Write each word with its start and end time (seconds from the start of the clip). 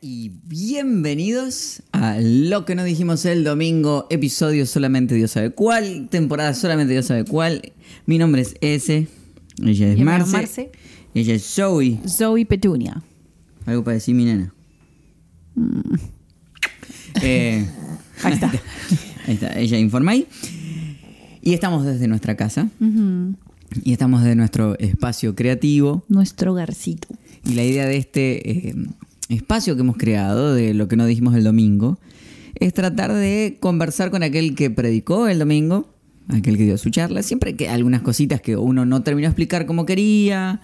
y 0.00 0.30
bienvenidos 0.44 1.82
a 1.92 2.18
Lo 2.20 2.64
que 2.64 2.74
no 2.74 2.84
dijimos 2.84 3.24
el 3.24 3.44
domingo, 3.44 4.06
episodio 4.10 4.66
solamente 4.66 5.14
Dios 5.14 5.32
sabe 5.32 5.50
cuál, 5.50 6.08
temporada 6.10 6.54
solamente 6.54 6.92
Dios 6.92 7.06
sabe 7.06 7.24
cuál. 7.24 7.72
Mi 8.06 8.18
nombre 8.18 8.42
es 8.42 8.54
S, 8.60 9.08
ella 9.64 9.92
es 9.92 9.98
Marce, 9.98 10.32
Marce. 10.32 10.72
ella 11.14 11.34
es 11.34 11.44
Zoe. 11.44 11.98
Zoe 12.06 12.46
Petunia. 12.46 13.02
Algo 13.66 13.84
para 13.84 13.94
decir 13.94 14.14
mi 14.14 14.24
nena. 14.24 14.52
Eh, 17.22 17.66
Ahí 18.22 18.32
está. 18.34 18.50
ahí 19.26 19.34
está, 19.34 19.58
ella 19.58 19.78
informa 19.78 20.12
ahí. 20.12 20.26
Y 21.42 21.54
estamos 21.54 21.84
desde 21.84 22.06
nuestra 22.06 22.36
casa 22.36 22.68
y 23.82 23.92
estamos 23.92 24.22
desde 24.22 24.36
nuestro 24.36 24.78
espacio 24.78 25.34
creativo. 25.34 26.04
Nuestro 26.08 26.52
hogarcito. 26.52 27.08
Y 27.44 27.54
la 27.54 27.64
idea 27.64 27.86
de 27.86 27.96
este 27.96 28.50
eh, 28.68 28.74
espacio 29.36 29.74
que 29.74 29.82
hemos 29.82 29.96
creado, 29.96 30.54
de 30.54 30.74
lo 30.74 30.88
que 30.88 30.96
no 30.96 31.06
dijimos 31.06 31.34
el 31.34 31.44
domingo, 31.44 31.98
es 32.54 32.74
tratar 32.74 33.12
de 33.12 33.56
conversar 33.60 34.10
con 34.10 34.22
aquel 34.22 34.54
que 34.54 34.70
predicó 34.70 35.28
el 35.28 35.38
domingo, 35.38 35.88
aquel 36.28 36.56
que 36.56 36.64
dio 36.64 36.78
su 36.78 36.90
charla. 36.90 37.22
Siempre 37.22 37.56
que 37.56 37.68
algunas 37.68 38.02
cositas 38.02 38.40
que 38.40 38.56
uno 38.56 38.84
no 38.84 39.02
terminó 39.02 39.26
de 39.26 39.30
explicar 39.30 39.66
como 39.66 39.86
quería, 39.86 40.60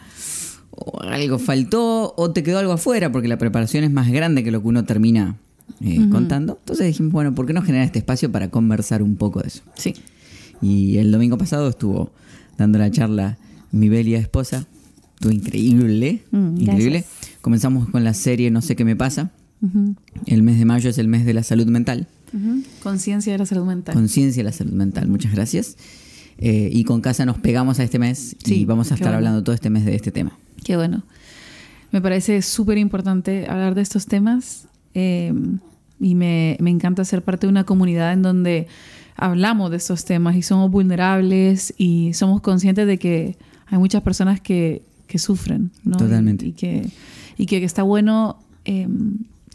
o 0.70 1.00
algo 1.02 1.38
faltó, 1.38 2.14
o 2.16 2.30
te 2.32 2.42
quedó 2.42 2.58
algo 2.58 2.72
afuera, 2.72 3.10
porque 3.12 3.28
la 3.28 3.38
preparación 3.38 3.84
es 3.84 3.90
más 3.90 4.10
grande 4.10 4.44
que 4.44 4.50
lo 4.50 4.60
que 4.60 4.68
uno 4.68 4.84
termina 4.84 5.36
eh, 5.84 6.06
contando. 6.10 6.58
Entonces 6.60 6.86
dijimos, 6.86 7.12
bueno, 7.12 7.34
¿por 7.34 7.46
qué 7.46 7.52
no 7.52 7.62
generar 7.62 7.86
este 7.86 7.98
espacio 7.98 8.30
para 8.30 8.50
conversar 8.50 9.02
un 9.02 9.16
poco 9.16 9.40
de 9.40 9.48
eso? 9.48 9.62
Sí. 9.74 9.94
Y 10.60 10.98
el 10.98 11.12
domingo 11.12 11.38
pasado 11.38 11.68
estuvo 11.68 12.10
dando 12.56 12.78
la 12.78 12.90
charla 12.90 13.38
mi 13.72 13.88
belia 13.88 14.18
esposa. 14.18 14.66
Estuvo 15.14 15.32
increíble. 15.32 16.22
Mm, 16.30 16.60
increíble. 16.60 16.98
gracias. 17.00 17.15
Comenzamos 17.46 17.88
con 17.90 18.02
la 18.02 18.12
serie 18.12 18.50
No 18.50 18.60
sé 18.60 18.74
qué 18.74 18.84
me 18.84 18.96
pasa. 18.96 19.30
El 20.26 20.42
mes 20.42 20.58
de 20.58 20.64
mayo 20.64 20.90
es 20.90 20.98
el 20.98 21.06
mes 21.06 21.24
de 21.24 21.32
la 21.32 21.44
salud 21.44 21.68
mental. 21.68 22.08
Conciencia 22.82 23.32
de 23.34 23.38
la 23.38 23.46
salud 23.46 23.64
mental. 23.64 23.94
Conciencia 23.94 24.40
de 24.42 24.48
la 24.48 24.52
salud 24.52 24.72
mental. 24.72 25.06
Muchas 25.06 25.32
gracias. 25.32 25.76
Eh, 26.38 26.70
y 26.72 26.82
con 26.82 27.00
casa 27.00 27.24
nos 27.24 27.38
pegamos 27.38 27.78
a 27.78 27.84
este 27.84 28.00
mes 28.00 28.34
y 28.46 28.64
vamos 28.64 28.90
a 28.90 28.94
estar 28.94 29.10
bueno. 29.10 29.18
hablando 29.18 29.44
todo 29.44 29.54
este 29.54 29.70
mes 29.70 29.84
de 29.84 29.94
este 29.94 30.10
tema. 30.10 30.36
Qué 30.64 30.76
bueno. 30.76 31.04
Me 31.92 32.00
parece 32.00 32.42
súper 32.42 32.78
importante 32.78 33.46
hablar 33.48 33.76
de 33.76 33.82
estos 33.82 34.06
temas 34.06 34.66
eh, 34.94 35.32
y 36.00 36.16
me, 36.16 36.56
me 36.58 36.70
encanta 36.70 37.04
ser 37.04 37.22
parte 37.22 37.46
de 37.46 37.52
una 37.52 37.62
comunidad 37.62 38.12
en 38.12 38.22
donde 38.22 38.66
hablamos 39.14 39.70
de 39.70 39.76
estos 39.76 40.04
temas 40.04 40.34
y 40.34 40.42
somos 40.42 40.68
vulnerables 40.68 41.72
y 41.78 42.12
somos 42.12 42.40
conscientes 42.40 42.88
de 42.88 42.98
que 42.98 43.38
hay 43.68 43.78
muchas 43.78 44.02
personas 44.02 44.40
que, 44.40 44.82
que 45.06 45.20
sufren. 45.20 45.70
¿no? 45.84 45.96
Totalmente. 45.96 46.44
Y, 46.44 46.48
y 46.48 46.52
que, 46.52 46.90
y 47.36 47.46
que 47.46 47.62
está 47.64 47.82
bueno 47.82 48.38
eh, 48.64 48.88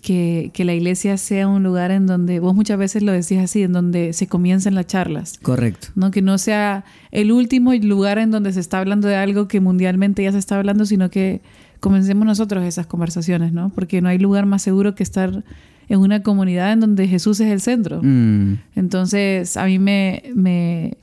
que, 0.02 0.50
que 0.54 0.66
la 0.66 0.74
iglesia 0.74 1.18
sea 1.18 1.48
un 1.48 1.62
lugar 1.64 1.92
en 1.92 2.08
donde, 2.08 2.40
vos 2.40 2.56
muchas 2.56 2.78
veces 2.80 3.04
lo 3.04 3.12
decís 3.12 3.38
así, 3.38 3.62
en 3.64 3.74
donde 3.74 4.14
se 4.14 4.28
comienzan 4.28 4.74
las 4.76 4.88
charlas. 4.88 5.38
Correcto. 5.42 5.90
¿no? 5.96 6.09
Que 6.12 6.22
no 6.22 6.38
sea 6.38 6.86
el 7.12 7.32
último 7.32 7.74
lugar 7.76 8.18
en 8.18 8.32
donde 8.32 8.52
se 8.54 8.59
está 8.59 8.80
hablando 8.80 9.08
de 9.08 9.16
algo 9.16 9.48
que 9.48 9.59
mundialmente 9.59 10.24
ya 10.24 10.32
se 10.32 10.40
está 10.40 10.58
hablando, 10.58 10.86
sino 10.86 11.09
que 11.12 11.42
comencemos 11.80 12.26
nosotros 12.26 12.64
esas 12.64 12.88
conversaciones, 12.88 13.54
¿no? 13.54 13.70
Porque 13.70 14.02
no 14.02 14.09
hay 14.09 14.18
lugar 14.20 14.46
más 14.46 14.62
seguro 14.62 14.96
que 14.96 15.04
estar 15.04 15.44
en 15.90 16.00
una 16.00 16.22
comunidad 16.24 16.72
en 16.74 16.80
donde 16.80 17.08
Jesús 17.08 17.40
es 17.40 17.52
el 17.52 17.59
centro. 17.62 18.00
Mm, 18.04 18.54
Entonces, 18.76 19.58
a 19.58 19.66
mí 19.66 19.78
me, 19.80 20.24
me, 20.36 20.98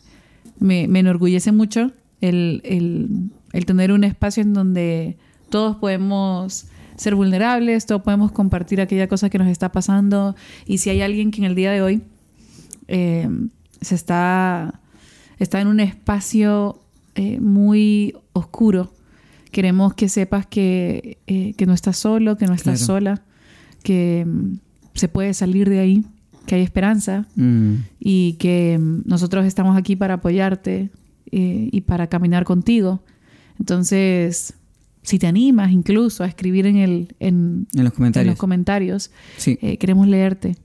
me, 0.59 0.89
me 0.89 1.01
enorgullece 1.01 1.53
mucho 1.53 1.93
el, 2.21 2.61
el- 2.65 3.31
el 3.53 3.65
tener 3.65 3.93
un 3.93 4.05
espacio 4.05 4.43
en 4.43 4.53
donde 4.55 5.17
todos 5.49 5.77
podemos 5.77 6.67
ser 6.97 7.15
vulnerables, 7.15 7.87
todos 7.87 8.03
podemos 8.03 8.33
compartir 8.33 8.81
aquella 8.81 9.07
cosa 9.09 9.31
que 9.31 9.39
nos 9.39 9.49
está 9.49 9.71
pasando. 9.71 10.35
Y 10.67 10.79
si 10.79 10.91
hay 10.91 11.01
alguien 11.01 11.31
que 11.31 11.39
en 11.39 11.45
el 11.45 11.55
día 11.55 11.71
de 11.71 11.81
hoy 11.81 12.03
eh, 12.89 13.29
se 13.81 13.95
está, 13.95 14.81
está 15.39 15.61
en 15.61 15.69
un 15.69 15.81
espacio 15.81 16.81
eh, 17.15 17.39
muy 17.41 18.17
oscuro, 18.33 18.93
queremos 19.53 19.95
que 19.95 20.09
sepas 20.09 20.47
que, 20.47 21.19
eh, 21.27 21.55
que 21.57 21.67
no 21.67 21.73
estás 21.73 21.97
solo, 21.97 22.37
que 22.37 22.47
no 22.47 22.55
estás 22.55 22.81
Claro. 22.81 22.87
sola, 22.87 23.23
que 23.83 24.25
mm, 24.27 24.59
se 24.95 25.09
puede 25.09 25.35
salir 25.35 25.69
de 25.71 25.79
ahí, 25.79 26.05
que 26.47 26.57
hay 26.57 26.63
esperanza 26.63 27.27
mm, 27.37 27.75
y 28.01 28.33
que 28.35 28.77
mm, 28.79 29.03
nosotros 29.07 29.47
estamos 29.47 29.77
aquí 29.77 29.95
para 29.95 30.15
apoyarte 30.15 30.91
y 31.31 31.83
para 31.83 32.07
caminar 32.07 32.45
contigo. 32.45 33.03
Entonces, 33.59 34.55
si 35.09 35.19
te 35.19 35.27
animas 35.27 35.73
incluso 35.73 36.23
a 36.25 36.27
escribir 36.27 36.67
en, 36.67 36.77
el, 36.77 37.15
en, 37.21 37.67
en 37.75 37.85
los 37.85 37.93
en 37.93 37.97
comentarios. 37.97 38.33
los 38.33 38.39
comentarios, 38.39 39.11
sí. 39.37 39.59
eh, 39.63 39.77
queremos 39.79 40.07
leerte 40.07 40.57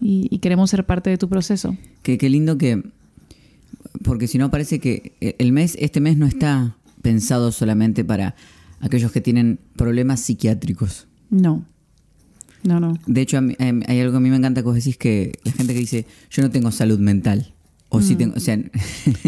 y, 0.00 0.28
y 0.30 0.38
queremos 0.38 0.70
ser 0.70 0.84
parte 0.84 1.10
de 1.10 1.16
tu 1.18 1.28
proceso. 1.28 1.76
Qué, 2.02 2.18
qué 2.18 2.28
lindo 2.28 2.58
que. 2.58 2.82
Porque 4.04 4.26
si 4.28 4.38
no, 4.38 4.50
parece 4.50 4.78
que 4.78 5.14
el 5.38 5.52
mes, 5.52 5.76
este 5.80 6.00
mes 6.00 6.16
no 6.16 6.26
está 6.26 6.76
pensado 7.02 7.50
solamente 7.52 8.04
para 8.04 8.34
aquellos 8.80 9.10
que 9.12 9.20
tienen 9.20 9.58
problemas 9.76 10.20
psiquiátricos. 10.20 11.06
No, 11.30 11.64
no, 12.62 12.78
no. 12.80 12.98
De 13.06 13.20
hecho, 13.22 13.40
mí- 13.40 13.56
em, 13.58 13.80
hay 13.88 14.00
algo 14.00 14.12
que 14.12 14.16
a 14.18 14.20
mí 14.20 14.30
me 14.30 14.36
encanta 14.36 14.60
que 14.60 14.66
vos 14.66 14.74
decís 14.74 14.96
que 14.98 15.38
la 15.44 15.52
gente 15.52 15.72
que 15.72 15.80
dice, 15.80 16.06
yo 16.30 16.42
no 16.42 16.50
tengo 16.50 16.70
salud 16.70 16.98
mental. 16.98 17.54
O 17.96 18.00
Mm. 18.00 18.02
sí 18.02 18.16
tengo. 18.16 18.34
O 18.36 18.40
sea, 18.40 18.56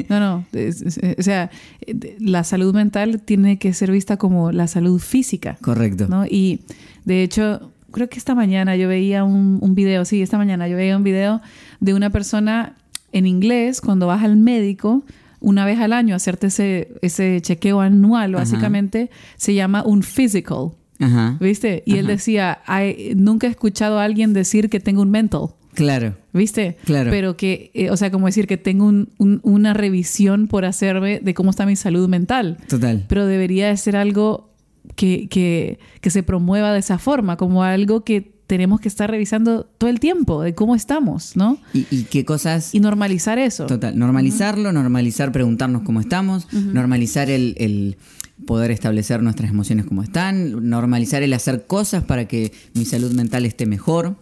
No, 0.09 0.21
no. 0.21 0.45
es- 0.53 0.83
es- 0.83 1.01
o 1.19 1.23
sea, 1.23 1.51
eh, 1.87 2.17
la 2.21 2.45
salud 2.45 2.75
mental 2.75 3.21
tiene 3.23 3.59
que 3.59 3.73
ser 3.73 3.91
vista 3.91 4.17
como 4.17 4.53
la 4.53 4.67
salud 4.67 4.99
física. 5.01 5.57
correcto. 5.61 6.07
¿no? 6.09 6.25
Y 6.27 6.61
de 7.05 7.23
hecho, 7.23 7.73
creo 7.91 8.09
que 8.09 8.19
esta 8.19 8.35
mañana 8.35 8.77
yo 8.77 8.89
veía 8.89 9.25
un, 9.25 9.59
un 9.61 9.75
video, 9.75 10.05
sí, 10.05 10.21
esta 10.23 10.39
mañana 10.39 10.69
yo 10.69 10.77
veía 10.77 10.97
un 10.97 11.03
video 11.05 11.41
de 11.81 11.95
una 11.95 12.11
persona 12.11 12.75
en 13.13 13.27
inglés 13.27 13.81
cuando 13.81 14.07
vas 14.07 14.23
al 14.23 14.37
médico 14.37 15.03
una 15.41 15.65
vez 15.65 15.79
al 15.79 15.93
año 15.93 16.15
a 16.15 16.17
hacerte 16.17 16.49
ese, 16.49 16.89
ese 17.01 17.41
chequeo 17.41 17.81
anual, 17.81 18.35
Ajá. 18.35 18.43
básicamente 18.45 19.09
se 19.37 19.55
llama 19.55 19.83
un 19.85 20.03
physical, 20.03 20.73
Ajá. 20.99 21.37
¿viste? 21.41 21.83
Y 21.87 21.97
él 21.99 22.07
decía, 22.09 22.59
"Ay, 22.67 23.13
nunca 23.17 23.47
he 23.47 23.51
escuchado 23.51 23.99
a 24.01 24.05
alguien 24.05 24.33
decir 24.33 24.69
que 24.69 24.81
tengo 24.81 25.01
un 25.01 25.11
mental. 25.11 25.51
Claro. 25.79 26.17
¿Viste? 26.33 26.77
Claro. 26.85 27.11
Pero 27.11 27.37
que, 27.37 27.71
eh, 27.75 27.91
o 27.91 27.97
sea, 27.97 28.11
como 28.11 28.27
decir 28.27 28.47
que 28.47 28.57
tengo 28.57 28.85
un- 28.87 29.09
un- 29.19 29.41
una 29.43 29.73
revisión 29.75 30.47
por 30.49 30.65
hacerme 30.65 31.21
de 31.23 31.35
cómo 31.35 31.51
está 31.51 31.67
mi 31.67 31.77
salud 31.77 32.09
mental 32.09 32.59
Total. 32.69 33.05
pero 33.09 33.27
debería 33.27 33.69
de 33.69 33.77
ser 33.77 33.97
algo 33.97 34.51
que, 34.97 35.29
que, 35.29 35.79
que 36.01 36.11
se 36.11 36.23
promueva 36.23 36.73
de 36.73 36.81
esa 36.81 36.99
forma, 36.99 37.37
como 37.37 37.63
algo 37.63 38.05
que 38.05 38.33
tenemos 38.47 38.81
que 38.81 38.89
estar 38.89 39.11
revisando 39.11 39.65
todo 39.79 39.91
el 39.91 40.01
tiempo, 40.01 40.43
de 40.43 40.55
cómo 40.55 40.75
estamos, 40.75 41.37
¿no? 41.37 41.59
¿Y, 41.75 41.87
y 41.91 42.05
qué 42.05 42.25
cosas? 42.25 42.75
Y 42.75 42.81
normalizar 42.81 43.39
eso. 43.39 43.67
Total. 43.67 43.99
Normalizarlo, 43.99 44.73
normalizar 44.73 45.33
preguntarnos 45.33 45.83
cómo 45.83 46.01
estamos, 46.01 46.51
normalizar 46.53 47.29
el, 47.29 47.55
el 47.59 47.99
poder 48.47 48.71
establecer 48.71 49.23
nuestras 49.23 49.51
emociones 49.51 49.85
como 49.85 50.03
están, 50.03 50.71
normalizar 50.71 51.23
el 51.23 51.35
hacer 51.35 51.67
cosas 51.67 52.05
para 52.05 52.27
que 52.27 52.53
mi 52.73 52.87
salud 52.87 53.13
mental 53.13 53.45
esté 53.45 53.67
mejor. 53.67 54.17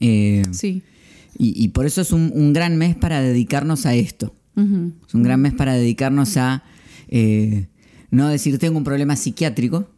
Eh, 0.00 0.42
Sí. 0.52 0.82
y, 1.38 1.62
y 1.64 1.68
por 1.68 1.86
eso 1.86 2.00
es 2.00 2.12
un, 2.12 2.30
un 2.34 2.52
gran 2.52 2.76
mes 2.76 2.94
para 2.96 3.20
dedicarnos 3.20 3.86
a 3.86 3.94
esto. 3.94 4.34
Ujú. 4.56 4.92
Es 5.06 5.14
un 5.14 5.22
gran 5.22 5.40
mes 5.40 5.52
para 5.54 5.74
dedicarnos 5.74 6.36
a 6.36 6.62
eh, 7.08 7.66
no 8.10 8.28
decir 8.28 8.58
tengo 8.58 8.76
un 8.78 8.84
problema 8.84 9.16
psiquiátrico, 9.16 9.88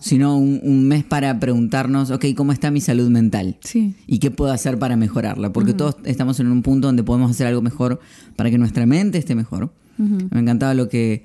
sino 0.00 0.36
un, 0.36 0.60
un 0.62 0.86
mes 0.86 1.02
para 1.04 1.38
preguntarnos, 1.40 2.10
ok, 2.10 2.26
¿cómo 2.36 2.52
está 2.52 2.70
mi 2.70 2.80
salud 2.80 3.08
mental? 3.08 3.56
Sí. 3.62 3.94
¿Y 4.06 4.18
qué 4.18 4.30
puedo 4.30 4.52
hacer 4.52 4.78
para 4.78 4.96
mejorarla? 4.96 5.52
Porque 5.52 5.72
todos 5.72 5.96
estamos 6.04 6.40
en 6.40 6.48
un 6.48 6.62
punto 6.62 6.88
donde 6.88 7.02
podemos 7.04 7.30
hacer 7.30 7.46
algo 7.46 7.62
mejor 7.62 8.00
para 8.36 8.50
que 8.50 8.58
nuestra 8.58 8.84
mente 8.86 9.18
esté 9.18 9.34
mejor. 9.34 9.72
Me 9.96 10.40
encantaba 10.40 10.74
lo 10.74 10.88
que 10.88 11.24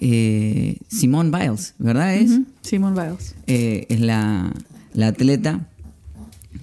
eh, 0.00 0.78
Simone 0.88 1.30
Biles, 1.30 1.74
¿verdad? 1.78 2.14
Es. 2.16 2.40
Simone 2.62 3.00
Biles. 3.00 3.34
Eh, 3.46 3.86
es 3.88 4.00
la, 4.00 4.52
la 4.92 5.06
atleta 5.08 5.68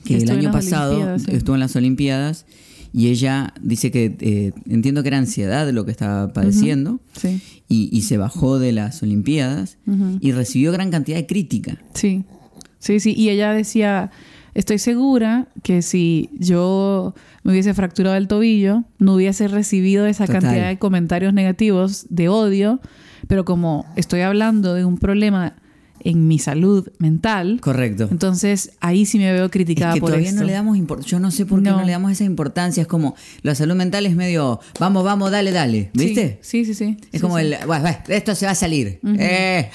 que 0.07 0.15
el 0.15 0.24
Estuvo 0.24 0.38
año 0.39 0.51
pasado 0.51 1.19
sí. 1.19 1.25
estuvo 1.31 1.56
en 1.56 1.59
las 1.59 1.75
Olimpiadas 1.75 2.45
y 2.94 3.07
ella 3.09 3.54
dice 3.62 3.92
que 3.92 4.15
eh, 4.19 4.54
entiendo 4.69 5.01
que 5.04 5.09
era 5.09 5.18
ansiedad 5.18 5.69
lo 5.71 5.86
que 5.86 5.92
estaba 5.92 6.31
padeciendo 6.33 7.00
Sí. 7.13 7.42
y, 7.68 7.89
y 7.92 8.01
se 8.04 8.18
bajó 8.18 8.59
de 8.59 8.71
las 8.71 9.04
Olimpiadas 9.04 9.77
y 10.19 10.31
recibió 10.31 10.71
gran 10.71 10.89
cantidad 10.92 11.18
de 11.18 11.25
crítica. 11.27 11.77
Sí. 11.94 12.24
Sí, 12.80 13.00
sí. 13.00 13.13
Y 13.18 13.30
ella 13.30 13.51
decía, 13.54 14.12
estoy 14.54 14.77
segura 14.80 15.48
que 15.63 15.81
si 15.81 16.30
yo 16.39 17.13
me 17.44 17.51
hubiese 17.51 17.74
fracturado 17.74 18.15
el 18.15 18.27
tobillo, 18.27 18.83
no 19.00 19.15
hubiese 19.15 19.48
recibido 19.48 20.06
esa 20.06 20.25
Total. 20.25 20.42
cantidad 20.44 20.68
de 20.69 20.77
comentarios 20.80 21.33
negativos, 21.33 22.06
de 22.10 22.30
odio, 22.30 22.80
pero 23.27 23.45
como 23.45 23.86
estoy 23.95 24.21
hablando 24.21 24.74
de 24.75 24.86
un 24.86 24.98
problema 24.98 25.56
en 26.09 26.25
mi 26.27 26.39
salud 26.39 26.88
mental. 27.00 27.59
Correcto. 27.62 28.07
Entonces 28.09 28.71
ahí 28.80 29.06
sí 29.06 29.18
me 29.19 29.31
veo 29.33 29.51
criticada 29.51 29.92
es 29.92 29.95
que 29.95 30.00
por 30.00 30.09
todavía 30.12 30.30
esto. 30.30 30.39
no 30.42 30.48
le 30.48 30.54
damos 30.54 30.77
importancia. 30.77 31.12
Yo 31.12 31.19
no 31.19 31.31
sé 31.31 31.45
por 31.45 31.62
qué 31.62 31.69
no. 31.69 31.80
No. 31.80 31.86
le 31.86 31.92
damos 31.92 32.12
esa 32.13 32.24
importancia. 32.24 32.81
Es 32.81 32.88
como 32.88 33.13
la 33.42 33.56
salud 33.56 33.75
mental 33.75 34.06
es 34.06 34.15
medio, 34.15 34.59
vamos, 34.80 35.04
vamos, 35.04 35.31
dale, 35.31 35.51
dale. 35.51 35.89
¿Viste? 35.94 36.39
Sí, 36.42 36.63
sí, 36.63 36.74
sí. 36.74 36.98
Es 37.12 37.19
Sí, 37.19 37.19
como 37.19 37.38
sí. 37.38 37.44
el, 37.45 37.57
bueno, 37.65 37.81
bueno, 37.81 37.98
esto 38.07 38.36
se 38.36 38.45
va 38.45 38.54
a 38.54 38.56
salir. 38.56 39.00
Eh. 39.19 39.69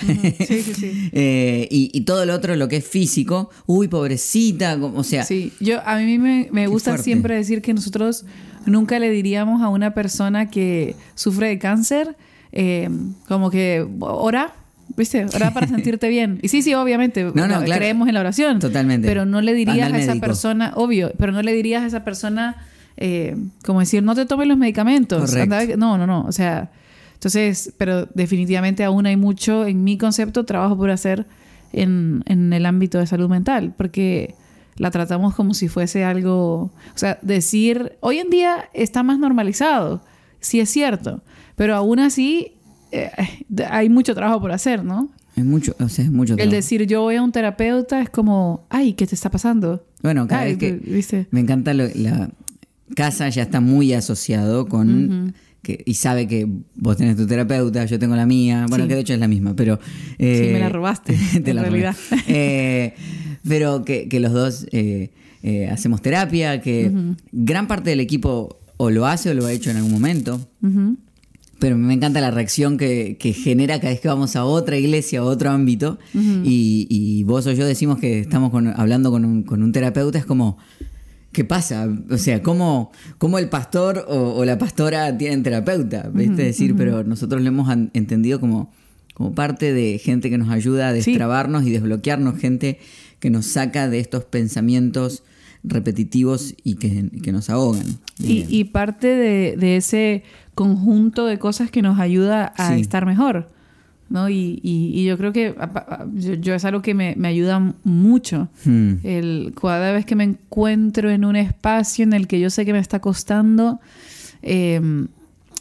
Sí, 0.47 0.63
sí, 0.63 0.75
sí. 0.75 1.09
Eh, 1.13 1.69
y, 1.71 1.91
y 1.93 2.01
todo 2.03 2.25
lo 2.25 2.35
otro, 2.35 2.57
lo 2.57 2.69
que 2.69 2.77
es 2.77 2.87
físico, 2.87 3.51
uy, 3.67 3.89
pobrecita, 3.89 4.79
como- 4.81 4.99
o 5.01 5.05
sea, 5.05 5.25
Sí, 5.25 5.53
yo 5.61 5.87
a 5.87 5.99
mí 5.99 6.19
me, 6.19 6.49
me 6.51 6.67
gusta 6.67 6.93
fuerte. 6.93 7.05
siempre 7.05 7.37
decir 7.37 7.61
que 7.61 7.75
nosotros 7.75 8.25
nunca 8.65 8.99
le 8.99 9.11
diríamos 9.11 9.61
a 9.63 9.69
una 9.69 9.93
persona 9.93 10.49
que 10.49 10.97
sufre 11.15 11.49
de 11.49 11.59
cáncer 11.59 12.17
eh, 12.53 12.89
como 13.29 13.51
que 13.51 13.87
ora, 14.01 14.55
¿viste? 14.97 15.27
Ora 15.35 15.53
para 15.53 15.67
sentirte 15.69 16.09
bien. 16.09 16.39
Y 16.43 16.49
sí, 16.49 16.63
sí, 16.63 16.75
obviamente, 16.75 17.25
no, 17.25 17.33
bueno, 17.33 17.63
claro. 17.65 17.79
creemos 17.79 18.09
en 18.09 18.15
la 18.15 18.21
oración. 18.21 18.59
Totalmente. 18.59 19.07
Pero 19.07 19.25
no 19.25 19.41
le 19.41 19.55
dirías 19.55 19.93
a 19.93 19.99
esa 19.99 20.15
persona, 20.17 20.73
obvio, 20.77 21.13
pero 21.19 21.33
no 21.33 21.43
le 21.43 21.53
dirías 21.53 21.83
a 21.83 21.87
esa 21.87 22.05
persona 22.05 22.57
eh, 22.97 23.37
como 23.65 23.81
decir, 23.81 24.03
no 24.03 24.15
te 24.15 24.27
tomes 24.27 24.47
los 24.47 24.59
medicamentos. 24.59 25.31
Correcto. 25.31 25.55
Anda- 25.57 25.77
no, 25.77 25.99
no, 25.99 26.07
no. 26.07 26.25
O 26.27 26.33
sea, 26.33 26.71
entonces, 27.15 27.73
pero 27.79 28.07
definitivamente 28.15 28.85
aún 28.85 29.07
hay 29.07 29.17
mucho, 29.17 29.67
en 29.67 29.85
mi 29.85 29.97
concepto, 29.99 30.45
trabajo 30.45 30.77
por 30.77 30.91
hacer 30.91 31.27
en, 31.73 32.23
en 32.27 32.53
el 32.53 32.67
ámbito 32.67 32.99
de 32.99 33.07
salud 33.07 33.29
mental, 33.29 33.73
porque 33.77 34.35
la 34.77 34.91
tratamos 34.91 35.35
como 35.35 35.55
si 35.55 35.69
fuese 35.69 36.05
algo, 36.05 36.71
o 36.95 36.97
sea, 36.97 37.19
decir, 37.23 37.93
hoy 38.01 38.19
en 38.19 38.31
día 38.31 38.69
está 38.75 39.03
más 39.03 39.19
normalizado, 39.19 40.03
sí 40.41 40.61
es 40.61 40.71
cierto, 40.71 41.23
pero 41.57 41.75
aún 41.77 41.99
así 41.99 42.55
eh, 42.93 43.11
hay 43.69 43.89
mucho 43.89 44.15
trabajo 44.15 44.41
por 44.41 44.53
hacer, 44.53 44.85
¿no? 44.85 45.11
es 45.35 45.45
mucho, 45.47 45.75
o 45.81 45.89
sea, 45.89 46.05
es 46.05 46.11
mucho 46.13 46.35
El 46.35 46.37
trabajo. 46.39 46.57
decir 46.57 46.87
yo 46.87 47.01
voy 47.01 47.17
a 47.17 47.23
un 47.23 47.33
terapeuta 47.33 48.03
es 48.03 48.11
como, 48.11 48.67
ay, 48.69 48.93
¿qué 48.93 49.07
te 49.07 49.15
está 49.15 49.31
pasando? 49.31 49.83
Bueno, 50.03 50.27
cada 50.29 50.43
Ay, 50.43 50.57
vez 50.57 50.59
que 50.59 50.73
¿viste? 50.91 51.27
me 51.31 51.41
encanta 51.41 51.73
lo- 51.73 51.89
la 51.95 52.31
casa 52.95 53.29
ya 53.31 53.43
está 53.43 53.61
muy 53.61 53.95
asociado 53.95 54.67
con 54.67 55.33
que, 55.63 55.83
y 55.87 55.95
sabe 55.95 56.27
que 56.29 56.47
vos 56.75 56.97
tenés 56.99 57.17
tu 57.17 57.27
terapeuta, 57.27 57.85
yo 57.87 57.99
tengo 57.99 58.15
la 58.17 58.27
mía, 58.27 58.67
bueno, 58.69 58.85
Sí. 58.85 58.89
que 58.89 58.95
de 58.97 59.01
hecho 59.01 59.15
es 59.15 59.21
la 59.21 59.29
misma, 59.29 59.55
pero 59.57 59.79
eh, 60.19 60.45
Sí, 60.49 60.53
me 60.53 60.59
la 60.61 60.69
robaste, 60.69 61.17
te 61.45 61.51
en 61.51 61.57
la 61.57 61.63
robé. 61.63 61.71
realidad. 61.81 61.97
Eh, 62.29 62.95
pero 63.49 63.85
que, 63.85 64.09
que 64.09 64.21
los 64.21 64.33
dos 64.33 64.67
eh, 64.73 65.13
eh, 65.43 65.69
hacemos 65.71 66.03
terapia, 66.03 66.61
que 66.61 66.93
gran 67.33 67.69
parte 67.69 67.89
del 67.91 68.01
equipo 68.01 68.59
o 68.77 68.91
lo 68.91 69.07
hace 69.07 69.31
o 69.31 69.35
lo 69.35 69.47
ha 69.47 69.53
hecho 69.53 69.71
en 69.71 69.77
algún 69.79 69.93
momento. 69.93 70.47
Ujú. 70.63 70.97
Pero 71.63 71.77
me 71.79 71.95
encanta 71.95 72.21
la 72.21 72.33
reacción 72.33 72.77
que, 72.77 73.17
que 73.21 73.33
genera 73.33 73.79
cada 73.79 73.91
vez 73.93 74.01
que 74.01 74.09
vamos 74.09 74.35
a 74.35 74.45
otra 74.45 74.77
iglesia, 74.77 75.21
a 75.21 75.23
otro 75.23 75.49
ámbito, 75.51 75.97
y, 76.13 76.89
y 76.91 77.23
vos 77.23 77.47
o 77.47 77.53
yo 77.53 77.65
decimos 77.65 77.99
que 78.01 78.19
estamos 78.19 78.51
con- 78.51 78.67
hablando 78.67 79.13
con 79.13 79.25
un, 79.25 79.43
con 79.45 79.63
un 79.63 79.71
terapeuta, 79.71 80.19
es 80.19 80.27
como, 80.27 80.59
¿qué 81.31 81.45
pasa? 81.45 81.87
O 82.11 82.19
sea, 82.19 82.43
¿cómo, 82.43 82.91
cómo 83.19 83.39
el 83.39 83.49
pastor 83.49 84.05
o, 84.09 84.35
o 84.35 84.45
la 84.45 84.59
pastora 84.59 85.17
tienen 85.17 85.45
terapeuta? 85.45 86.11
¿Viste? 86.13 86.43
Decir, 86.43 86.75
pero 86.77 87.05
nosotros 87.05 87.41
lo 87.41 87.47
hemos 87.49 87.73
entendido 87.95 88.41
como, 88.41 88.73
como 89.15 89.33
parte 89.33 89.73
de 89.73 89.99
gente 90.03 90.31
que 90.31 90.39
nos 90.39 90.51
ayuda 90.51 90.89
a 90.89 90.93
Sí. 91.01 91.13
destrabarnos 91.13 91.65
y 91.65 91.71
desbloquearnos, 91.71 92.39
gente 92.41 92.81
que 93.21 93.31
nos 93.31 93.47
saca 93.47 93.89
de 93.89 94.01
estos 94.01 94.25
pensamientos 94.25 95.23
repetitivos 95.65 96.55
y 96.65 96.75
que, 96.75 97.09
que 97.23 97.33
nos 97.33 97.51
ahogan. 97.51 97.85
Y, 98.19 98.47
y 98.49 98.65
parte 98.65 99.07
de, 99.09 99.57
de 99.57 99.77
ese 99.77 100.23
conjunto 100.55 101.27
de 101.27 101.39
cosas 101.39 101.71
que 101.71 101.83
nos 101.83 101.99
ayuda 101.99 102.53
a 102.57 102.75
Sí. 102.75 102.81
estar 102.81 103.07
mejor. 103.07 103.51
¿no? 104.11 104.29
Y, 104.29 104.61
y- 104.63 104.91
y 105.01 105.07
yo 105.07 105.17
creo 105.17 105.33
que 105.33 105.55
yo, 106.17 106.35
yo 106.35 106.55
es 106.55 106.67
algo 106.67 106.83
que 106.83 106.93
me, 106.93 107.15
me 107.17 107.29
ayuda 107.29 107.75
mucho. 107.83 108.49
Hmm. 108.67 108.97
El, 109.05 109.55
cada 109.59 109.91
vez 109.93 110.05
que 110.05 110.15
me 110.17 110.25
encuentro 110.25 111.09
en 111.11 111.25
un 111.25 111.35
espacio 111.35 112.03
en 112.03 112.13
el 112.13 112.27
que 112.27 112.39
yo 112.39 112.51
sé 112.51 112.67
que 112.67 112.75
me 112.75 112.79
está 112.79 112.99
costando 113.01 113.81
eh, 114.43 115.07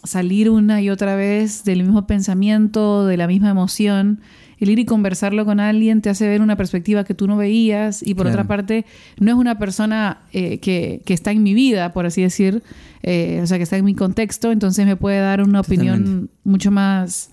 salir 0.04 0.50
una 0.50 0.82
y 0.82 0.90
otra 0.90 1.16
vez 1.16 1.64
del 1.64 1.84
mismo 1.84 2.06
pensamiento, 2.08 3.06
de 3.06 3.16
la 3.16 3.28
misma 3.28 3.52
emoción, 3.52 4.20
el 4.62 4.70
ir 4.70 4.80
y 4.80 4.86
conversarlo 4.86 5.44
con 5.44 5.60
alguien 5.60 6.02
te 6.02 6.10
hace 6.10 6.28
ver 6.30 6.42
una 6.42 6.56
perspectiva 6.56 7.04
que 7.04 7.14
tú 7.14 7.28
no 7.28 7.36
veías 7.36 8.02
y 8.02 8.14
por 8.14 8.28
Claro. 8.28 8.36
otra 8.36 8.48
parte 8.48 8.86
no 9.20 9.32
es 9.32 9.38
una 9.38 9.58
persona 9.60 10.20
eh, 10.32 10.60
que, 10.60 11.02
que 11.04 11.14
está 11.14 11.32
en 11.32 11.44
mi 11.44 11.54
vida, 11.54 11.92
por 11.92 12.06
así 12.06 12.22
decir, 12.22 12.64
eh, 13.04 13.42
o 13.44 13.48
sea, 13.48 13.58
que 13.58 13.64
está 13.64 13.76
en 13.78 13.84
mi 13.86 13.96
contexto, 13.96 14.52
entonces 14.52 14.86
me 14.86 14.96
puede 14.96 15.20
dar 15.20 15.42
una 15.44 15.60
opinión 15.60 16.30
mucho 16.46 16.72
más 16.72 17.32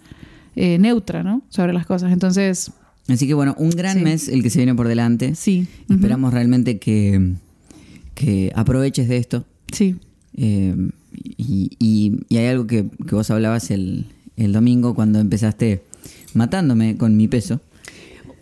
eh, 0.56 0.78
neutra, 0.78 1.22
¿no? 1.22 1.42
Sobre 1.50 1.72
las 1.72 1.86
cosas. 1.86 2.10
Entonces, 2.12 2.72
Así 3.08 3.26
que 3.26 3.32
bueno, 3.34 3.54
un 3.58 3.70
gran 3.70 3.98
Sí. 3.98 4.04
mes 4.04 4.28
el 4.28 4.42
que 4.42 4.50
se 4.50 4.58
viene 4.58 4.74
por 4.74 4.88
delante. 4.88 5.34
sí. 5.34 5.66
Esperamos 5.88 6.32
realmente 6.34 6.78
que, 6.78 7.34
que 8.14 8.52
aproveches 8.54 9.08
de 9.08 9.16
esto. 9.18 9.44
Sí. 9.72 9.96
Eh, 10.36 10.74
y, 11.12 11.70
y- 11.78 12.20
y 12.28 12.36
hay 12.36 12.46
algo 12.46 12.66
que, 12.66 12.86
que 13.08 13.14
vos 13.14 13.30
hablabas 13.30 13.70
el, 13.70 14.06
el 14.36 14.52
domingo 14.52 14.94
cuando 14.94 15.20
empezaste 15.20 15.82
matándome 16.34 16.96
con 16.96 17.16
mi 17.16 17.28
peso. 17.28 17.60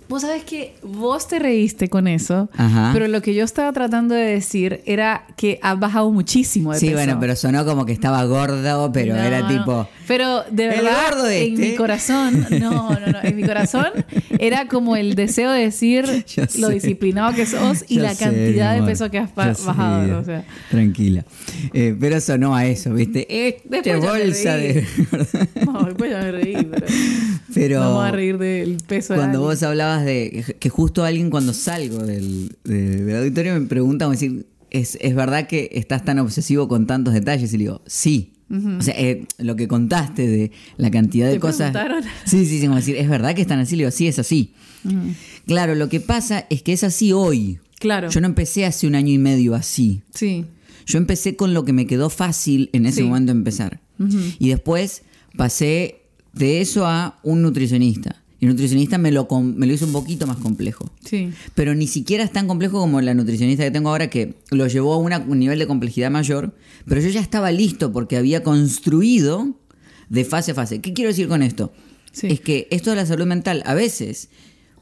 Vos 0.08 0.22
sabés 0.22 0.44
que 0.44 0.74
vos 0.82 1.26
te 1.26 1.38
reíste 1.40 1.88
con 1.88 2.06
eso, 2.06 2.48
Ajá. 2.56 2.90
pero 2.92 3.08
lo 3.08 3.20
que 3.22 3.34
yo 3.34 3.44
estaba 3.44 3.72
tratando 3.72 4.14
de 4.14 4.22
decir 4.24 4.80
era 4.86 5.26
que 5.36 5.58
has 5.62 5.78
bajado 5.80 6.10
muchísimo 6.12 6.72
de 6.72 6.78
Sí, 6.78 6.86
peso. 6.86 6.98
bueno, 6.98 7.18
pero 7.20 7.34
sonó 7.34 7.64
como 7.64 7.84
que 7.84 7.92
estaba 7.92 8.24
gordo, 8.24 8.92
pero 8.92 9.14
No, 9.16 9.22
era 9.22 9.40
no. 9.40 9.48
tipo... 9.48 9.88
Pero 10.06 10.44
de 10.50 10.68
verdad, 10.68 11.32
en 11.32 11.54
este. 11.54 11.70
mi 11.70 11.74
corazón, 11.74 12.46
no, 12.50 12.90
no, 12.90 13.00
no, 13.12 13.18
en 13.24 13.34
mi 13.34 13.42
corazón 13.42 13.86
era 14.38 14.68
como 14.68 14.94
el 14.94 15.16
deseo 15.16 15.50
de 15.50 15.62
decir 15.62 16.24
lo 16.60 16.68
disciplinado 16.68 17.34
que 17.34 17.44
sos 17.44 17.84
y 17.88 17.98
la 17.98 18.14
sé, 18.14 18.24
cantidad 18.24 18.74
de 18.76 18.82
peso 18.82 19.10
que 19.10 19.18
has 19.18 19.30
sé. 19.30 19.66
bajado. 19.66 20.20
O 20.20 20.24
sea. 20.24 20.44
Tranquila. 20.70 21.24
Eh, 21.72 21.96
pero 21.98 22.20
sonó 22.20 22.54
a 22.54 22.66
eso, 22.66 22.94
¿viste? 22.94 23.26
Este 23.48 23.68
Después 23.68 24.00
bolsa 24.00 24.54
reí. 24.56 24.72
de... 24.74 24.86
No, 25.66 25.82
después 25.82 26.10
ya 26.10 26.18
me 26.20 26.30
reí, 26.32 26.54
pero, 26.70 26.86
pero... 27.52 27.80
vamos 27.80 28.04
a 28.04 28.12
reír 28.12 28.38
del 28.38 28.76
peso 28.86 29.14
de 29.14 29.18
Cuando 29.18 29.40
vos 29.40 29.60
hablabas 29.64 29.95
de 30.04 30.56
que 30.58 30.68
justo 30.68 31.04
alguien 31.04 31.30
cuando 31.30 31.52
salgo 31.54 31.98
del, 32.04 32.56
de- 32.64 33.04
del 33.04 33.16
auditorio 33.16 33.58
me 33.58 33.66
pregunta, 33.66 34.08
decir, 34.08 34.46
¿es, 34.70 34.98
¿es 35.00 35.14
verdad 35.14 35.46
que 35.46 35.70
estás 35.72 36.04
tan 36.04 36.18
obsesivo 36.18 36.68
con 36.68 36.86
tantos 36.86 37.14
detalles? 37.14 37.52
Y 37.52 37.58
le 37.58 37.64
digo, 37.64 37.82
sí. 37.86 38.32
O 38.48 38.80
sea, 38.80 38.94
eh, 38.96 39.26
lo 39.38 39.56
que 39.56 39.66
contaste 39.66 40.28
de 40.28 40.52
la 40.76 40.88
cantidad 40.92 41.26
de 41.26 41.32
¿Te 41.34 41.40
cosas... 41.40 41.74
Sí, 42.24 42.46
sí, 42.46 42.60
sí, 42.60 42.66
como 42.66 42.76
decir, 42.76 42.94
¿es 42.94 43.08
verdad 43.08 43.34
que 43.34 43.42
están 43.42 43.58
así? 43.58 43.74
Le 43.74 43.82
digo, 43.82 43.90
sí, 43.90 44.06
es 44.06 44.20
así. 44.20 44.54
Claro, 45.46 45.74
lo 45.74 45.88
que 45.88 45.98
pasa 46.00 46.46
es 46.48 46.62
que 46.62 46.72
es 46.72 46.84
así 46.84 47.12
hoy. 47.12 47.58
Claro. 47.80 48.08
Yo 48.08 48.20
no 48.20 48.26
empecé 48.28 48.64
hace 48.64 48.86
un 48.86 48.94
año 48.94 49.12
y 49.12 49.18
medio 49.18 49.54
así. 49.56 50.02
Sí. 50.14 50.44
Yo 50.86 50.98
empecé 50.98 51.34
con 51.34 51.54
lo 51.54 51.64
que 51.64 51.72
me 51.72 51.86
quedó 51.88 52.08
fácil 52.08 52.70
en 52.72 52.86
ese 52.86 52.98
Sí. 52.98 53.02
momento 53.02 53.32
empezar. 53.32 53.80
Y 54.38 54.48
después 54.48 55.02
pasé 55.36 56.02
de 56.32 56.60
eso 56.60 56.86
a 56.86 57.18
un 57.24 57.42
nutricionista. 57.42 58.22
Y 58.38 58.44
el 58.44 58.50
nutricionista 58.50 58.98
me 58.98 59.10
lo, 59.12 59.26
me 59.30 59.66
lo 59.66 59.72
hizo 59.72 59.86
un 59.86 59.92
poquito 59.92 60.26
más 60.26 60.36
complejo. 60.36 60.90
Sí. 61.04 61.30
Pero 61.54 61.74
ni 61.74 61.86
siquiera 61.86 62.22
es 62.22 62.32
tan 62.32 62.46
complejo 62.46 62.78
como 62.78 63.00
la 63.00 63.14
nutricionista 63.14 63.64
que 63.64 63.70
tengo 63.70 63.88
ahora, 63.88 64.10
que 64.10 64.34
lo 64.50 64.66
llevó 64.66 64.92
a 64.94 64.98
una- 64.98 65.18
un 65.20 65.38
nivel 65.38 65.58
de 65.58 65.66
complejidad 65.66 66.10
mayor. 66.10 66.54
Pero 66.86 67.00
yo 67.00 67.08
ya 67.08 67.20
estaba 67.20 67.50
listo 67.50 67.92
porque 67.92 68.16
había 68.18 68.42
construido 68.42 69.54
de 70.10 70.24
fase 70.24 70.50
a 70.52 70.54
fase. 70.54 70.80
¿Qué 70.82 70.92
quiero 70.92 71.08
decir 71.08 71.28
con 71.28 71.42
esto? 71.42 71.72
Sí. 72.12 72.26
Es 72.28 72.40
que 72.40 72.68
esto 72.70 72.90
de 72.90 72.96
la 72.96 73.06
salud 73.06 73.26
mental 73.26 73.62
a 73.64 73.74
veces 73.74 74.28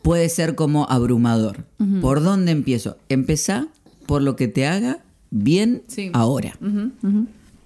puede 0.02 0.28
ser 0.28 0.54
como 0.56 0.88
abrumador. 0.90 1.64
¿Por 2.00 2.23
dónde 2.23 2.50
empiezo? 2.52 2.99
Empezá 3.08 3.68
por 4.06 4.20
lo 4.23 4.34
que 4.37 4.49
te 4.49 4.66
haga 4.66 5.02
bien 5.30 5.82
Sí. 5.87 6.11
ahora. 6.12 6.58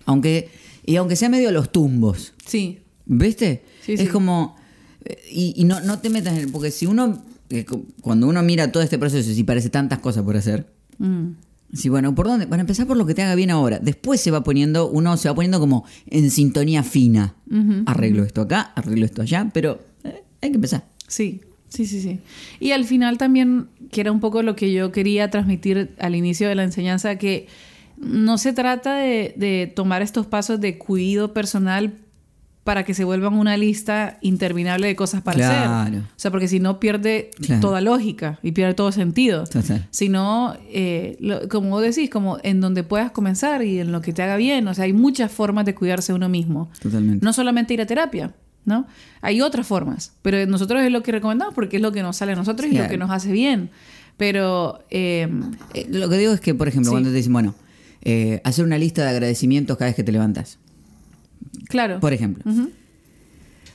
Aunque, 0.04 0.48
y 0.86 0.96
aunque 0.96 1.16
sea 1.16 1.28
medio 1.28 1.48
a 1.48 1.52
los 1.52 1.70
tumbos. 1.72 2.34
Sí. 2.46 2.80
¿Viste? 3.06 3.62
Sí, 3.84 3.94
es 3.94 4.10
como. 4.10 4.56
Y, 5.30 5.54
y 5.56 5.64
no, 5.64 5.80
no 5.80 5.98
te 6.00 6.10
metas 6.10 6.38
en. 6.38 6.50
Porque 6.52 6.70
si 6.70 6.86
uno. 6.86 7.22
eh, 7.50 7.64
cu- 7.64 7.86
Cuando 8.00 8.26
uno 8.28 8.42
mira 8.42 8.70
todo 8.72 8.82
este 8.82 8.98
proceso, 8.98 9.32
si 9.32 9.44
parece 9.44 9.70
tantas 9.70 9.98
cosas 10.00 10.22
por 10.24 10.36
hacer. 10.36 10.66
Mm. 10.98 11.28
Sí, 11.74 11.90
bueno, 11.90 12.14
¿por 12.14 12.26
dónde? 12.26 12.46
Para 12.46 12.60
empezar 12.62 12.86
por 12.86 12.96
lo 12.96 13.04
que 13.04 13.14
te 13.14 13.22
haga 13.22 13.34
bien 13.34 13.50
ahora. 13.50 13.78
Después 13.78 14.20
se 14.22 14.30
va 14.30 14.42
poniendo, 14.42 14.88
uno 14.88 15.16
se 15.18 15.28
va 15.28 15.34
poniendo 15.34 15.60
como 15.60 15.84
en 16.06 16.30
sintonía 16.30 16.82
fina. 16.82 17.34
arreglo 17.86 18.24
esto 18.24 18.40
acá, 18.40 18.72
arreglo 18.74 19.04
esto 19.04 19.20
allá, 19.20 19.50
pero 19.52 19.78
eh, 20.04 20.22
hay 20.40 20.48
que 20.50 20.54
empezar. 20.56 20.86
Sí, 21.06 21.42
sí, 21.68 21.84
sí, 21.84 22.00
sí. 22.00 22.20
Y 22.58 22.70
al 22.72 22.86
final 22.86 23.18
también, 23.18 23.68
que 23.90 24.00
era 24.00 24.12
un 24.12 24.20
poco 24.20 24.42
lo 24.42 24.56
que 24.56 24.72
yo 24.72 24.92
quería 24.92 25.28
transmitir 25.28 25.94
al 25.98 26.14
inicio 26.14 26.48
de 26.48 26.54
la 26.54 26.64
enseñanza, 26.64 27.16
que 27.16 27.48
no 27.98 28.38
se 28.38 28.54
trata 28.54 28.96
de, 28.96 29.34
de 29.36 29.70
tomar 29.74 30.00
estos 30.00 30.26
pasos 30.26 30.60
de 30.62 30.78
cuidado 30.78 31.34
personal 31.34 31.98
para 32.68 32.84
que 32.84 32.92
se 32.92 33.02
vuelvan 33.02 33.32
una 33.32 33.56
lista 33.56 34.18
interminable 34.20 34.88
de 34.88 34.94
cosas 34.94 35.22
para 35.22 35.36
Claro. 35.38 35.72
hacer. 35.72 36.00
O 36.00 36.04
sea, 36.16 36.30
porque 36.30 36.48
si 36.48 36.60
no 36.60 36.78
pierde 36.78 37.30
Claro. 37.40 37.62
toda 37.62 37.80
lógica 37.80 38.38
y 38.42 38.52
pierde 38.52 38.74
todo 38.74 38.92
sentido. 38.92 39.44
Total. 39.44 39.86
Sino, 39.90 40.54
eh, 40.70 41.16
lo- 41.18 41.48
como 41.48 41.70
vos 41.70 41.80
decís, 41.82 42.10
como 42.10 42.36
en 42.42 42.60
donde 42.60 42.82
puedas 42.84 43.10
comenzar 43.10 43.64
y 43.64 43.78
en 43.80 43.90
lo 43.90 44.02
que 44.02 44.12
te 44.12 44.22
haga 44.22 44.36
bien. 44.36 44.68
O 44.68 44.74
sea, 44.74 44.84
hay 44.84 44.92
muchas 44.92 45.32
formas 45.32 45.64
de 45.64 45.74
cuidarse 45.74 46.12
uno 46.12 46.28
mismo. 46.28 46.70
Totalmente. 46.82 47.24
No 47.24 47.32
solamente 47.32 47.72
ir 47.72 47.80
a 47.80 47.86
terapia, 47.86 48.34
¿no? 48.66 48.86
Hay 49.22 49.40
otras 49.40 49.66
formas, 49.66 50.12
pero 50.20 50.44
nosotros 50.46 50.82
es 50.82 50.92
lo 50.92 51.02
que 51.02 51.10
recomendamos 51.12 51.54
porque 51.54 51.76
es 51.76 51.82
lo 51.82 51.90
que 51.90 52.02
nos 52.02 52.18
sale 52.18 52.32
a 52.32 52.36
nosotros 52.36 52.70
y 52.70 52.76
lo 52.76 52.86
que 52.86 52.98
nos 52.98 53.10
hace 53.10 53.32
bien. 53.32 53.70
Pero 54.18 54.80
eh, 54.90 55.26
Eh, 55.72 55.86
lo 55.90 56.10
que 56.10 56.18
digo 56.18 56.34
es 56.34 56.40
que, 56.40 56.54
por 56.54 56.68
ejemplo, 56.68 56.90
Sí. 56.90 56.94
cuando 56.94 57.08
te 57.08 57.16
dicen, 57.16 57.32
bueno, 57.32 57.54
eh, 58.02 58.42
hacer 58.44 58.64
una 58.66 58.76
lista 58.76 59.04
de 59.04 59.08
agradecimientos 59.08 59.78
cada 59.78 59.88
vez 59.88 59.96
que 59.96 60.04
te 60.04 60.12
levantas. 60.12 60.58
Claro. 61.68 62.00
Por 62.00 62.12
ejemplo. 62.12 62.44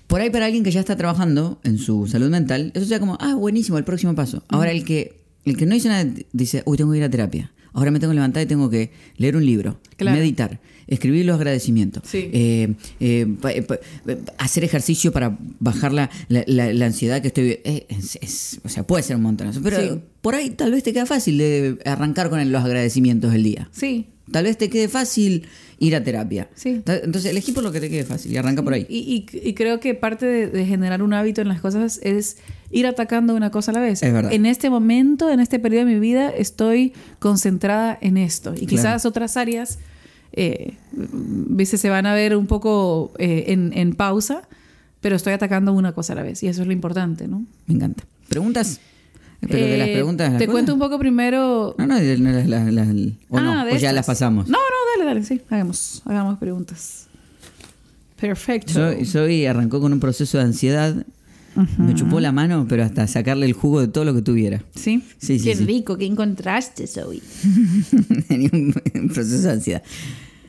Por 0.07 0.21
ahí 0.21 0.29
para 0.29 0.45
alguien 0.45 0.63
que 0.63 0.71
ya 0.71 0.79
está 0.79 0.95
trabajando 0.95 1.59
en 1.63 1.77
su 1.77 2.05
salud 2.07 2.29
mental, 2.29 2.71
eso 2.75 2.85
sea 2.85 2.99
como, 2.99 3.17
ah, 3.19 3.35
buenísimo, 3.35 3.77
el 3.77 3.83
próximo 3.83 4.13
paso. 4.15 4.43
Ahora 4.49 4.71
el 4.71 4.83
que 4.83 5.21
el 5.45 5.57
que 5.57 5.65
no 5.65 5.73
dice 5.73 5.89
nada 5.89 6.05
dice, 6.31 6.63
uy, 6.65 6.77
tengo 6.77 6.91
que 6.91 6.99
ir 6.99 7.03
a 7.03 7.09
terapia. 7.09 7.51
Ahora 7.73 7.89
me 7.91 7.99
tengo 7.99 8.11
que 8.11 8.15
levantar 8.15 8.43
y 8.43 8.45
tengo 8.45 8.69
que 8.69 8.91
leer 9.17 9.35
un 9.35 9.45
libro, 9.45 9.79
Claro. 9.97 10.15
meditar, 10.17 10.59
escribir 10.87 11.25
los 11.25 11.35
agradecimientos, 11.35 12.03
Sí. 12.05 12.29
eh, 12.31 12.75
eh, 12.99 13.25
pa- 13.41 13.49
pa- 13.67 13.79
hacer 14.37 14.63
ejercicio 14.63 15.11
para 15.11 15.35
bajar 15.59 15.91
la, 15.91 16.09
la- 16.29 16.43
la- 16.45 16.71
la 16.71 16.85
ansiedad 16.85 17.19
que 17.21 17.29
estoy... 17.29 17.59
eh, 17.63 17.87
es- 17.89 18.19
es- 18.21 18.61
o 18.63 18.69
sea, 18.69 18.85
puede 18.85 19.01
ser 19.03 19.15
un 19.15 19.23
montón. 19.23 19.51
Pero 19.63 19.81
Sí. 19.95 19.99
por 20.21 20.35
ahí 20.35 20.51
tal 20.51 20.71
vez 20.71 20.83
te 20.83 20.93
queda 20.93 21.07
fácil 21.07 21.39
de 21.39 21.79
arrancar 21.85 22.29
con 22.29 22.49
los 22.51 22.63
agradecimientos 22.63 23.31
del 23.33 23.43
día. 23.43 23.69
Sí. 23.73 24.05
Tal 24.31 24.45
vez 24.45 24.57
te 24.57 24.69
quede 24.69 24.87
fácil 24.87 25.47
ir 25.79 25.95
a 25.97 26.03
terapia. 26.03 26.49
Sí. 26.55 26.81
Entonces 26.85 27.25
elegí 27.25 27.51
por 27.51 27.61
lo 27.63 27.71
que 27.73 27.81
te 27.81 27.89
quede 27.89 28.05
fácil 28.05 28.31
y 28.31 28.37
arranca 28.37 28.63
por 28.63 28.73
ahí. 28.73 28.85
Y, 28.89 29.27
y- 29.33 29.49
y 29.49 29.53
creo 29.53 29.79
que 29.81 29.95
parte 29.95 30.25
de, 30.25 30.47
de 30.47 30.65
generar 30.65 31.01
un 31.03 31.13
hábito 31.13 31.41
en 31.41 31.49
las 31.49 31.59
cosas 31.59 31.99
es 32.03 32.37
ir 32.71 32.87
atacando 32.87 33.35
una 33.35 33.51
cosa 33.51 33.71
a 33.71 33.73
la 33.75 33.81
vez. 33.81 34.01
Es 34.01 34.13
verdad. 34.13 34.31
En 34.31 34.45
este 34.45 34.69
momento, 34.69 35.29
en 35.29 35.41
este 35.41 35.59
periodo 35.59 35.85
de 35.85 35.93
mi 35.95 35.99
vida, 35.99 36.29
estoy 36.29 36.93
concentrada 37.19 37.97
en 37.99 38.15
esto. 38.17 38.53
Y 38.55 38.65
quizás 38.65 39.05
otras 39.05 39.35
áreas, 39.35 39.79
eh, 40.31 40.73
se 41.65 41.89
van 41.89 42.05
a 42.05 42.13
ver 42.13 42.35
un 42.37 42.47
poco 42.47 43.11
eh, 43.19 43.45
en, 43.47 43.71
en 43.75 43.93
pausa, 43.93 44.47
pero 45.01 45.15
estoy 45.17 45.33
atacando 45.33 45.73
una 45.73 45.91
cosa 45.91 46.13
a 46.13 46.15
la 46.15 46.23
vez. 46.23 46.41
Y 46.43 46.47
eso 46.47 46.61
es 46.61 46.67
lo 46.67 46.73
importante, 46.73 47.27
¿no? 47.27 47.45
Me 47.67 47.75
encanta. 47.75 48.03
¿Preguntas? 48.29 48.79
Pero 49.49 49.65
de 49.67 49.77
las 49.77 49.87
Eh, 49.87 49.93
preguntas. 49.93 50.29
las 50.31 50.39
Te 50.39 50.45
cosas- 50.45 50.53
cuento 50.53 50.73
un 50.73 50.79
poco 50.79 50.99
primero. 50.99 51.75
No, 51.77 51.87
no, 51.87 51.99
las- 51.99 52.19
las- 52.19 52.47
las- 52.73 52.87
o 53.29 53.39
no, 53.39 53.59
Ah, 53.61 53.65
de 53.65 53.73
o 53.73 53.77
ya 53.77 53.91
las 53.93 54.05
pasamos. 54.05 54.47
No, 54.47 54.57
no, 54.57 54.99
dale, 54.99 55.05
dale, 55.13 55.25
sí. 55.25 55.41
Hagamos, 55.49 56.01
hagamos 56.05 56.37
preguntas. 56.39 57.07
Perfecto. 58.19 58.73
Soy, 58.73 59.05
soy 59.05 59.45
arrancó 59.45 59.81
con 59.81 59.91
un 59.93 59.99
proceso 59.99 60.37
de 60.37 60.45
ansiedad. 60.45 61.05
Me 61.77 61.93
chupó 61.93 62.19
la 62.19 62.31
mano, 62.31 62.65
pero 62.67 62.83
hasta 62.83 63.05
sacarle 63.07 63.45
el 63.45 63.53
jugo 63.53 63.79
de 63.81 63.87
todo 63.87 64.05
lo 64.05 64.15
que 64.15 64.23
tuviera. 64.23 64.63
¿Sí? 64.75 65.03
Sí, 65.19 65.37
sí, 65.37 65.45
Qué 65.49 65.55
sí. 65.55 65.65
rico, 65.65 65.97
qué 65.97 66.05
encontraste, 66.05 66.87
Zoe. 66.87 67.21
Tenía 68.27 68.49
un, 68.53 68.73
un 68.95 69.07
proceso 69.09 69.47
de 69.47 69.51
ansiedad. 69.53 69.83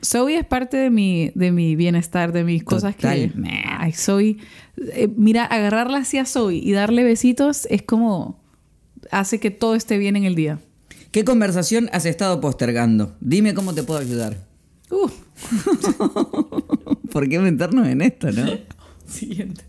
Zoe 0.02 0.36
es 0.38 0.46
parte 0.46 0.76
de 0.78 0.88
mi, 0.90 1.30
de 1.34 1.50
mi 1.50 1.76
bienestar, 1.76 2.32
de 2.32 2.44
mis 2.44 2.62
cosas 2.64 2.94
que... 2.96 3.30
Ay, 3.78 3.92
Zoe... 3.92 4.36
eh, 4.92 5.08
mira, 5.16 5.44
agarrarla 5.44 5.98
hacia 5.98 6.24
Zoe 6.24 6.54
y 6.56 6.72
darle 6.72 7.04
besitos 7.04 7.66
es 7.70 7.82
como... 7.82 8.42
Hace 9.10 9.40
que 9.40 9.50
todo 9.50 9.74
esté 9.74 9.98
bien 9.98 10.16
en 10.16 10.24
el 10.24 10.34
día. 10.34 10.60
¿Qué 11.10 11.24
conversación 11.24 11.88
has 11.92 12.06
estado 12.06 12.40
postergando? 12.40 13.16
Dime 13.20 13.54
cómo 13.54 13.74
te 13.74 13.82
puedo 13.82 14.00
ayudar. 14.00 14.36
Uh, 14.90 15.08
¿Por 17.12 17.28
qué 17.28 17.38
meternos 17.38 17.86
en 17.86 18.02
esto, 18.02 18.32
no? 18.32 18.46
siguiente. 19.06 19.62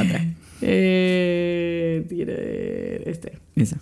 Atrás. 0.00 0.26
Eh, 0.62 2.04
este. 3.06 3.38
Esa. 3.54 3.78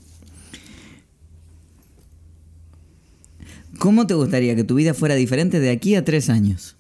¿Cómo 3.79 4.07
te 4.07 4.15
gustaría 4.15 4.57
que 4.57 4.65
tu 4.65 4.75
vida 4.77 4.95
fuera 4.95 5.15
diferente 5.15 5.61
de 5.61 5.71
aquí 5.71 5.95
a 5.95 6.05
tres 6.05 6.31
años? 6.31 6.77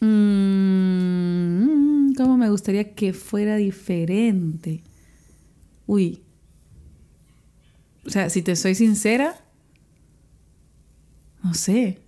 Mm, 0.00 1.40
¿Cómo 2.14 2.36
me 2.36 2.50
gustaría 2.50 2.94
que 2.94 3.12
fuera 3.12 3.56
diferente? 3.56 4.82
Uy. 5.90 6.22
O 8.06 8.10
sea, 8.10 8.30
si 8.30 8.42
te 8.42 8.54
soy 8.54 8.76
sincera, 8.76 9.34
no 11.42 11.52
sé. 11.52 11.98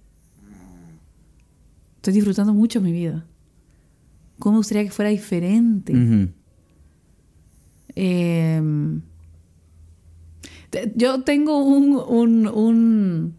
Estoy 1.96 2.12
disfrutando 2.14 2.54
mucho 2.54 2.80
mi 2.80 2.92
vida. 2.92 3.26
¿Cómo 4.38 4.52
me 4.52 4.58
gustaría 4.60 4.84
que 4.84 4.90
fuera 4.92 5.10
diferente? 5.10 5.92
Em, 7.96 9.02
yo 10.94 11.22
tengo 11.24 11.58
un, 11.64 11.96
un- 12.08 12.46
un- 12.46 13.34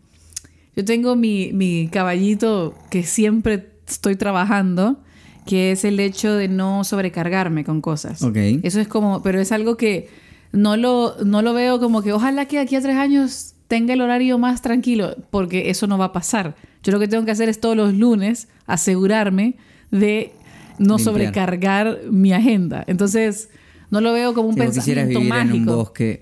yo 0.76 0.84
tengo 0.84 1.16
mi, 1.16 1.52
mi 1.54 1.88
caballito 1.88 2.76
que 2.92 3.04
siempre 3.04 3.70
estoy 3.88 4.18
trabajando, 4.18 5.02
que 5.46 5.72
es 5.72 5.86
el 5.86 6.02
hecho 6.02 6.34
de 6.34 6.50
no 6.50 6.84
sobrecargarme 6.84 7.64
con 7.64 7.80
cosas. 7.82 8.22
Ok. 8.24 8.36
Eso 8.64 8.82
es 8.82 8.90
como, 8.90 9.22
pero 9.24 9.40
es 9.40 9.54
algo 9.54 9.78
que 9.78 10.10
no 10.54 10.78
lo, 10.78 11.16
no 11.26 11.42
lo 11.42 11.54
veo 11.54 11.80
como 11.80 12.02
que 12.02 12.14
ojalá 12.14 12.46
que 12.46 12.60
aquí 12.60 12.76
a 12.78 12.82
tres 12.82 12.96
años 12.96 13.56
tenga 13.68 13.94
el 13.94 14.02
horario 14.02 14.38
más 14.38 14.62
tranquilo, 14.62 15.16
porque 15.32 15.70
eso 15.70 15.88
no 15.88 15.98
va 15.98 16.06
a 16.06 16.14
pasar. 16.14 16.56
Yo 16.84 16.92
lo 16.92 17.00
que 17.00 17.08
tengo 17.08 17.26
que 17.26 17.32
hacer 17.32 17.50
es 17.50 17.60
todos 17.60 17.76
los 17.76 17.94
lunes 17.94 18.48
asegurarme 18.68 19.56
de 19.92 20.32
no 20.80 20.98
Limpiar. 20.98 21.00
sobrecargar 21.00 22.00
mi 22.12 22.34
agenda. 22.34 22.84
Entonces, 22.88 23.50
no 23.92 24.00
lo 24.02 24.14
veo 24.14 24.34
como 24.34 24.50
un 24.50 24.56
Si 24.56 24.60
pensamiento 24.62 25.20
vivir 25.20 25.30
mágico. 25.34 25.56
en 25.56 25.60
un 25.62 25.66
bosque 25.66 26.22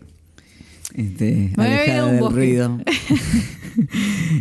este, 0.96 1.54
alejado 1.58 2.06
un 2.08 2.12
del 2.14 2.20
bosque. 2.22 2.36
ruido. 2.36 2.80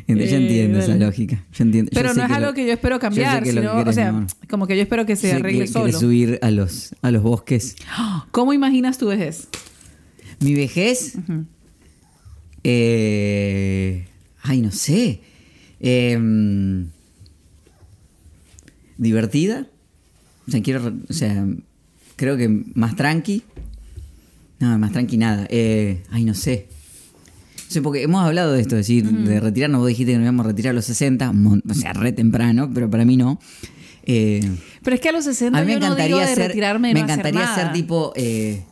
Entonces, 0.06 0.30
yo 0.30 0.36
Eh, 0.36 0.42
entiendo 0.42 0.78
esa 0.80 0.88
dale. 0.92 1.06
lógica. 1.06 1.44
Yo 1.52 1.64
entiendo. 1.64 1.90
yo 1.90 1.94
Pero 2.00 2.14
no 2.14 2.24
es 2.24 2.30
algo 2.30 2.48
lo- 2.48 2.54
que 2.54 2.66
yo 2.66 2.72
espero 2.72 2.98
cambiar, 2.98 3.44
sino, 3.46 3.72
o 3.78 3.92
sea, 3.92 4.26
como 4.48 4.66
que 4.66 4.76
yo 4.76 4.82
espero 4.82 5.06
que 5.06 5.16
se 5.16 5.32
arregle 5.32 5.60
que 5.60 5.66
solo. 5.68 5.92
subir 5.98 6.38
a 6.42 6.50
los, 6.50 6.94
a 7.02 7.10
los 7.10 7.22
bosques. 7.22 7.76
¿Cómo 8.30 8.52
imaginas 8.52 8.98
tu 8.98 9.06
vejez? 9.06 9.48
Mi 10.40 10.54
vejez. 10.54 11.14
eh, 12.64 14.06
ay, 14.42 14.60
no 14.62 14.70
sé. 14.72 15.20
Em, 15.80 16.86
divertida. 18.98 19.66
O 20.46 20.50
sea, 20.50 20.62
quiero. 20.62 20.92
O 21.08 21.12
sea, 21.12 21.46
creo 22.16 22.36
que 22.36 22.48
más 22.74 22.96
tranqui. 22.96 23.42
No, 24.58 24.78
más 24.78 24.92
tranqui 24.92 25.16
nada. 25.16 25.46
Eh, 25.50 26.02
ay, 26.10 26.24
no 26.24 26.34
sé. 26.34 26.68
No 27.56 27.72
sé, 27.74 27.82
porque 27.82 28.02
hemos 28.02 28.22
hablado 28.24 28.52
de 28.52 28.60
esto, 28.60 28.76
es 28.76 28.86
decir, 28.86 29.08
de 29.08 29.40
retirarnos. 29.40 29.80
Vos 29.80 29.88
dijiste 29.88 30.12
que 30.12 30.18
nos 30.18 30.24
íbamos 30.24 30.44
a 30.44 30.48
retirar 30.48 30.72
a 30.72 30.74
los 30.74 30.84
60, 30.84 31.32
mon- 31.32 31.62
o 31.68 31.74
sea, 31.74 31.92
re 31.92 32.12
temprano, 32.12 32.68
pero 32.74 32.90
para 32.90 33.04
mí 33.04 33.16
no. 33.16 33.38
Eh, 34.04 34.40
Pero 34.82 34.96
es 34.96 35.00
que 35.00 35.08
a 35.10 35.12
los 35.12 35.24
60 35.24 35.56
a 35.56 35.60
mí 35.62 35.66
me 35.68 35.72
yo 35.74 35.78
no 35.80 35.94
digo 35.94 35.94
encantaría 35.94 36.26
de 36.28 36.34
ser, 36.34 36.48
retirarme 36.48 36.90
y 36.90 36.94
me 36.94 37.00
no 37.00 37.04
hacer 37.06 37.18
encantaría 37.20 37.46
nada. 37.46 37.62
ser 37.64 37.72
tipo 37.72 38.12
eh, 38.16 38.64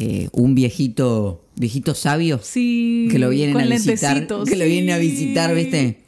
eh, 0.00 0.28
un 0.32 0.54
viejito, 0.54 1.44
viejito 1.56 1.94
sabio 1.94 2.40
Sí. 2.42 3.08
que 3.10 3.18
lo 3.18 3.28
vienen 3.28 3.52
con 3.54 3.62
a 3.62 3.66
visitar, 3.66 4.26
que 4.26 4.56
lo 4.56 4.64
vienen 4.64 4.94
a 4.94 4.98
visitar, 4.98 5.54
¿viste? 5.54 6.00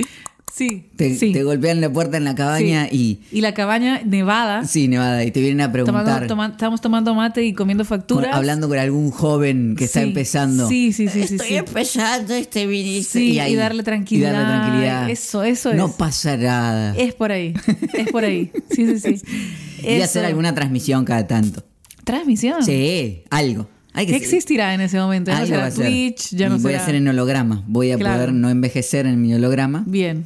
Sí. 0.54 0.84
Te, 0.96 1.14
sí. 1.16 1.32
te 1.32 1.44
golpean 1.44 1.80
la 1.80 1.90
puerta 1.90 2.18
en 2.18 2.24
la 2.24 2.34
cabaña 2.34 2.86
Sí. 2.90 3.20
Y 3.32 3.40
la 3.40 3.54
cabaña 3.54 4.02
nevada. 4.04 4.60
y 4.62 4.66
sí, 4.68 4.86
Nevada, 4.86 5.24
y 5.24 5.30
te 5.30 5.40
vienen 5.40 5.62
a 5.62 5.72
Tomando, 5.72 5.92
preguntar, 5.92 6.26
toma- 6.26 6.48
estamos 6.48 6.80
tomando 6.82 7.14
mate 7.14 7.42
y 7.42 7.54
comiendo 7.54 7.84
con- 7.84 7.98
facturas. 7.98 8.34
hablando 8.34 8.68
con 8.68 8.76
algún 8.78 9.10
joven 9.10 9.76
que 9.78 9.84
está 9.84 10.02
empezando. 10.02 10.68
Sí, 10.68 10.92
sí, 10.92 11.08
sí, 11.08 11.26
sí. 11.26 11.36
Estoy 11.36 11.54
empezando 11.56 12.34
este 12.34 12.66
ministro. 12.66 13.18
Sí, 13.18 13.32
y 13.32 13.38
ahí- 13.38 13.54
darle 13.54 13.82
tranquilidad. 13.82 14.30
Y 14.30 14.32
darle 14.34 14.54
tranquilidad. 14.60 15.10
Eso, 15.10 15.42
eso 15.42 15.72
No 15.72 15.86
es. 15.86 15.92
pasa 15.94 16.36
nada. 16.36 16.94
Es 16.98 17.14
por 17.14 17.32
ahí. 17.32 17.54
Es 17.94 18.08
por 18.10 18.24
ahí. 18.24 18.50
Sí, 18.70 18.86
sí, 18.86 19.16
sí. 19.18 19.22
y 19.82 19.86
Eso. 19.86 20.04
hacer 20.04 20.24
alguna 20.26 20.54
transmisión 20.54 21.06
cada 21.06 21.26
tanto. 21.26 21.64
Transmisión. 22.04 22.62
Sí, 22.62 23.22
algo. 23.30 23.68
Hay 23.94 24.06
que 24.06 24.12
¿Qué 24.12 24.18
existirá 24.18 24.72
en 24.74 24.80
ese 24.80 24.98
momento? 24.98 25.30
Ya 25.30 25.40
no 25.40 25.46
será. 25.46 25.70
Twitch, 25.70 26.30
ya 26.34 26.48
no 26.48 26.56
Y 26.56 26.58
voy 26.60 26.70
será... 26.72 26.78
a 26.80 26.82
hacer 26.82 26.94
en 26.94 27.08
holograma. 27.08 27.62
Voy 27.66 27.90
a 27.90 27.98
Claro. 27.98 28.14
poder 28.16 28.32
no 28.32 28.48
envejecer 28.50 29.06
en 29.06 29.20
mi 29.20 29.34
holograma. 29.34 29.84
Bien, 29.86 30.24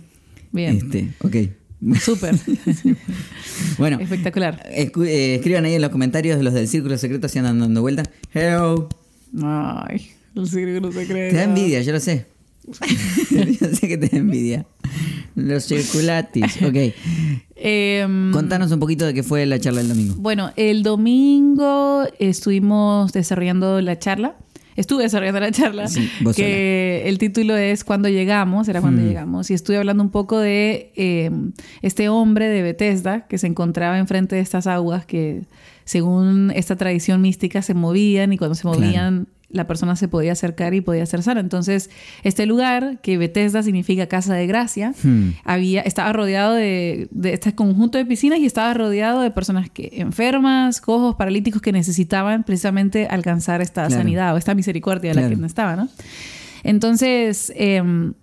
bien. 0.52 0.76
Este, 0.76 1.08
ok. 1.22 1.36
Súper. 2.00 2.34
Bueno, 3.78 3.98
Espectacular. 4.00 4.62
eh, 4.70 5.34
escriban 5.36 5.64
ahí 5.64 5.74
en 5.74 5.82
los 5.82 5.90
comentarios 5.90 6.42
los 6.42 6.54
del 6.54 6.66
círculo 6.68 6.96
secreto 6.98 7.28
si 7.28 7.38
andan 7.38 7.58
dando 7.60 7.80
vuelta. 7.82 8.04
Hello. 8.32 8.88
Ay, 9.42 10.10
el 10.34 10.48
círculo 10.48 10.92
secreto. 10.92 11.30
Te 11.30 11.36
da 11.36 11.44
envidia, 11.44 11.80
yo 11.82 11.92
lo 11.92 12.00
sé. 12.00 12.26
yo 13.30 13.68
sé 13.74 13.88
que 13.88 13.96
te 13.98 14.08
da 14.08 14.16
envidia. 14.18 14.66
Los 15.36 15.66
circulatis. 15.66 16.60
Ok. 16.62 16.92
Em, 17.54 18.32
Contanos 18.32 18.70
un 18.72 18.80
poquito 18.80 19.06
de 19.06 19.14
qué 19.14 19.22
fue 19.22 19.46
la 19.46 19.58
charla 19.58 19.80
del 19.80 19.88
domingo. 19.90 20.14
Bueno, 20.18 20.50
el 20.56 20.82
domingo 20.82 22.02
estuvimos 22.18 23.12
desarrollando 23.12 23.80
la 23.80 23.98
charla. 23.98 24.36
Estuve 24.76 25.04
desarrollando 25.04 25.40
la 25.40 25.50
charla. 25.52 25.88
Sí, 25.88 26.06
que 26.34 27.04
el 27.06 27.16
título 27.16 27.56
es 27.56 27.82
Cuando 27.82 28.10
llegamos, 28.10 28.68
era 28.68 28.82
cuando 28.82 29.00
Mm. 29.00 29.06
llegamos. 29.06 29.50
Y 29.50 29.54
estuve 29.54 29.78
hablando 29.78 30.02
un 30.02 30.10
poco 30.10 30.38
de 30.38 30.92
eh, 30.96 31.30
este 31.80 32.10
hombre 32.10 32.48
de 32.48 32.60
Bethesda 32.60 33.26
que 33.26 33.38
se 33.38 33.46
encontraba 33.46 33.98
enfrente 33.98 34.36
de 34.36 34.42
estas 34.42 34.66
aguas 34.66 35.06
que, 35.06 35.44
según 35.86 36.52
esta 36.54 36.76
tradición 36.76 37.22
mística, 37.22 37.62
se 37.62 37.72
movían 37.72 38.34
y 38.34 38.38
cuando 38.38 38.54
se 38.54 38.62
Claro. 38.62 38.76
La 39.48 39.66
persona 39.66 39.94
se 39.96 40.08
podía 40.08 40.32
acercar 40.32 40.74
y 40.74 40.80
podía 40.80 41.06
ser 41.06 41.22
sana. 41.22 41.40
Entonces, 41.40 41.88
este 42.24 42.46
lugar, 42.46 42.98
que 43.00 43.16
Bethesda 43.16 43.62
significa 43.62 44.06
casa 44.08 44.34
de 44.34 44.46
gracia, 44.46 44.92
Hmm. 45.02 45.30
había, 45.44 45.82
estaba 45.82 46.12
rodeado 46.12 46.54
de, 46.54 47.06
de 47.12 47.32
este 47.34 47.54
conjunto 47.54 47.96
de 47.96 48.04
piscinas 48.04 48.38
y 48.40 48.46
estaba 48.46 48.74
rodeado 48.74 49.20
de 49.20 49.30
personas 49.30 49.70
que, 49.70 49.90
enfermas, 49.98 50.80
cojos, 50.80 51.14
paralíticos 51.14 51.62
que 51.62 51.70
necesitaban 51.72 52.42
precisamente 52.44 53.06
alcanzar 53.06 53.60
esta 53.62 53.86
Claro. 53.86 54.02
sanidad 54.02 54.34
o 54.34 54.36
esta 54.36 54.54
misericordia 54.54 55.12
de 55.14 55.20
la 55.22 55.28
que 55.28 55.46
estaba, 55.46 55.76
¿no? 55.76 55.88
Entonces, 56.64 57.52
em, 57.54 58.14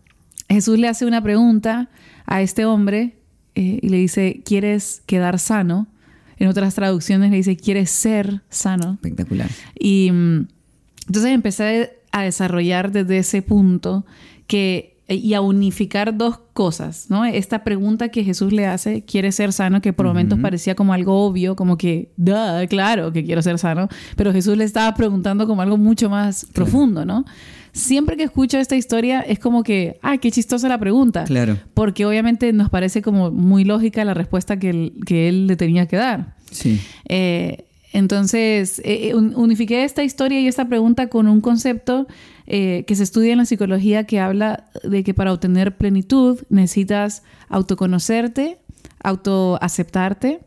Jesús 0.50 0.78
le 0.78 0.88
hace 0.88 1.06
una 1.06 1.22
pregunta 1.24 1.90
a 2.26 2.42
este 2.42 2.66
hombre 2.66 3.16
eh, 3.56 3.80
y 3.82 3.90
le 3.90 3.98
dice, 3.98 4.42
¿quieres 4.46 5.02
quedar 5.06 5.40
sano? 5.40 5.88
En 6.38 6.48
otras 6.48 6.76
traducciones 6.76 7.32
le 7.32 7.38
dice, 7.38 7.56
¿quieres 7.56 7.90
ser 7.92 8.42
sano? 8.50 8.94
Espectacular. 8.96 9.50
Y 9.80 10.12
entonces 11.08 11.32
empecé 11.32 12.00
a 12.12 12.24
desarrollar 12.24 12.92
desde 12.92 13.18
ese 13.18 13.42
punto 13.42 14.06
que 14.48 14.94
y 15.08 15.34
a 15.34 15.42
unificar 15.42 16.18
dos 16.18 16.40
cosas, 16.54 17.08
¿no? 17.10 17.26
Esta 17.26 17.64
pregunta 17.66 18.08
que 18.10 18.24
Jesús 18.24 18.54
le 18.54 18.66
hace, 18.68 19.04
¿quiere 19.04 19.34
ser 19.34 19.52
sano? 19.52 19.82
Que 19.82 19.92
por 19.92 20.06
momentos 20.06 20.40
parecía 20.40 20.76
como 20.76 20.94
algo 20.94 21.26
obvio, 21.26 21.56
como 21.58 21.78
que, 21.78 22.12
"Duh, 22.16 22.66
claro 22.70 23.12
que 23.12 23.26
quiero 23.26 23.42
ser 23.42 23.60
sano, 23.60 23.90
pero 24.16 24.32
Jesús 24.32 24.58
le 24.58 24.64
estaba 24.64 24.96
preguntando 24.96 25.46
como 25.46 25.62
algo 25.62 25.78
mucho 25.78 26.10
más 26.10 26.46
profundo, 26.54 27.06
¿no? 27.06 27.26
Siempre 27.74 28.16
que 28.16 28.24
escucho 28.24 28.60
esta 28.60 28.76
historia 28.76 29.20
es 29.22 29.40
como 29.40 29.64
que, 29.64 30.00
ay, 30.02 30.20
qué 30.20 30.32
chistosa 30.32 30.70
la 30.70 30.78
pregunta. 30.78 31.26
Claro. 31.26 31.58
Porque 31.74 32.06
obviamente 32.06 32.54
nos 32.54 32.70
parece 32.70 33.02
como 33.02 33.30
muy 33.32 33.66
lógica 33.66 34.06
la 34.06 34.14
respuesta 34.14 34.58
que 34.58 34.70
él, 34.70 34.94
que 35.06 35.28
él 35.28 35.48
le 35.48 35.56
tenía 35.56 35.88
que 35.88 35.98
dar. 35.98 36.36
Sí. 36.52 36.80
Eh, 37.10 37.66
entonces, 37.94 38.80
eh, 38.80 39.10
eh, 39.10 39.16
un- 39.16 39.34
unifiqué 39.36 39.84
esta 39.86 40.04
historia 40.04 40.40
y 40.42 40.48
esta 40.48 40.68
pregunta 40.68 41.08
con 41.08 41.28
un 41.28 41.40
concepto 41.42 42.08
eh, 42.46 42.84
que 42.88 42.96
se 42.96 43.04
estudia 43.04 43.32
en 43.32 43.38
la 43.38 43.46
psicología 43.46 44.04
que 44.06 44.20
habla 44.20 44.66
de 44.84 45.04
que 45.06 45.14
para 45.14 45.32
obtener 45.32 45.78
plenitud 45.78 46.40
necesitas 46.50 47.24
autoconocerte, 47.48 48.58
autoaceptarte 49.38 50.40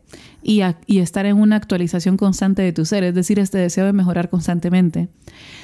y, 0.43 0.61
y 0.85 0.99
estar 0.99 1.25
en 1.25 1.37
una 1.37 1.55
actualización 1.55 2.17
constante 2.17 2.61
de 2.61 2.73
tu 2.73 2.85
ser, 2.85 3.03
es 3.03 3.15
decir, 3.15 3.39
este 3.39 3.57
deseo 3.57 3.85
de 3.85 3.93
mejorar 3.93 4.29
constantemente. 4.29 5.07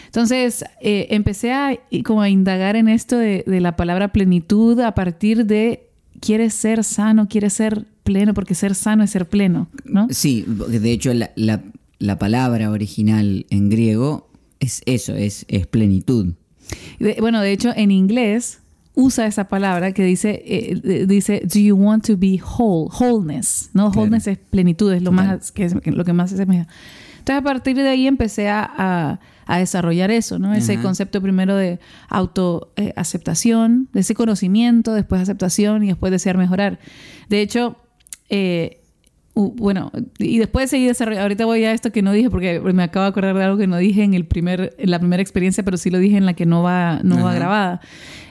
Entonces, 0.07 0.63
eh, 0.81 1.07
empecé 1.11 1.53
a, 1.53 1.77
como 2.05 2.21
a 2.21 2.29
indagar 2.29 2.75
en 2.75 2.87
esto 2.87 3.17
de, 3.17 3.43
la 3.47 3.75
palabra 3.75 4.09
plenitud 4.11 4.79
a 4.81 4.93
partir 4.93 5.45
de 5.45 5.87
quieres 6.19 6.53
ser 6.53 6.83
sano, 6.83 7.27
quieres 7.27 7.53
ser 7.53 7.85
pleno, 8.03 8.33
porque 8.33 8.53
ser 8.53 8.75
sano 8.75 9.03
es 9.03 9.09
ser 9.11 9.27
pleno, 9.27 9.69
¿no? 9.85 10.07
Sí, 10.11 10.45
de 10.47 10.91
hecho 10.91 11.13
la- 11.13 11.31
la 11.99 12.17
palabra 12.19 12.69
original 12.71 13.45
en 13.49 13.69
griego 13.69 14.29
es 14.59 14.81
eso, 14.85 15.15
es, 15.15 15.45
es 15.47 15.67
plenitud. 15.67 16.33
De- 16.99 17.17
bueno, 17.19 17.41
de 17.41 17.51
hecho, 17.51 17.71
en 17.75 17.91
inglés 17.91 18.59
usa 18.95 19.25
esa 19.25 19.47
palabra 19.47 19.91
que 19.91 20.03
dice, 20.03 20.41
eh, 20.45 20.79
eh, 20.83 21.05
dice, 21.07 21.41
do 21.51 21.59
you 21.59 21.75
want 21.75 22.05
to 22.05 22.15
be 22.17 22.39
whole? 22.41 22.89
Wholeness, 22.99 23.69
¿no? 23.73 23.89
Claro. 23.91 24.01
Wholeness 24.01 24.27
es 24.27 24.37
plenitud, 24.37 24.93
es 24.93 25.01
lo, 25.01 25.11
más, 25.11 25.51
que 25.51 25.65
es 25.65 25.75
lo 25.85 26.05
que 26.05 26.13
más 26.13 26.29
se 26.29 26.35
asemeja. 26.35 26.67
Entonces, 27.19 27.39
a 27.39 27.43
partir 27.43 27.75
de 27.75 27.87
ahí 27.89 28.05
empecé 28.07 28.49
a, 28.49 28.69
a- 28.77 29.19
a 29.45 29.57
desarrollar 29.57 30.09
eso, 30.11 30.39
¿no? 30.39 30.53
Ese 30.53 30.73
Ajá. 30.73 30.83
concepto 30.83 31.21
primero 31.21 31.55
de 31.57 31.79
autoaceptación, 32.85 33.89
de 33.93 33.99
ese 34.01 34.15
conocimiento, 34.15 34.93
después 34.93 35.21
aceptación 35.21 35.83
y 35.83 35.87
después 35.87 36.11
desear 36.11 36.37
mejorar. 36.37 36.79
De 37.29 37.41
hecho, 37.41 37.77
eh, 38.29 38.82
Uh, 39.35 39.49
bueno, 39.55 39.91
y 40.19 40.37
después 40.37 40.69
seguir 40.69 40.89
desarrollando. 40.89 41.23
Ahorita 41.23 41.45
voy 41.45 41.63
a 41.65 41.71
esto 41.71 41.91
que 41.91 42.03
no 42.03 42.11
dije 42.11 42.29
porque 42.29 42.59
me 42.59 42.83
acabo 42.83 43.03
de 43.05 43.09
acordar 43.09 43.35
de 43.35 43.43
algo 43.43 43.57
que 43.57 43.65
no 43.65 43.77
dije 43.77 44.03
en 44.03 44.13
el 44.13 44.25
primer, 44.25 44.75
en 44.77 44.91
la 44.91 44.99
primera 44.99 45.23
experiencia, 45.23 45.63
pero 45.63 45.75
sí 45.77 45.89
lo 45.89 45.97
dije 45.97 46.17
en 46.17 46.27
la 46.27 46.33
que 46.35 46.45
no 46.45 46.61
va, 46.61 46.99
no 47.03 47.23
va 47.23 47.33
grabada. 47.33 47.81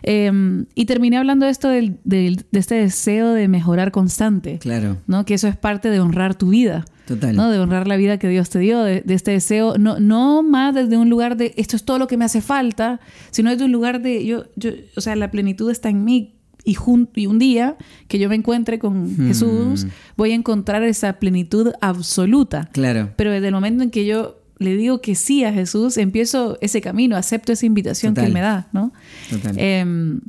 Eh, 0.05 0.65
y 0.75 0.85
terminé 0.87 1.17
hablando 1.19 1.47
de 1.47 1.53
esto 1.53 1.69
del, 1.69 1.99
del- 2.05 2.45
de 2.53 2.59
este 2.61 2.77
deseo 2.77 3.33
de 3.33 3.49
mejorar 3.49 3.91
constante, 3.91 4.59
Claro, 4.61 4.97
¿no? 5.09 5.25
Que 5.25 5.35
eso 5.35 5.49
es 5.49 5.57
parte 5.57 5.91
de 5.91 5.99
honrar 6.01 6.35
tu 6.37 6.51
vida. 6.51 6.85
total. 7.07 7.35
¿no? 7.37 7.51
De 7.51 7.59
honrar 7.59 7.89
la 7.89 7.97
vida 7.97 8.19
que 8.19 8.29
Dios 8.29 8.49
te 8.51 8.61
dio, 8.61 8.83
de, 8.85 9.01
de 9.01 9.15
este 9.15 9.33
deseo, 9.33 9.75
no, 9.79 9.99
no 9.99 10.43
más 10.45 10.73
desde 10.75 10.97
un 10.99 11.11
lugar 11.11 11.37
de 11.37 11.53
esto 11.57 11.75
es 11.77 11.85
todo 11.85 11.99
lo 11.99 12.07
que 12.07 12.17
me 12.17 12.25
hace 12.25 12.41
falta, 12.41 13.01
sino 13.33 13.51
desde 13.51 13.65
un 13.65 13.73
lugar 13.73 14.03
de 14.03 14.25
yo, 14.25 14.45
yo, 14.55 14.71
o 14.97 15.01
sea, 15.01 15.17
la 15.17 15.33
plenitud 15.33 15.69
está 15.71 15.89
en 15.89 16.05
mí. 16.05 16.37
Y, 16.65 16.77
un 17.27 17.39
día 17.39 17.77
que 18.09 18.19
yo 18.19 18.29
me 18.29 18.37
encuentre 18.37 18.79
con 18.79 19.03
Hmm. 19.03 19.29
Jesús, 19.29 19.87
voy 20.17 20.33
a 20.33 20.35
encontrar 20.35 20.83
esa 20.83 21.15
plenitud 21.15 21.73
absoluta. 21.81 22.69
Claro. 22.73 23.11
Pero 23.17 23.31
desde 23.31 23.49
el 23.49 23.55
momento 23.55 23.83
en 23.83 23.91
que 23.91 24.07
yo 24.07 24.39
le 24.59 24.77
digo 24.77 25.01
que 25.01 25.15
sí 25.15 25.45
a 25.45 25.53
Jesús, 25.53 25.97
empiezo 25.99 26.57
ese 26.61 26.81
camino, 26.81 27.17
acepto 27.17 27.53
esa 27.53 27.67
invitación 27.67 28.15
que. 28.15 28.25
Él 28.25 28.33
me 28.33 28.41
da, 28.41 28.69
¿no? 28.73 28.93
Total. 29.31 29.55
Em, 29.59 30.21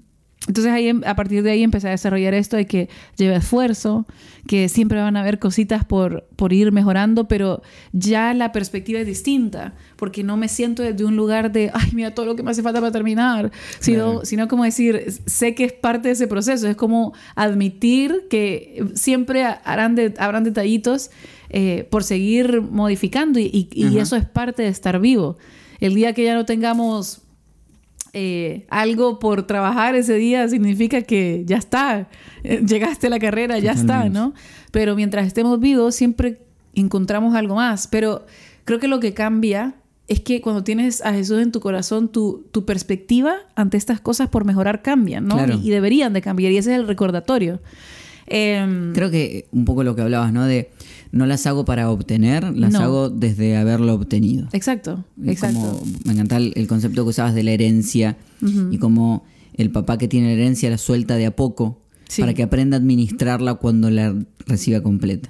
entonces 0.48 0.72
ahí, 0.74 0.90
em- 0.90 1.02
a 1.06 1.16
partir 1.16 1.42
de 1.44 1.52
ahí 1.52 1.64
empecé 1.64 1.88
a 1.88 1.92
desarrollar 1.92 2.34
esto 2.34 2.58
de 2.58 2.66
que 2.66 2.90
lleva 3.18 3.36
esfuerzo, 3.38 4.06
que 4.46 4.68
siempre 4.68 5.00
van 5.00 5.16
a 5.16 5.22
haber 5.22 5.40
cositas 5.40 5.86
por, 5.86 6.28
por 6.36 6.52
ir 6.52 6.74
mejorando, 6.74 7.30
pero 7.30 7.62
ya 7.94 8.34
la 8.34 8.52
perspectiva 8.52 9.00
es 9.00 9.08
distinta, 9.08 9.74
porque 9.96 10.22
no 10.22 10.36
me 10.36 10.50
siento 10.50 10.84
desde 10.84 11.06
un 11.06 11.16
lugar 11.16 11.54
de, 11.54 11.72
ay, 11.74 11.92
mira 11.94 12.14
todo 12.14 12.26
lo 12.26 12.36
que 12.36 12.44
me 12.44 12.52
hace 12.52 12.62
falta 12.62 12.82
para 12.82 12.92
terminar, 12.92 13.52
sino, 13.80 14.04
Claro. 14.12 14.26
sino 14.26 14.48
como 14.50 14.66
decir, 14.66 15.06
sé 15.26 15.56
que 15.56 15.64
es 15.64 15.72
parte 15.72 16.10
de 16.10 16.14
ese 16.16 16.28
proceso, 16.28 16.68
es 16.68 16.76
como 16.76 17.14
admitir 17.36 18.26
que 18.30 18.84
siempre 18.96 19.44
harán 19.46 19.96
de- 19.96 20.14
habrán 20.18 20.44
detallitos 20.44 21.10
eh, 21.56 21.88
por 21.90 22.04
seguir 22.04 22.62
modificando 22.62 23.40
y, 23.40 23.44
y- 23.46 23.70
y 23.74 23.86
Ajá. 23.86 24.02
eso 24.02 24.16
es 24.18 24.26
parte 24.26 24.64
de 24.64 24.70
estar 24.70 25.00
vivo. 25.00 25.38
El 25.80 25.94
día 25.96 26.14
que 26.14 26.24
ya 26.24 26.34
no 26.34 26.46
tengamos 26.46 27.22
eh, 28.14 28.68
algo 28.70 29.18
por 29.18 29.48
trabajar 29.48 29.96
ese 29.96 30.14
día 30.14 30.48
significa 30.48 31.02
que 31.02 31.44
ya 31.46 31.58
está, 31.58 32.08
eh, 32.44 32.64
llegaste 32.66 33.08
a 33.08 33.10
la 33.10 33.18
carrera, 33.20 33.58
ya 33.58 33.72
está. 33.72 34.08
¿no? 34.08 34.34
Pero 34.72 34.96
mientras 34.96 35.26
estemos 35.26 35.60
vivos 35.60 35.96
siempre 35.96 36.40
encontramos 36.76 37.36
algo 37.36 37.56
más. 37.56 37.88
Pero 37.88 38.26
creo 38.66 38.80
que 38.80 38.88
lo 38.88 39.00
que 39.00 39.14
cambia 39.14 39.76
es 40.08 40.20
que 40.20 40.42
cuando 40.42 40.64
tienes 40.64 41.04
a 41.04 41.14
Jesús 41.14 41.42
en 41.42 41.52
tu 41.52 41.60
corazón, 41.60 42.08
tu, 42.08 42.46
tu 42.52 42.66
perspectiva 42.66 43.36
ante 43.56 43.78
estas 43.78 44.00
cosas 44.00 44.30
por 44.30 44.46
mejorar 44.46 44.84
cambia, 44.84 45.20
¿no? 45.20 45.36
Claro. 45.36 45.56
Y, 45.62 45.68
y 45.68 45.72
deberían 45.72 46.14
de 46.14 46.22
cambiar 46.22 46.52
y 46.52 46.58
ese 46.58 46.74
es 46.74 46.80
el 46.80 46.88
recordatorio. 46.88 47.62
Em, 48.28 48.94
Creo 48.94 49.12
que 49.12 49.48
un 49.52 49.66
poco 49.66 49.84
lo 49.84 49.96
que 49.96 50.02
hablabas, 50.02 50.32
¿no? 50.34 50.46
De 50.46 50.70
no 51.12 51.26
las 51.26 51.46
hago 51.46 51.66
para 51.66 51.90
obtener, 51.92 52.56
las 52.58 52.74
No. 52.74 52.80
hago 52.80 53.10
desde 53.10 53.56
haberlo 53.58 53.94
obtenido. 53.94 54.48
exacto, 54.54 55.04
exacto. 55.24 55.60
como- 55.60 55.84
me 56.06 56.14
encanta 56.14 56.38
el, 56.38 56.54
el 56.56 56.68
concepto 56.68 57.04
que 57.04 57.10
usabas 57.10 57.36
de 57.36 57.44
la 57.44 57.52
herencia 57.52 58.18
y 58.72 58.78
como 58.78 59.24
el 59.56 59.70
papá 59.70 59.98
que 59.98 60.08
tiene 60.08 60.28
la 60.28 60.34
herencia 60.34 60.70
la 60.70 60.78
suelta 60.80 61.16
de 61.16 61.26
a 61.28 61.36
poco 61.36 61.80
Sí. 62.08 62.22
para 62.22 62.34
que 62.34 62.44
aprenda 62.44 62.78
a 62.78 62.80
administrarla 62.80 63.56
cuando 63.56 63.90
la 63.90 64.16
reciba 64.48 64.82
completa. 64.82 65.30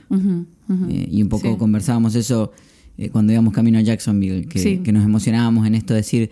Eh, 0.90 1.08
y 1.12 1.22
un 1.22 1.30
poco 1.30 1.52
Sí. 1.52 1.58
conversábamos 1.58 2.16
eso 2.16 2.52
eh, 2.98 3.10
cuando 3.10 3.34
íbamos 3.34 3.54
camino 3.54 3.78
a 3.80 3.82
Jacksonville, 3.82 4.46
que, 4.48 4.60
Sí. 4.60 4.78
que 4.78 4.92
nos 4.92 5.04
emocionábamos 5.04 5.66
en 5.68 5.74
esto 5.76 5.94
de 5.94 6.00
decir, 6.02 6.30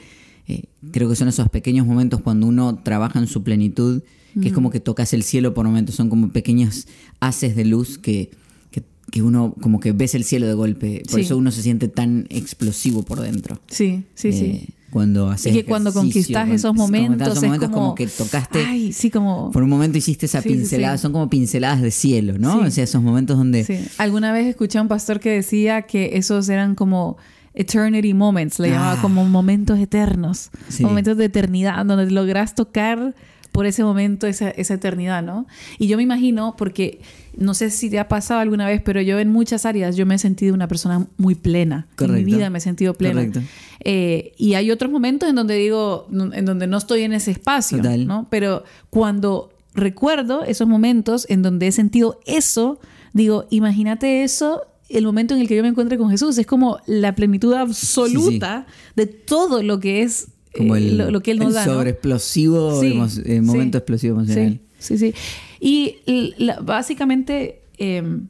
eh, 0.48 0.64
creo 0.92 1.10
que 1.10 1.16
son 1.16 1.28
esos 1.28 1.50
pequeños 1.50 1.86
momentos 1.88 2.22
cuando 2.22 2.46
uno 2.48 2.76
trabaja 2.84 3.18
en 3.20 3.26
su 3.28 3.44
plenitud, 3.44 4.04
que 4.40 4.48
es 4.50 4.54
como 4.54 4.70
que 4.70 4.80
tocas 4.80 5.14
el 5.14 5.24
cielo 5.24 5.54
por 5.54 5.66
momentos, 5.66 5.96
son 5.96 6.10
como 6.10 6.30
pequeños 6.30 6.88
haces 7.20 7.56
de 7.56 7.66
luz 7.66 7.98
que, 7.98 8.32
que, 8.72 8.84
que 9.12 9.22
uno 9.22 9.56
como 9.62 9.80
que 9.80 9.92
ves 9.92 10.16
el 10.16 10.24
cielo 10.24 10.48
de 10.48 10.54
golpe, 10.54 11.02
por 11.10 11.20
Sí. 11.20 11.26
eso 11.26 11.38
uno 11.38 11.52
se 11.52 11.62
siente 11.62 11.88
tan 11.88 12.28
explosivo 12.30 13.04
por 13.04 13.20
dentro. 13.20 13.60
Sí, 13.68 14.04
sí, 14.16 14.32
sí. 14.34 14.46
Eh, 14.46 14.68
Cuando 14.92 15.30
haces 15.30 15.54
Y 15.54 15.60
que 15.60 15.66
cuando 15.66 15.94
conquistas 15.94 16.50
esos 16.50 16.76
momentos, 16.76 17.26
esos 17.26 17.38
es 17.38 17.44
momentos 17.44 17.70
como, 17.70 17.82
como 17.82 17.96
que 17.96 18.08
tocaste 18.08 18.60
Ay, 18.66 18.92
sí, 18.92 19.10
como... 19.10 19.50
por 19.52 19.64
un 19.64 19.70
momento 19.70 19.98
hiciste 19.98 20.26
esa 20.26 20.42
Sí, 20.42 20.50
pincelada, 20.50 20.98
son 20.98 21.14
como 21.14 21.30
pinceladas 21.30 21.82
de 21.82 21.92
cielo, 21.92 22.38
¿no? 22.38 22.60
O 22.60 22.70
sea, 22.70 22.84
esos 22.84 23.02
momentos 23.02 23.38
donde 23.38 23.64
Sí. 23.64 23.80
Alguna 23.98 24.34
vez 24.34 24.48
escuché 24.48 24.80
a 24.80 24.82
un 24.82 24.90
pastor 24.90 25.22
que 25.22 25.30
decía 25.30 25.84
que 25.84 26.18
esos 26.18 26.50
eran 26.50 26.76
como 26.76 27.16
eternity 27.54 28.14
moments, 28.14 28.60
le 28.60 28.70
llamaba 28.70 28.94
Ah. 28.94 29.02
como 29.02 29.24
momentos 29.26 29.80
eternos, 29.80 30.50
Sí. 30.70 30.84
momentos 30.84 31.16
de 31.18 31.26
eternidad, 31.26 31.86
donde 31.86 32.10
logras 32.12 32.54
tocar 32.56 33.16
por 33.52 33.66
ese 33.66 33.84
momento 33.84 34.28
esa, 34.28 34.50
esa 34.50 34.76
eternidad, 34.76 35.24
¿no? 35.24 35.46
Y 35.78 35.88
yo 35.88 35.98
me 35.98 36.04
imagino, 36.04 36.56
porque 36.58 37.02
no 37.36 37.54
sé 37.54 37.70
si 37.70 37.90
te 37.90 38.00
ha 38.00 38.08
pasado 38.08 38.40
alguna 38.40 38.66
vez, 38.66 38.82
pero 38.84 39.02
yo 39.02 39.20
en 39.20 39.30
muchas 39.30 39.66
áreas 39.66 39.96
yo 39.96 40.06
me 40.06 40.16
he 40.16 40.18
sentido 40.18 40.54
una 40.54 40.68
persona 40.68 41.08
muy 41.18 41.36
plena. 41.36 41.76
En 41.76 42.06
mi 42.06 42.08
Correcto. 42.08 42.26
vida 42.26 42.50
me 42.50 42.58
he 42.58 42.62
sentido 42.62 42.94
plena. 42.94 43.16
Correcto. 43.16 43.42
Eh, 43.82 44.34
y 44.38 44.54
hay 44.54 44.72
otros 44.72 44.92
momentos 44.92 45.30
en 45.30 45.36
donde 45.36 45.56
digo, 45.56 46.08
en 46.12 46.46
donde 46.46 46.68
no 46.68 46.78
estoy 46.78 47.02
en 47.02 47.14
ese 47.14 47.32
espacio, 47.32 47.78
Total. 47.78 48.08
¿no? 48.08 48.28
Pero 48.30 48.64
cuando 48.90 49.52
recuerdo 49.74 50.44
esos 50.44 50.68
momentos 50.68 51.26
en 51.30 51.42
donde 51.42 51.68
he 51.68 51.72
sentido 51.72 52.20
eso, 52.26 52.80
digo, 53.14 53.48
imagínate 53.50 54.24
eso, 54.24 54.64
el 54.90 55.06
momento 55.06 55.34
en 55.34 55.42
el 55.42 55.48
que 55.48 55.56
yo 55.56 55.64
me 55.64 55.70
encuentre 55.70 55.98
con 55.98 56.10
Jesús. 56.10 56.38
Es 56.38 56.46
como 56.46 56.80
la 56.86 57.16
plenitud 57.16 57.54
absoluta 57.54 58.66
de 58.96 59.06
todo 59.06 59.64
lo 59.64 59.80
que 59.80 60.04
es 60.04 60.28
como 60.58 60.76
eh, 60.76 60.80
el, 60.80 60.98
lo, 60.98 61.12
lo 61.12 61.22
que 61.22 61.32
Él 61.32 61.40
nos 61.40 61.50
el 61.50 61.54
da. 61.54 61.66
¿no? 61.66 61.74
sobreexplosivo, 61.74 62.82
Sí, 62.82 62.94
emo- 62.94 63.22
eh, 63.26 63.42
momento 63.42 63.78
sí, 63.78 63.80
explosivo 63.80 64.16
emocional. 64.18 64.60
Sí, 64.80 64.98
sí, 64.98 65.12
sí. 65.12 65.14
Y 65.60 65.96
la- 66.38 66.60
básicamente 66.60 67.62
em, 67.78 68.28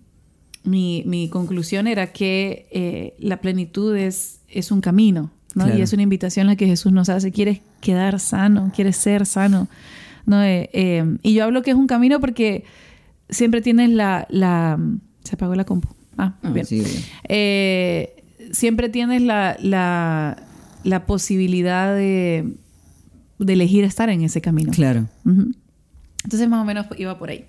mi, 0.64 1.04
mi 1.06 1.30
conclusión 1.30 1.88
era 1.88 2.12
que 2.14 2.68
eh, 2.72 3.16
la 3.20 3.42
plenitud 3.42 3.96
es, 3.96 4.40
es 4.50 4.72
un 4.72 4.82
camino, 4.82 5.32
¿no? 5.56 5.66
Claro. 5.66 5.80
Y 5.80 5.82
es 5.82 5.92
una 5.94 6.04
invitación 6.04 6.48
la 6.48 6.56
que 6.56 6.68
Jesús 6.68 6.92
nos 6.92 7.10
hace. 7.10 7.32
Quieres 7.32 7.60
quedar 7.82 8.20
sano, 8.20 8.72
quieres 8.76 8.98
ser 8.98 9.26
sano. 9.26 9.68
¿no? 10.26 10.44
Eh, 10.44 10.70
eh, 10.74 11.04
y 11.24 11.34
yo 11.34 11.44
hablo 11.46 11.62
que 11.64 11.72
es 11.72 11.76
un 11.78 11.88
camino 11.88 12.20
porque 12.20 12.64
siempre 13.30 13.62
tienes 13.62 13.90
la... 13.90 14.28
la 14.30 14.78
se 15.24 15.36
apagó 15.36 15.56
la 15.56 15.66
compu. 15.66 15.88
Ah, 16.18 16.36
Ah, 16.44 16.50
bien. 16.52 16.66
sí, 16.66 16.82
bien. 16.82 18.54
Siempre 18.54 18.90
tienes 18.90 19.22
la, 19.22 19.56
la, 19.62 20.44
la 20.84 21.06
posibilidad 21.06 21.96
de, 21.96 22.54
de 23.40 23.54
elegir 23.54 23.84
estar 23.84 24.10
en 24.10 24.22
ese 24.22 24.42
camino. 24.42 24.72
Claro. 24.72 25.08
Entonces 26.24 26.50
más 26.50 26.62
o 26.62 26.66
menos 26.66 26.88
iba 26.98 27.18
por 27.18 27.30
ahí. 27.30 27.46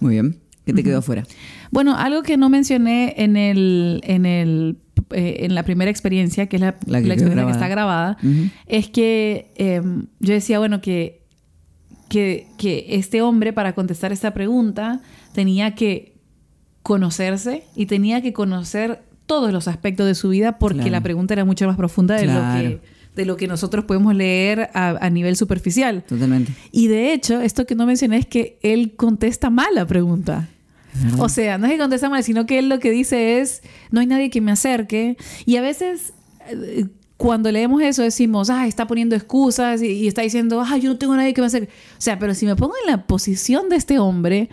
Muy 0.00 0.12
bien. 0.12 0.38
¿Qué 0.64 0.72
te 0.72 0.82
quedó 0.82 0.98
afuera? 0.98 1.24
Bueno, 1.70 1.94
algo 1.96 2.22
que 2.22 2.38
no 2.38 2.48
mencioné 2.48 3.14
en 3.18 3.36
el, 3.36 4.00
en 4.04 4.24
el 4.24 4.78
eh, 5.10 5.44
en 5.44 5.54
la 5.54 5.62
primera 5.62 5.90
experiencia, 5.90 6.46
que 6.46 6.56
es 6.56 6.62
la, 6.62 6.76
La 6.86 7.02
que 7.02 7.08
la 7.08 7.14
experiencia 7.14 7.44
que 7.44 7.52
está 7.52 7.68
grabada, 7.68 8.16
es 8.66 8.88
que 8.88 9.52
eh, 9.56 9.82
yo 10.20 10.32
decía, 10.32 10.58
bueno, 10.58 10.80
que, 10.80 11.22
que, 12.08 12.46
que 12.56 12.86
este 12.90 13.20
hombre 13.20 13.52
para 13.52 13.74
contestar 13.74 14.12
esta 14.12 14.32
pregunta 14.32 15.02
tenía 15.34 15.74
que 15.74 16.14
conocerse 16.82 17.64
y 17.76 17.86
tenía 17.86 18.22
que 18.22 18.32
conocer 18.32 19.02
todos 19.26 19.52
los 19.52 19.68
aspectos 19.68 20.06
de 20.06 20.14
su 20.14 20.28
vida 20.30 20.58
porque 20.58 20.76
Claro. 20.78 20.90
la 20.92 21.00
pregunta 21.02 21.34
era 21.34 21.44
mucho 21.44 21.66
más 21.66 21.76
profunda 21.76 22.14
de, 22.16 22.24
Claro. 22.24 22.62
lo, 22.62 22.70
que, 22.70 22.80
de 23.16 23.24
lo 23.26 23.36
que 23.36 23.46
nosotros 23.48 23.84
podemos 23.84 24.14
leer 24.14 24.70
a, 24.74 24.96
a 25.00 25.10
nivel 25.10 25.36
superficial. 25.36 26.02
Totalmente. 26.06 26.52
Y 26.72 26.88
de 26.88 27.12
hecho, 27.12 27.40
esto 27.40 27.64
que 27.66 27.74
no 27.74 27.86
mencioné 27.86 28.18
es 28.18 28.26
que 28.26 28.58
él 28.62 28.94
contesta 28.96 29.50
mal 29.50 29.74
la 29.74 29.86
pregunta. 29.86 30.48
O 31.18 31.28
sea, 31.28 31.58
no 31.58 31.66
es 31.66 31.72
que 31.72 31.78
contesta 31.78 32.08
mal, 32.08 32.22
sino 32.22 32.46
que 32.46 32.58
él 32.60 32.68
lo 32.68 32.78
que 32.78 32.92
dice 32.92 33.40
es, 33.40 33.62
no 33.90 33.98
hay 34.00 34.06
nadie 34.06 34.30
que 34.30 34.40
me 34.40 34.52
acerque. 34.52 35.16
Y 35.44 35.56
a 35.56 35.60
veces, 35.60 36.12
eh, 36.48 36.86
cuando 37.16 37.50
leemos 37.50 37.82
eso, 37.82 38.02
decimos, 38.02 38.48
ah, 38.48 38.68
está 38.68 38.86
poniendo 38.86 39.16
excusas 39.16 39.82
y, 39.82 39.86
y 39.88 40.06
está 40.06 40.22
diciendo, 40.22 40.60
ah, 40.64 40.76
yo 40.78 40.90
no 40.90 40.96
tengo 40.96 41.16
nadie 41.16 41.34
que 41.34 41.40
me 41.40 41.48
acerque. 41.48 41.66
O 41.98 42.00
sea, 42.00 42.20
pero 42.20 42.32
si 42.34 42.46
me 42.46 42.54
pongo 42.54 42.74
en 42.84 42.92
la 42.92 43.06
posición 43.08 43.68
de 43.70 43.76
este 43.76 43.98
hombre, 43.98 44.48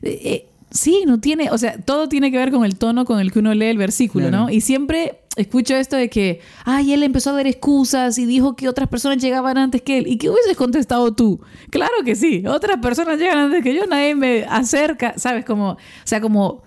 eh, 0.00 0.20
eh, 0.24 0.46
sí, 0.74 1.04
no 1.06 1.20
tiene, 1.20 1.50
o 1.50 1.56
sea, 1.56 1.78
todo 1.80 2.08
tiene 2.08 2.30
que 2.30 2.36
ver 2.36 2.50
con 2.50 2.64
el 2.66 2.76
tono 2.76 3.04
con 3.06 3.20
el 3.20 3.32
que 3.32 3.38
uno 3.38 3.54
lee 3.54 3.66
el 3.66 3.78
versículo, 3.78 4.28
Claro. 4.28 4.44
¿no? 4.44 4.50
Y 4.50 4.60
siempre 4.60 5.20
escucho 5.36 5.74
esto 5.76 5.96
de 5.96 6.10
que, 6.10 6.40
ay, 6.64 6.92
él 6.92 7.02
empezó 7.04 7.30
a 7.30 7.32
dar 7.34 7.46
excusas 7.46 8.18
y 8.18 8.26
dijo 8.26 8.54
que 8.56 8.68
otras 8.68 8.88
personas 8.88 9.18
llegaban 9.22 9.56
antes 9.56 9.80
que 9.82 9.98
él. 9.98 10.06
¿Y 10.08 10.18
qué 10.18 10.28
hubieses 10.30 10.56
contestado 10.56 11.14
tú? 11.14 11.40
Claro 11.70 11.94
que 12.04 12.14
sí, 12.16 12.44
otras 12.46 12.78
personas 12.82 13.18
llegan 13.18 13.38
antes 13.38 13.62
que 13.62 13.74
yo, 13.74 13.86
nadie 13.86 14.14
me 14.14 14.44
acerca, 14.44 15.14
¿sabes? 15.16 15.44
Como, 15.44 15.70
o 15.70 15.78
sea, 16.04 16.20
como 16.20 16.62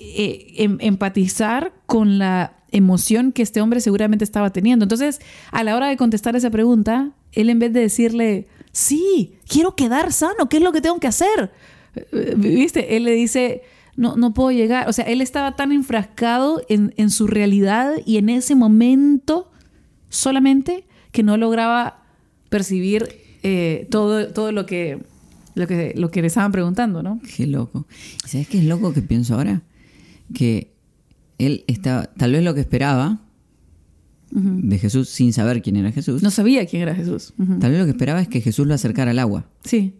eh, 0.00 0.54
em- 0.56 0.78
empatizar 0.80 1.72
con 1.86 2.18
la 2.18 2.52
emoción 2.72 3.32
que 3.32 3.42
este 3.42 3.60
hombre 3.60 3.80
seguramente 3.80 4.24
estaba 4.24 4.50
teniendo. 4.50 4.84
Entonces, 4.84 5.20
a 5.52 5.62
la 5.62 5.76
hora 5.76 5.88
de 5.88 5.96
contestar 5.96 6.36
esa 6.36 6.50
pregunta, 6.50 7.12
él 7.32 7.48
en 7.50 7.58
vez 7.58 7.72
de 7.72 7.80
decirle, 7.80 8.48
sí, 8.72 9.36
quiero 9.48 9.74
quedar 9.76 10.12
sano, 10.12 10.48
¿qué 10.50 10.56
es 10.58 10.62
lo 10.62 10.72
que 10.72 10.80
tengo 10.80 10.98
que 11.00 11.06
hacer? 11.06 11.50
¿Viste? 12.36 12.96
Él 12.96 13.04
le 13.04 13.12
dice, 13.12 13.62
no, 13.96 14.16
no 14.16 14.34
puedo 14.34 14.50
llegar. 14.50 14.88
O 14.88 14.92
sea, 14.92 15.04
él 15.06 15.20
estaba 15.20 15.56
tan 15.56 15.72
enfrascado 15.72 16.62
en, 16.68 16.94
en 16.96 17.10
su 17.10 17.26
realidad 17.26 17.94
y 18.04 18.18
en 18.18 18.28
ese 18.28 18.54
momento 18.54 19.50
solamente 20.08 20.86
que 21.12 21.22
no 21.22 21.36
lograba 21.36 22.02
percibir 22.48 23.08
eh, 23.42 23.86
todo, 23.90 24.28
todo 24.32 24.52
lo 24.52 24.66
que, 24.66 24.98
lo, 25.54 25.66
que, 25.66 25.94
lo 25.96 26.10
que 26.10 26.20
le 26.20 26.28
estaban 26.28 26.52
preguntando, 26.52 27.02
¿no? 27.02 27.20
Qué 27.36 27.46
loco. 27.46 27.86
¿Y 28.24 28.28
¿Sabes 28.28 28.48
qué 28.48 28.58
es 28.58 28.64
loco 28.64 28.92
que 28.92 29.02
pienso 29.02 29.34
ahora? 29.34 29.62
Que 30.34 30.72
él 31.38 31.64
estaba, 31.66 32.06
tal 32.06 32.32
vez 32.32 32.42
lo 32.42 32.54
que 32.54 32.60
esperaba 32.60 33.20
de 34.30 34.78
Jesús 34.78 35.08
sin 35.08 35.32
saber 35.32 35.62
quién 35.62 35.76
era 35.76 35.92
Jesús, 35.92 36.22
No 36.22 36.30
sabía 36.30 36.66
quién 36.66 36.82
era 36.82 36.94
Jesús. 36.94 37.32
Tal 37.60 37.70
vez 37.70 37.78
lo 37.78 37.84
que 37.86 37.92
esperaba 37.92 38.20
es 38.20 38.28
que 38.28 38.40
Jesús 38.40 38.66
lo 38.66 38.74
acercara 38.74 39.12
al 39.12 39.18
agua. 39.18 39.46
Sí, 39.64 39.94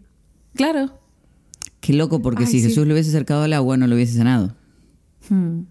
claro. 0.53 0.99
Qué 1.87 1.93
loco, 1.93 2.21
porque 2.21 2.43
Ay, 2.43 2.51
si 2.51 2.59
sí. 2.59 2.67
Jesús 2.67 2.85
lo 2.85 2.93
hubiese 2.93 3.09
acercado 3.11 3.43
al 3.43 3.53
agua, 3.53 3.77
no 3.77 3.87
lo 3.87 3.95
hubiese 3.95 4.17
sanado. 4.17 4.53
Hmm. 5.29 5.61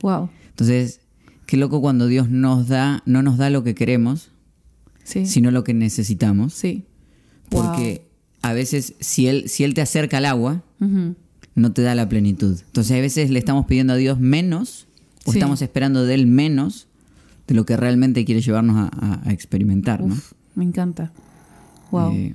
Wow. 0.00 0.30
Entonces, 0.48 1.00
qué 1.44 1.58
loco 1.58 1.82
cuando 1.82 2.06
Dios 2.06 2.30
nos 2.30 2.68
da, 2.68 3.02
no 3.04 3.22
nos 3.22 3.36
da 3.36 3.50
lo 3.50 3.62
que 3.64 3.74
queremos, 3.74 4.30
Sí. 5.04 5.26
sino 5.26 5.50
lo 5.50 5.64
que 5.64 5.74
necesitamos. 5.74 6.54
Sí. 6.54 6.84
Porque 7.50 8.08
a 8.40 8.54
veces, 8.54 8.94
si 9.00 9.26
él, 9.28 9.44
si 9.50 9.64
él 9.64 9.74
te 9.74 9.82
acerca 9.82 10.16
al 10.18 10.24
agua, 10.24 10.62
no 11.54 11.72
te 11.72 11.82
da 11.82 11.94
la 11.94 12.08
plenitud. 12.08 12.58
Entonces, 12.66 12.96
a 12.96 13.00
veces 13.00 13.28
le 13.30 13.38
estamos 13.38 13.66
pidiendo 13.66 13.92
a 13.92 13.96
Dios 13.96 14.18
menos, 14.18 14.86
o 15.26 15.32
Sí. 15.32 15.38
estamos 15.38 15.60
esperando 15.60 16.04
de 16.06 16.14
él 16.14 16.26
menos 16.26 16.88
de 17.46 17.54
lo 17.54 17.66
que 17.66 17.76
realmente 17.76 18.24
quiere 18.24 18.40
llevarnos 18.40 18.76
a, 18.76 18.90
a- 18.92 19.28
a 19.28 19.32
experimentar, 19.34 20.02
¿no? 20.02 20.16
Me 20.54 20.64
encanta. 20.64 21.12
Wow. 21.90 22.12
Eh, 22.14 22.34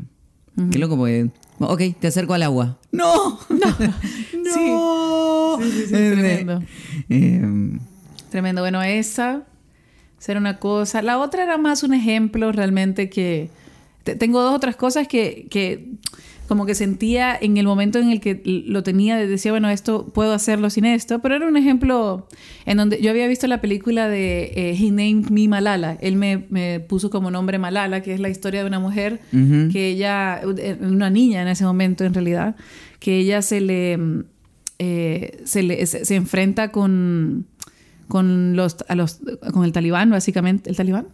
Qué 0.72 0.78
loco, 0.78 0.96
porque. 0.98 1.32
Ok, 1.60 1.82
te 2.00 2.08
acerco 2.08 2.34
al 2.34 2.44
agua. 2.44 2.78
¡No! 2.92 3.40
¡No! 3.50 5.58
Sí, 5.62 5.72
sí, 5.72 5.88
sí, 5.88 5.96
Eh, 5.96 6.12
tremendo. 6.14 6.62
eh, 7.10 7.80
Tremendo. 8.30 8.62
Bueno, 8.62 8.82
esa 8.82 9.44
será 10.18 10.40
una 10.40 10.58
cosa. 10.60 11.02
La 11.02 11.20
otra 11.20 11.44
era 11.44 11.58
más 11.58 11.84
un 11.84 11.94
ejemplo 11.94 12.52
realmente 12.52 13.10
que... 13.10 13.50
te- 14.04 14.16
Tengo 14.16 14.42
dos 14.42 14.56
otras 14.56 14.76
cosas 14.76 15.08
que, 15.08 15.48
que 15.50 15.92
como 16.54 16.68
que 16.68 16.76
sentía 16.76 17.36
en 17.36 17.58
el 17.58 17.66
momento 17.66 17.98
en 17.98 18.12
el 18.12 18.20
que 18.22 18.40
lo 18.46 18.84
tenía, 18.84 19.18
decía, 19.18 19.52
bueno, 19.52 19.72
esto 19.72 20.06
puedo 20.14 20.34
hacerlo 20.34 20.70
sin 20.70 20.86
esto, 20.86 21.18
pero 21.18 21.36
era 21.36 21.48
un 21.48 21.58
ejemplo 21.58 22.28
en 22.68 22.78
donde 22.78 23.02
yo 23.02 23.10
había 23.10 23.28
visto 23.28 23.48
la 23.48 23.60
película 23.60 24.08
de 24.08 24.52
eh, 24.56 24.78
He 24.80 24.92
Named 24.92 25.32
Me 25.32 25.48
Malala. 25.48 25.98
Él 26.00 26.16
me, 26.16 26.46
me 26.52 26.80
puso 26.80 27.10
como 27.10 27.32
nombre 27.32 27.58
Malala, 27.58 28.04
que 28.04 28.14
es 28.14 28.20
la 28.20 28.30
historia 28.30 28.62
de 28.62 28.68
una 28.68 28.80
mujer 28.80 29.20
Ujú. 29.34 29.72
que 29.72 29.88
ella, 29.88 30.42
eh, 30.60 30.78
una 30.80 31.10
niña 31.10 31.42
en 31.42 31.48
ese 31.48 31.64
momento 31.66 32.04
en 32.04 32.14
realidad, 32.14 32.56
que 33.00 33.18
ella 33.18 33.42
se 33.42 33.60
le, 33.60 33.98
eh, 34.78 35.42
se, 35.44 35.64
le 35.64 35.84
se, 35.88 36.06
se 36.06 36.16
enfrenta 36.16 36.72
con, 36.72 37.48
con, 38.08 38.56
los, 38.56 38.78
a 38.88 38.94
los, 38.94 39.22
con 39.52 39.66
el 39.66 39.72
talibán, 39.72 40.12
básicamente. 40.12 40.70
¿El 40.70 40.76
talibán? 40.76 41.08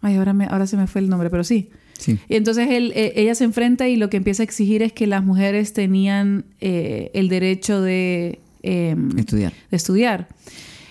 Ay, 0.00 0.16
ahora, 0.16 0.32
me, 0.32 0.46
ahora 0.46 0.66
se 0.66 0.76
me 0.76 0.88
fue 0.88 1.02
el 1.02 1.08
nombre, 1.08 1.30
pero 1.30 1.44
sí. 1.44 1.70
Sí. 1.98 2.18
Y 2.28 2.36
entonces 2.36 2.68
él, 2.70 2.92
eh, 2.94 3.12
ella 3.16 3.34
se 3.34 3.44
enfrenta 3.44 3.88
y 3.88 3.96
lo 3.96 4.10
que 4.10 4.16
empieza 4.16 4.42
a 4.42 4.44
exigir 4.44 4.82
es 4.82 4.92
que 4.92 5.06
las 5.06 5.24
mujeres 5.24 5.72
tenían 5.72 6.44
eh, 6.60 7.10
el 7.14 7.28
derecho 7.28 7.80
de, 7.80 8.40
eh, 8.62 8.96
Estudiar. 9.16 9.52
de 9.70 9.76
estudiar. 9.76 10.28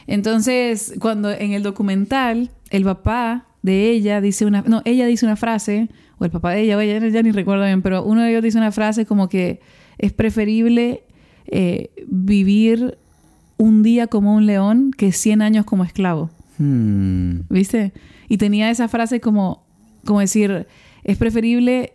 Entonces, 0.07 0.93
cuando 0.99 1.31
en 1.31 1.51
el 1.51 1.63
documental 1.63 2.51
el 2.69 2.83
papá 2.83 3.47
de 3.61 3.89
ella 3.89 4.21
dice 4.21 4.45
una, 4.45 4.61
no, 4.61 4.81
ella 4.85 5.07
dice 5.07 5.25
una 5.25 5.35
frase, 5.35 5.89
o 6.17 6.25
el 6.25 6.31
papá 6.31 6.51
de 6.51 6.61
ella, 6.61 6.77
o 6.77 6.79
ella 6.79 7.05
ya 7.07 7.23
ni 7.23 7.31
recuerdo 7.31 7.65
bien, 7.65 7.81
pero 7.81 8.03
uno 8.03 8.21
de 8.21 8.29
ellos 8.29 8.43
dice 8.43 8.57
una 8.57 8.71
frase 8.71 9.05
como 9.05 9.27
que 9.27 9.59
es 9.97 10.13
preferible 10.13 11.03
eh, 11.47 11.89
vivir 12.07 12.97
un 13.57 13.83
día 13.83 14.07
como 14.07 14.35
un 14.35 14.45
león 14.45 14.91
que 14.95 15.11
100 15.11 15.41
años 15.41 15.65
como 15.65 15.83
esclavo. 15.83 16.29
Hmm. 16.57 17.41
¿Viste? 17.49 17.93
Y 18.29 18.37
tenía 18.37 18.69
esa 18.69 18.87
frase 18.87 19.19
como, 19.19 19.65
como 20.05 20.19
decir, 20.19 20.67
es 21.05 21.17
preferible 21.17 21.93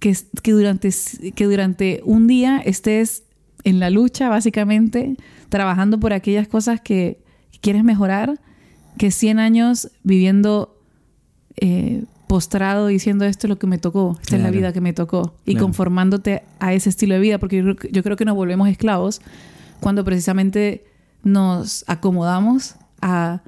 que, 0.00 0.16
que, 0.42 0.50
durante, 0.52 0.90
que 1.34 1.44
durante 1.44 2.00
un 2.04 2.26
día 2.26 2.58
estés 2.58 3.22
en 3.62 3.78
la 3.80 3.90
lucha, 3.90 4.28
básicamente, 4.28 5.16
trabajando 5.48 6.00
por 6.00 6.12
aquellas 6.12 6.48
cosas 6.48 6.80
que 6.80 7.22
quieres 7.60 7.84
mejorar, 7.84 8.40
que 8.98 9.10
100 9.10 9.38
años 9.38 9.90
viviendo 10.02 10.80
eh, 11.58 12.04
postrado 12.28 12.88
diciendo 12.88 13.24
esto 13.24 13.46
es 13.46 13.50
lo 13.50 13.58
que 13.58 13.66
me 13.66 13.78
tocó, 13.78 14.16
esta 14.20 14.36
es 14.36 14.42
la 14.42 14.50
vida 14.50 14.72
que 14.72 14.80
me 14.80 14.92
tocó, 14.92 15.34
y 15.44 15.52
Claro. 15.52 15.66
conformándote 15.66 16.42
a 16.58 16.74
ese 16.74 16.88
estilo 16.90 17.14
de 17.14 17.20
vida, 17.20 17.38
porque 17.38 17.56
yo 17.58 17.62
creo, 17.62 17.76
que- 17.76 17.88
yo 17.92 18.02
creo 18.02 18.16
que 18.16 18.24
nos 18.24 18.34
volvemos 18.34 18.68
esclavos 18.68 19.20
cuando 19.80 20.04
precisamente 20.04 20.84
nos 21.22 21.84
acomodamos 21.88 22.74
a 23.00 23.42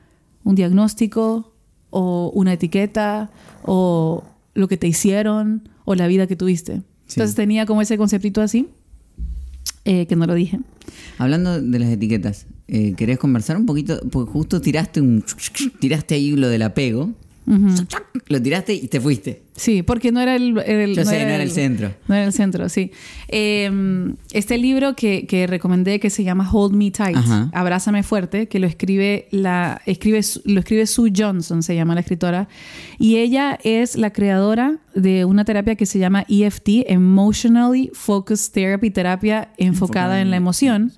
un 0.44 0.54
diagnóstico 0.54 1.52
o 1.90 2.30
una 2.34 2.52
etiqueta 2.52 3.30
o 3.64 4.22
lo 4.58 4.66
que 4.68 4.76
te 4.76 4.88
hicieron 4.88 5.68
o 5.84 5.94
la 5.94 6.06
vida 6.08 6.26
que 6.26 6.36
tuviste. 6.36 6.82
Sí. 7.06 7.14
Entonces 7.14 7.36
tenía 7.36 7.64
como 7.64 7.80
ese 7.80 7.96
conceptito 7.96 8.42
así, 8.42 8.68
eh, 9.84 10.06
que 10.06 10.16
no 10.16 10.26
lo 10.26 10.34
dije. 10.34 10.58
Hablando 11.16 11.60
de 11.62 11.78
las 11.78 11.88
etiquetas, 11.88 12.46
eh, 12.66 12.94
¿querés 12.96 13.18
conversar 13.18 13.56
un 13.56 13.66
poquito? 13.66 14.00
Porque 14.10 14.32
justo 14.32 14.60
tiraste 14.60 15.00
un. 15.00 15.24
Tiraste 15.80 16.16
ahí 16.16 16.32
lo 16.32 16.48
del 16.48 16.62
apego. 16.62 17.12
Ujú. 17.48 17.86
Lo 18.26 18.42
tiraste 18.42 18.74
y 18.74 18.88
te 18.88 19.00
fuiste. 19.00 19.42
Sí, 19.56 19.82
porque 19.82 20.12
no 20.12 20.20
era 20.20 20.36
el... 20.36 20.58
el- 20.58 20.94
Yo 20.94 21.04
sé, 21.04 21.24
no 21.24 21.30
era 21.32 21.42
el 21.42 21.50
centro. 21.50 21.94
No 22.06 22.14
era 22.14 22.24
el 22.26 22.32
centro, 22.34 22.68
sí. 22.68 22.90
Eh, 23.28 23.70
este 24.32 24.58
libro 24.58 24.94
que, 24.94 25.26
que 25.26 25.46
recomendé 25.46 25.98
que 25.98 26.10
se 26.10 26.24
llama 26.24 26.48
Hold 26.52 26.74
Me 26.74 26.90
Tight, 26.90 27.16
Ajá. 27.16 27.48
Abrázame 27.54 28.02
Fuerte, 28.02 28.48
que 28.48 28.58
lo 28.58 28.66
escribe, 28.66 29.28
la, 29.30 29.80
escribe, 29.86 30.20
lo 30.44 30.60
escribe 30.60 30.86
Sue 30.86 31.10
Johnson, 31.16 31.62
se 31.62 31.74
llama 31.74 31.94
la 31.94 32.00
escritora. 32.00 32.48
Y 32.98 33.16
ella 33.16 33.58
es 33.64 33.96
la 33.96 34.12
creadora 34.12 34.78
de 34.94 35.24
una 35.24 35.44
terapia 35.46 35.74
que 35.74 35.86
se 35.86 35.98
llama 35.98 36.26
EFT, 36.28 36.68
Emotionally 36.88 37.90
Focused 37.94 38.52
Therapy, 38.52 38.90
terapia 38.90 39.52
enfocada, 39.56 39.68
Enfocada 39.68 40.16
en 40.20 40.26
en- 40.26 40.30
la 40.32 40.36
emoción. 40.36 40.92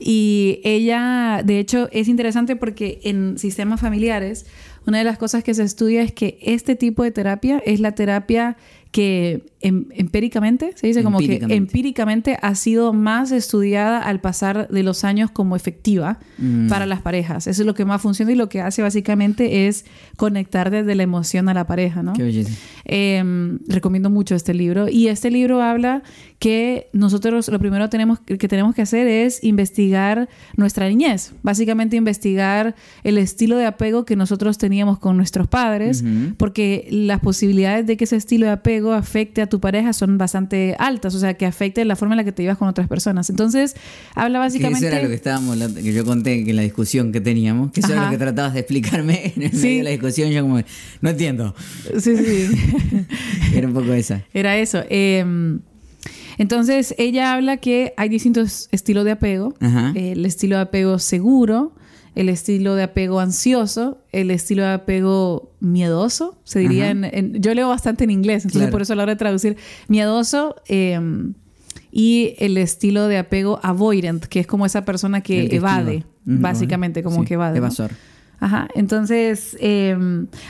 Y 0.00 0.60
ella, 0.62 1.42
de 1.44 1.58
hecho, 1.58 1.88
es 1.90 2.06
interesante 2.08 2.54
porque 2.54 3.00
en 3.02 3.36
sistemas 3.38 3.80
familiares, 3.80 4.46
una 4.88 4.98
de 4.98 5.04
las 5.04 5.18
cosas 5.18 5.44
que 5.44 5.52
se 5.52 5.62
estudia 5.62 6.02
es 6.02 6.12
que 6.12 6.38
este 6.40 6.74
tipo 6.74 7.02
de 7.02 7.10
terapia 7.10 7.62
es 7.64 7.78
la 7.78 7.92
terapia 7.92 8.56
que 8.90 9.44
em- 9.60 9.86
empíricamente, 9.92 10.72
se 10.76 10.86
dice 10.86 11.02
como 11.02 11.18
que 11.18 11.40
Empíricamente. 11.50 12.38
ha 12.40 12.54
sido 12.54 12.92
más 12.92 13.32
estudiada 13.32 13.98
al 14.00 14.20
pasar 14.20 14.68
de 14.68 14.82
los 14.82 15.04
años 15.04 15.30
como 15.30 15.56
efectiva 15.56 16.20
Mm. 16.38 16.68
para 16.68 16.86
las 16.86 17.02
parejas. 17.02 17.46
Eso 17.48 17.62
es 17.62 17.66
lo 17.66 17.74
que 17.74 17.84
más 17.84 18.00
funciona 18.00 18.32
y 18.32 18.34
lo 18.36 18.48
que 18.48 18.60
hace 18.62 18.80
básicamente 18.82 19.66
es 19.66 19.84
conectar 20.16 20.70
desde 20.70 20.94
la 20.94 21.02
emoción 21.02 21.48
a 21.48 21.54
la 21.54 21.66
pareja, 21.66 22.02
¿no? 22.02 22.12
Qué 22.14 22.22
belleza. 22.22 22.52
Eh, 22.84 23.58
recomiendo 23.66 24.10
mucho 24.10 24.34
este 24.34 24.54
libro. 24.54 24.88
Y 24.88 25.08
este 25.08 25.30
libro 25.30 25.60
habla 25.60 26.02
que 26.38 26.88
nosotros 26.92 27.48
lo 27.48 27.58
primero 27.58 27.88
tenemos, 27.90 28.20
que 28.20 28.48
tenemos 28.48 28.74
que 28.74 28.82
hacer 28.82 29.06
es 29.08 29.42
investigar 29.42 30.28
nuestra 30.56 30.88
niñez. 30.88 31.32
Básicamente 31.42 31.96
investigar 31.96 32.76
el 33.02 33.18
estilo 33.18 33.56
de 33.56 33.66
apego 33.66 34.04
que 34.04 34.14
nosotros 34.16 34.56
teníamos 34.56 34.98
con 35.00 35.16
nuestros 35.16 35.48
padres, 35.48 36.04
porque 36.36 36.86
las 36.90 37.20
posibilidades 37.20 37.86
de 37.86 37.96
que 37.96 38.04
ese 38.04 38.16
estilo 38.16 38.46
de 38.46 38.52
apego 38.52 38.77
afecte 38.92 39.42
a 39.42 39.46
tu 39.46 39.60
pareja 39.60 39.92
son 39.92 40.18
bastante 40.18 40.74
altas, 40.78 41.14
o 41.14 41.18
sea, 41.18 41.34
que 41.34 41.46
afecte 41.46 41.84
la 41.84 41.96
forma 41.96 42.14
en 42.14 42.18
la 42.18 42.24
que 42.24 42.32
te 42.32 42.42
llevas 42.42 42.58
con 42.58 42.68
otras 42.68 42.88
personas. 42.88 43.28
Entonces, 43.30 43.74
habla 44.14 44.38
Que 44.38 44.44
básicamente... 44.44 44.86
eso 44.86 44.94
era 44.96 45.02
lo 45.02 45.08
que 45.08 45.14
estábamos, 45.14 45.56
que 45.74 45.92
yo 45.92 46.04
conté 46.04 46.44
que 46.44 46.50
en 46.50 46.56
la 46.56 46.62
discusión 46.62 47.12
que 47.12 47.20
teníamos, 47.20 47.72
que 47.72 47.80
eso 47.80 47.92
era 47.92 48.02
Ajá. 48.02 48.10
lo 48.12 48.18
que 48.18 48.24
tratabas 48.24 48.54
de 48.54 48.60
explicarme 48.60 49.32
en 49.36 49.42
el 49.42 49.52
Sí. 49.52 49.62
medio 49.66 49.78
de 49.78 49.84
la 49.84 49.90
discusión, 49.90 50.30
yo 50.30 50.42
como, 50.42 50.60
no 51.00 51.10
entiendo. 51.10 51.54
Sí, 51.98 52.16
sí. 52.16 53.06
Era 53.54 53.66
un 53.68 53.74
poco 53.74 53.92
esa. 53.92 54.22
Era 54.32 54.56
eso. 54.56 54.82
Eh, 54.88 55.58
entonces, 56.38 56.94
ella 56.98 57.34
habla 57.34 57.56
que 57.56 57.94
hay 57.96 58.08
distintos 58.08 58.68
estilos 58.70 59.04
de 59.04 59.10
apego. 59.12 59.54
El 59.94 60.24
estilo 60.24 60.56
de 60.56 60.62
apego 60.62 60.98
seguro, 60.98 61.72
el 62.20 62.28
estilo 62.28 62.74
de 62.74 62.82
apego 62.82 63.20
ansioso, 63.20 63.98
el 64.12 64.30
estilo 64.30 64.62
de 64.62 64.72
apego 64.72 65.52
miedoso, 65.60 66.36
se 66.44 66.58
diría 66.58 66.90
en, 66.90 67.04
en- 67.04 67.40
Yo 67.40 67.54
leo 67.54 67.68
bastante 67.68 68.04
en 68.04 68.10
inglés, 68.10 68.44
entonces 68.44 68.62
Claro. 68.62 68.72
por 68.72 68.82
eso 68.82 68.92
a 68.92 68.96
la 68.96 69.02
hora 69.04 69.12
de 69.12 69.18
traducir, 69.18 69.56
miedoso 69.88 70.56
eh, 70.68 70.98
y 71.92 72.34
el 72.38 72.56
estilo 72.58 73.06
de 73.08 73.18
apego 73.18 73.60
avoidant, 73.62 74.24
que 74.24 74.40
es 74.40 74.46
como 74.46 74.66
esa 74.66 74.84
persona 74.84 75.20
que, 75.22 75.46
evade, 75.54 75.96
esquiva. 75.98 76.12
Ujú, 76.26 76.40
básicamente, 76.42 77.02
como 77.02 77.20
sí, 77.20 77.26
que 77.26 77.34
evade. 77.34 77.60
¿no? 77.60 77.68
Ajá, 78.40 78.68
entonces 78.74 79.56
eh, 79.60 79.96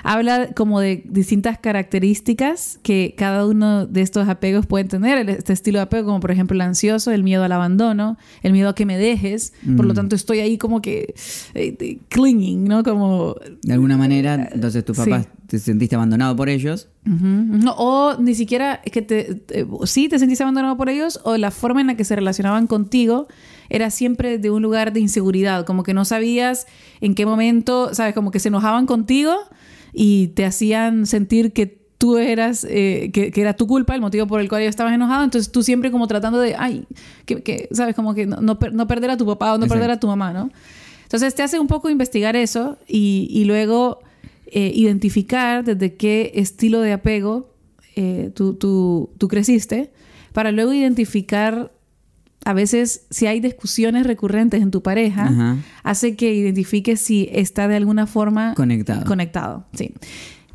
habla 0.03 0.49
como 0.55 0.79
de 0.81 1.05
distintas 1.09 1.59
características 1.59 2.79
que 2.83 3.15
cada 3.17 3.47
uno 3.47 3.87
de 3.87 4.03
estos 4.03 4.29
apegos 4.29 4.67
pueden 4.67 4.89
tener. 4.89 5.29
Este 5.31 5.53
estilo 5.53 5.79
de 5.79 5.85
apego, 5.85 6.07
como 6.07 6.21
por 6.21 6.31
ejemplo 6.31 6.55
el 6.55 6.61
ansioso, 6.61 7.11
el 7.13 7.23
miedo 7.23 7.45
al 7.45 7.53
abandono, 7.53 8.19
el 8.43 8.53
miedo 8.53 8.69
a 8.69 8.75
que 8.75 8.85
me 8.87 8.99
dejes. 8.99 9.53
Por 9.77 9.87
lo 9.87 9.93
Mm. 9.93 9.97
tanto, 9.97 10.17
estoy 10.17 10.41
ahí 10.41 10.59
como 10.59 10.83
que 10.83 11.15
eh, 11.55 11.77
eh, 11.81 11.99
clinging, 12.09 12.65
¿no? 12.65 12.83
Como 12.83 13.37
De 13.63 13.73
alguna 13.73 13.97
manera, 13.97 14.49
entonces 14.53 14.85
tus 14.85 14.97
papás 14.97 15.25
Sí. 15.25 15.29
te 15.47 15.59
sentiste 15.59 15.97
abandonado 15.97 16.37
por 16.37 16.49
ellos. 16.49 16.89
Ujú. 17.07 17.17
No, 17.27 17.73
o 17.79 18.17
ni 18.21 18.35
siquiera 18.35 18.81
es 18.85 18.93
que 18.93 19.01
te, 19.03 19.35
te- 19.35 19.67
sí 19.85 20.09
te 20.09 20.19
sentiste 20.19 20.43
abandonado 20.45 20.77
por 20.77 20.91
ellos 20.91 21.21
o 21.25 21.37
la 21.39 21.51
forma 21.51 21.81
en 21.81 21.87
la 21.89 21.97
que 21.97 22.05
se 22.05 22.15
relacionaban 22.15 22.67
contigo 22.67 23.29
era 23.71 23.91
siempre 23.91 24.39
de 24.39 24.51
un 24.51 24.63
lugar 24.63 24.93
de 24.93 25.01
inseguridad, 25.01 25.65
como 25.67 25.83
que 25.83 25.95
no 25.95 26.05
sabías 26.05 26.67
en 27.01 27.15
qué 27.15 27.27
momento, 27.27 27.95
sabes, 27.95 28.15
como 28.15 28.31
que 28.31 28.39
se 28.41 28.49
enojaban 28.49 28.87
contigo 28.87 29.35
y 29.93 30.29
te 30.29 30.45
hacían 30.45 31.07
sentir 31.07 31.53
que 31.53 31.79
tú 31.99 32.17
eras, 32.19 32.65
eh, 32.71 33.11
que, 33.13 33.33
que 33.33 33.41
era 33.41 33.55
tu 33.55 33.67
culpa 33.67 33.95
el 33.95 34.01
motivo 34.01 34.27
por 34.29 34.41
el 34.41 34.49
cual 34.49 34.63
estabas 34.63 34.93
enojado, 34.95 35.25
entonces 35.25 35.51
tú 35.51 35.63
siempre 35.65 35.91
como 35.91 36.07
tratando 36.07 36.39
de, 36.39 36.55
ay, 36.57 36.85
que, 37.27 37.43
que, 37.43 37.69
sabes, 37.73 37.97
como 37.97 38.15
que 38.15 38.25
no, 38.27 38.41
no 38.41 38.59
per- 38.59 38.73
no 38.73 38.87
perder 38.87 39.11
a 39.11 39.17
tu 39.17 39.27
papá 39.27 39.55
o 39.55 39.59
no 39.59 39.65
Exacto. 39.65 39.75
perder 39.75 39.91
a 39.91 39.99
tu 40.01 40.07
mamá, 40.07 40.33
¿no? 40.33 40.51
Entonces 41.03 41.35
te 41.35 41.43
hace 41.43 41.59
un 41.59 41.67
poco 41.67 41.91
investigar 41.91 42.37
eso 42.37 42.79
y, 42.87 43.29
y 43.33 43.47
luego 43.47 43.99
eh, 44.47 44.71
identificar 44.75 45.65
desde 45.65 45.95
qué 45.95 46.31
estilo 46.35 46.81
de 46.83 46.93
apego 46.93 47.51
eh, 47.97 48.31
tú, 48.35 48.55
tú- 48.55 49.11
tú 49.19 49.27
creciste, 49.27 49.91
para 50.33 50.53
luego 50.53 50.73
identificar 50.73 51.73
a 52.49 52.55
veces 52.55 53.07
si 53.11 53.27
hay 53.27 53.41
discusiones 53.41 54.07
recurrentes 54.07 54.63
en 54.63 54.71
tu 54.71 54.83
pareja, 54.83 55.25
Ajá. 55.27 55.57
hace 55.83 56.17
que 56.17 56.33
identifiques 56.33 56.99
si 57.01 57.29
está 57.31 57.69
de 57.69 57.77
alguna 57.77 58.07
forma 58.07 58.55
Conectado. 58.55 59.05
conectado. 59.05 59.67
Sí. 59.75 59.93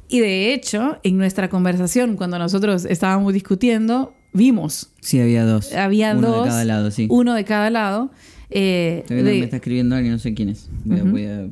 Y 0.08 0.20
de 0.20 0.54
hecho, 0.54 0.98
en 1.04 1.18
nuestra 1.18 1.50
conversación, 1.50 2.16
cuando 2.18 2.40
nosotros 2.40 2.86
estábamos 2.86 3.32
discutiendo, 3.34 4.14
vimos, 4.34 4.90
Sí, 5.02 5.20
había 5.20 5.46
dos. 5.46 5.72
había 5.74 6.16
Uno 6.16 6.30
dos, 6.30 6.44
de 6.46 6.50
cada 6.50 6.66
lado, 6.66 6.90
sí. 6.92 7.06
uno 7.12 7.34
de 7.36 7.46
cada 7.46 7.70
lado. 7.70 8.12
eh, 8.56 9.04
de- 9.08 9.24
me 9.24 9.40
está 9.40 9.58
escribiendo 9.58 9.96
alguien, 9.96 10.14
no 10.14 10.20
sé 10.20 10.34
quién 10.34 10.50
es. 10.50 10.70
Voy 10.86 11.00
a- 11.00 11.04
voy 11.04 11.26
a- 11.26 11.48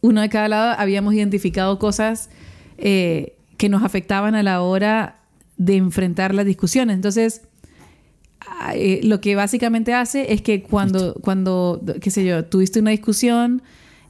uno 0.00 0.20
de 0.20 0.28
cada 0.28 0.48
lado 0.48 0.74
habíamos 0.78 1.14
identificado 1.14 1.78
cosas 1.78 2.28
eh, 2.78 3.36
que 3.56 3.68
nos 3.68 3.84
afectaban 3.84 4.34
a 4.34 4.42
la 4.42 4.62
hora 4.62 5.20
de 5.56 5.76
enfrentar 5.76 6.34
las 6.34 6.44
discusiones. 6.46 6.94
Entonces, 6.96 7.42
eh, 8.74 9.00
lo 9.04 9.20
que 9.20 9.34
básicamente 9.34 9.94
hace 9.94 10.32
es 10.32 10.42
que 10.42 10.62
cuando, 10.62 11.14
cuando 11.14 11.80
qué 12.00 12.10
sé 12.10 12.24
yo, 12.24 12.44
tuviste 12.44 12.80
una 12.80 12.90
discusión 12.90 13.62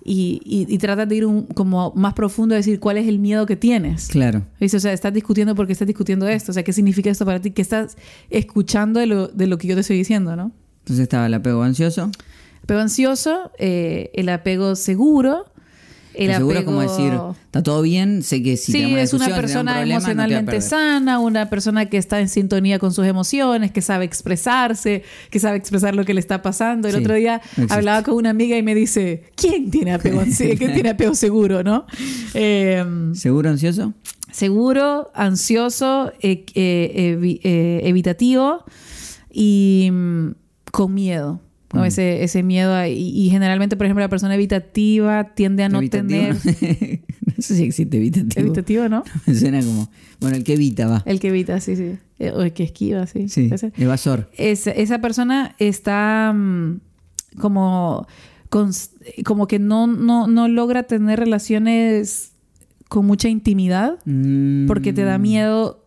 y, 0.04 0.40
y- 0.44 0.66
y 0.72 0.78
tratas 0.78 1.08
de 1.08 1.16
ir 1.16 1.26
un- 1.26 1.46
como 1.46 1.92
más 1.94 2.14
profundo 2.14 2.54
a 2.54 2.58
decir 2.58 2.80
cuál 2.80 2.98
es 2.98 3.06
el 3.06 3.18
miedo 3.18 3.46
que 3.46 3.56
tienes. 3.56 4.08
Claro. 4.08 4.42
¿Viste? 4.60 4.76
O 4.76 4.80
sea, 4.80 4.92
estás 4.92 5.12
discutiendo 5.14 5.54
porque 5.54 5.72
estás 5.72 5.86
discutiendo 5.86 6.26
esto. 6.28 6.50
O 6.50 6.54
sea, 6.54 6.62
¿qué 6.64 6.72
significa 6.72 7.08
esto 7.10 7.24
para 7.24 7.40
ti? 7.40 7.52
¿Qué 7.52 7.62
estás 7.62 7.96
escuchando 8.30 8.98
de 9.00 9.06
lo, 9.06 9.28
de 9.28 9.46
lo 9.46 9.58
que 9.58 9.68
yo 9.68 9.74
te 9.74 9.82
estoy 9.82 9.96
diciendo, 9.98 10.34
no? 10.34 10.50
Entonces 10.80 11.02
estaba 11.04 11.26
el 11.26 11.34
apego 11.34 11.62
ansioso. 11.62 12.10
Apego 12.64 12.80
ansioso, 12.80 13.50
eh, 13.58 14.10
el 14.14 14.28
apego 14.28 14.74
seguro, 14.76 15.46
el 16.14 16.28
Que 16.28 16.34
seguro 16.36 16.58
es 16.58 16.64
como 16.64 16.80
decir, 16.82 17.12
está 17.44 17.62
todo 17.62 17.82
bien, 17.82 18.22
sé 18.22 18.42
que 18.42 18.56
si 18.56 18.72
sí, 18.72 18.94
es 18.96 19.12
una 19.14 19.28
un 19.28 19.34
persona 19.34 19.72
problema, 19.74 19.96
emocionalmente 19.96 20.60
sana, 20.60 21.18
una 21.18 21.48
persona 21.50 21.86
que 21.86 21.96
está 21.96 22.20
en 22.20 22.28
sintonía 22.28 22.78
con 22.78 22.92
sus 22.92 23.06
emociones, 23.06 23.70
que 23.72 23.80
sabe 23.82 24.04
expresarse, 24.04 25.02
que 25.30 25.38
sabe 25.40 25.56
expresar 25.56 25.94
lo 25.94 26.04
que 26.04 26.14
le 26.14 26.20
está 26.20 26.42
pasando. 26.42 26.88
El 26.88 26.94
Sí, 26.94 27.00
otro 27.00 27.14
día 27.14 27.36
existe. 27.36 27.72
hablaba 27.74 28.02
con 28.02 28.14
una 28.14 28.30
amiga 28.30 28.56
y 28.56 28.62
me 28.62 28.74
dice, 28.74 29.24
¿quién 29.36 29.70
tiene 29.70 29.92
apego, 29.94 30.20
ansi- 30.22 30.56
¿quién 30.58 30.74
tiene 30.74 30.90
apego 30.90 31.14
seguro? 31.14 31.62
¿no? 31.62 31.86
Eh, 32.34 32.84
¿Seguro 33.14 33.50
ansioso? 33.50 33.94
seguro, 34.30 35.10
ansioso, 35.14 36.10
eh, 36.20 36.46
eh, 36.54 37.16
evi- 37.20 37.40
eh, 37.42 37.80
evitativo 37.84 38.64
y 39.30 39.90
mm, 39.92 40.28
con 40.70 40.94
miedo. 40.94 41.40
¿No? 41.72 41.80
Mm. 41.82 41.84
Ese, 41.84 42.22
ese 42.24 42.42
miedo. 42.42 42.74
a- 42.74 42.88
y, 42.88 43.08
y 43.08 43.30
generalmente, 43.30 43.76
por 43.76 43.86
ejemplo, 43.86 44.02
la 44.04 44.08
persona 44.08 44.34
evitativa 44.34 45.34
tiende 45.34 45.64
a 45.64 45.68
no 45.68 45.80
tener... 45.88 46.34
no 47.36 47.42
sé 47.42 47.56
si 47.56 47.64
existe 47.64 47.96
evitativo. 47.96 48.40
Evitativo, 48.40 48.88
¿no? 48.88 49.04
Me 49.26 49.34
suena 49.34 49.60
como, 49.60 49.88
bueno, 50.20 50.36
el 50.36 50.44
que 50.44 50.54
evita 50.54 50.86
va. 50.86 51.02
El 51.06 51.18
que 51.20 51.28
evita, 51.28 51.60
sí, 51.60 51.76
sí. 51.76 51.96
Eh, 52.18 52.30
O 52.34 52.42
el 52.42 52.52
que 52.52 52.62
esquiva, 52.64 53.06
sí. 53.06 53.28
Sí, 53.28 53.50
evasor. 53.78 54.30
Es- 54.36 54.66
esa 54.66 55.00
persona 55.00 55.54
está 55.58 56.32
mm, 56.34 56.80
como, 57.38 58.06
cons- 58.50 58.90
como 59.24 59.46
que 59.46 59.58
no, 59.58 59.86
no, 59.86 60.26
no 60.26 60.48
logra 60.48 60.82
tener 60.84 61.18
relaciones 61.18 62.32
con 62.88 63.06
mucha 63.06 63.28
intimidad 63.30 63.98
Mm, 64.04 64.66
porque 64.66 64.92
te 64.92 65.02
da 65.02 65.16
miedo 65.18 65.82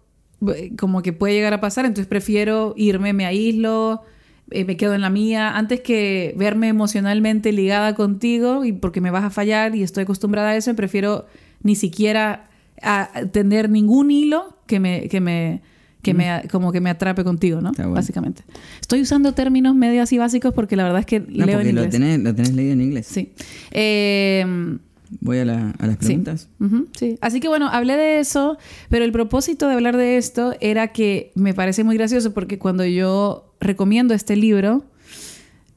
eh, 0.56 0.71
como 0.78 1.02
que 1.04 1.13
puede 1.13 1.36
llegar 1.36 1.54
a 1.54 1.62
pasar, 1.62 1.86
entonces 1.86 2.08
prefiero 2.08 2.74
irme, 2.76 3.13
me 3.13 3.26
aíslo, 3.26 4.02
eh, 4.51 4.63
me 4.65 4.77
quedo 4.77 4.93
en 4.93 5.01
la 5.01 5.10
mía, 5.10 5.55
antes 5.58 5.81
que 5.81 6.34
verme 6.38 6.67
emocionalmente 6.67 7.51
ligada 7.51 7.95
contigo 7.95 8.63
y 8.65 8.71
porque 8.73 9.01
me 9.01 9.12
vas 9.12 9.23
a 9.23 9.29
fallar 9.29 9.75
y 9.75 9.84
estoy 9.84 10.03
acostumbrada 10.03 10.49
a 10.49 10.55
eso, 10.55 10.73
prefiero 10.75 11.25
ni 11.63 11.75
siquiera 11.75 12.49
a- 12.81 13.10
tener 13.31 13.69
ningún 13.69 14.12
hilo 14.12 14.58
que 14.67 14.79
me, 14.79 15.08
que 15.10 15.19
me, 15.21 15.62
que 16.03 16.13
me, 16.13 16.43
como 16.51 16.71
que 16.71 16.79
me 16.81 16.91
atrape 16.91 17.23
contigo, 17.23 17.62
¿no? 17.62 17.71
Bueno. 17.75 17.93
Básicamente. 17.93 18.43
Estoy 18.79 19.01
usando 19.01 19.34
términos 19.34 19.73
medio 19.75 20.03
así 20.03 20.17
básicos 20.19 20.53
porque 20.53 20.75
la 20.75 20.84
verdad 20.84 20.99
es 20.99 21.05
que 21.08 21.19
No, 21.21 21.45
leo 21.47 21.47
en 21.47 21.53
porque 21.53 21.73
lo 21.73 21.81
inglés. 21.84 21.89
tenés, 21.89 22.19
lo 22.19 22.36
tenés 22.36 22.53
leído 22.53 22.73
en 22.73 22.81
inglés. 22.81 23.08
Sí. 23.08 23.34
Eh, 23.89 24.77
Voy 25.21 25.38
a, 25.38 25.45
la- 25.45 25.69
a 25.79 25.86
las 25.88 25.97
Sí. 25.99 26.05
preguntas. 26.08 26.49
Sí. 26.97 27.17
Así 27.21 27.39
que 27.39 27.47
bueno, 27.47 27.69
hablé 27.69 27.95
de 27.95 28.19
eso, 28.19 28.58
pero 28.89 29.05
el 29.05 29.12
propósito 29.12 29.67
de 29.67 29.75
hablar 29.75 29.95
de 29.97 30.17
esto 30.17 30.55
era 30.60 30.88
que 30.89 31.31
me 31.36 31.53
parece 31.53 31.84
muy 31.84 31.95
gracioso 31.95 32.34
porque 32.34 32.58
cuando 32.58 32.84
yo 32.86 33.54
recomiendo 33.65 34.13
este 34.13 34.36
libro, 34.36 34.86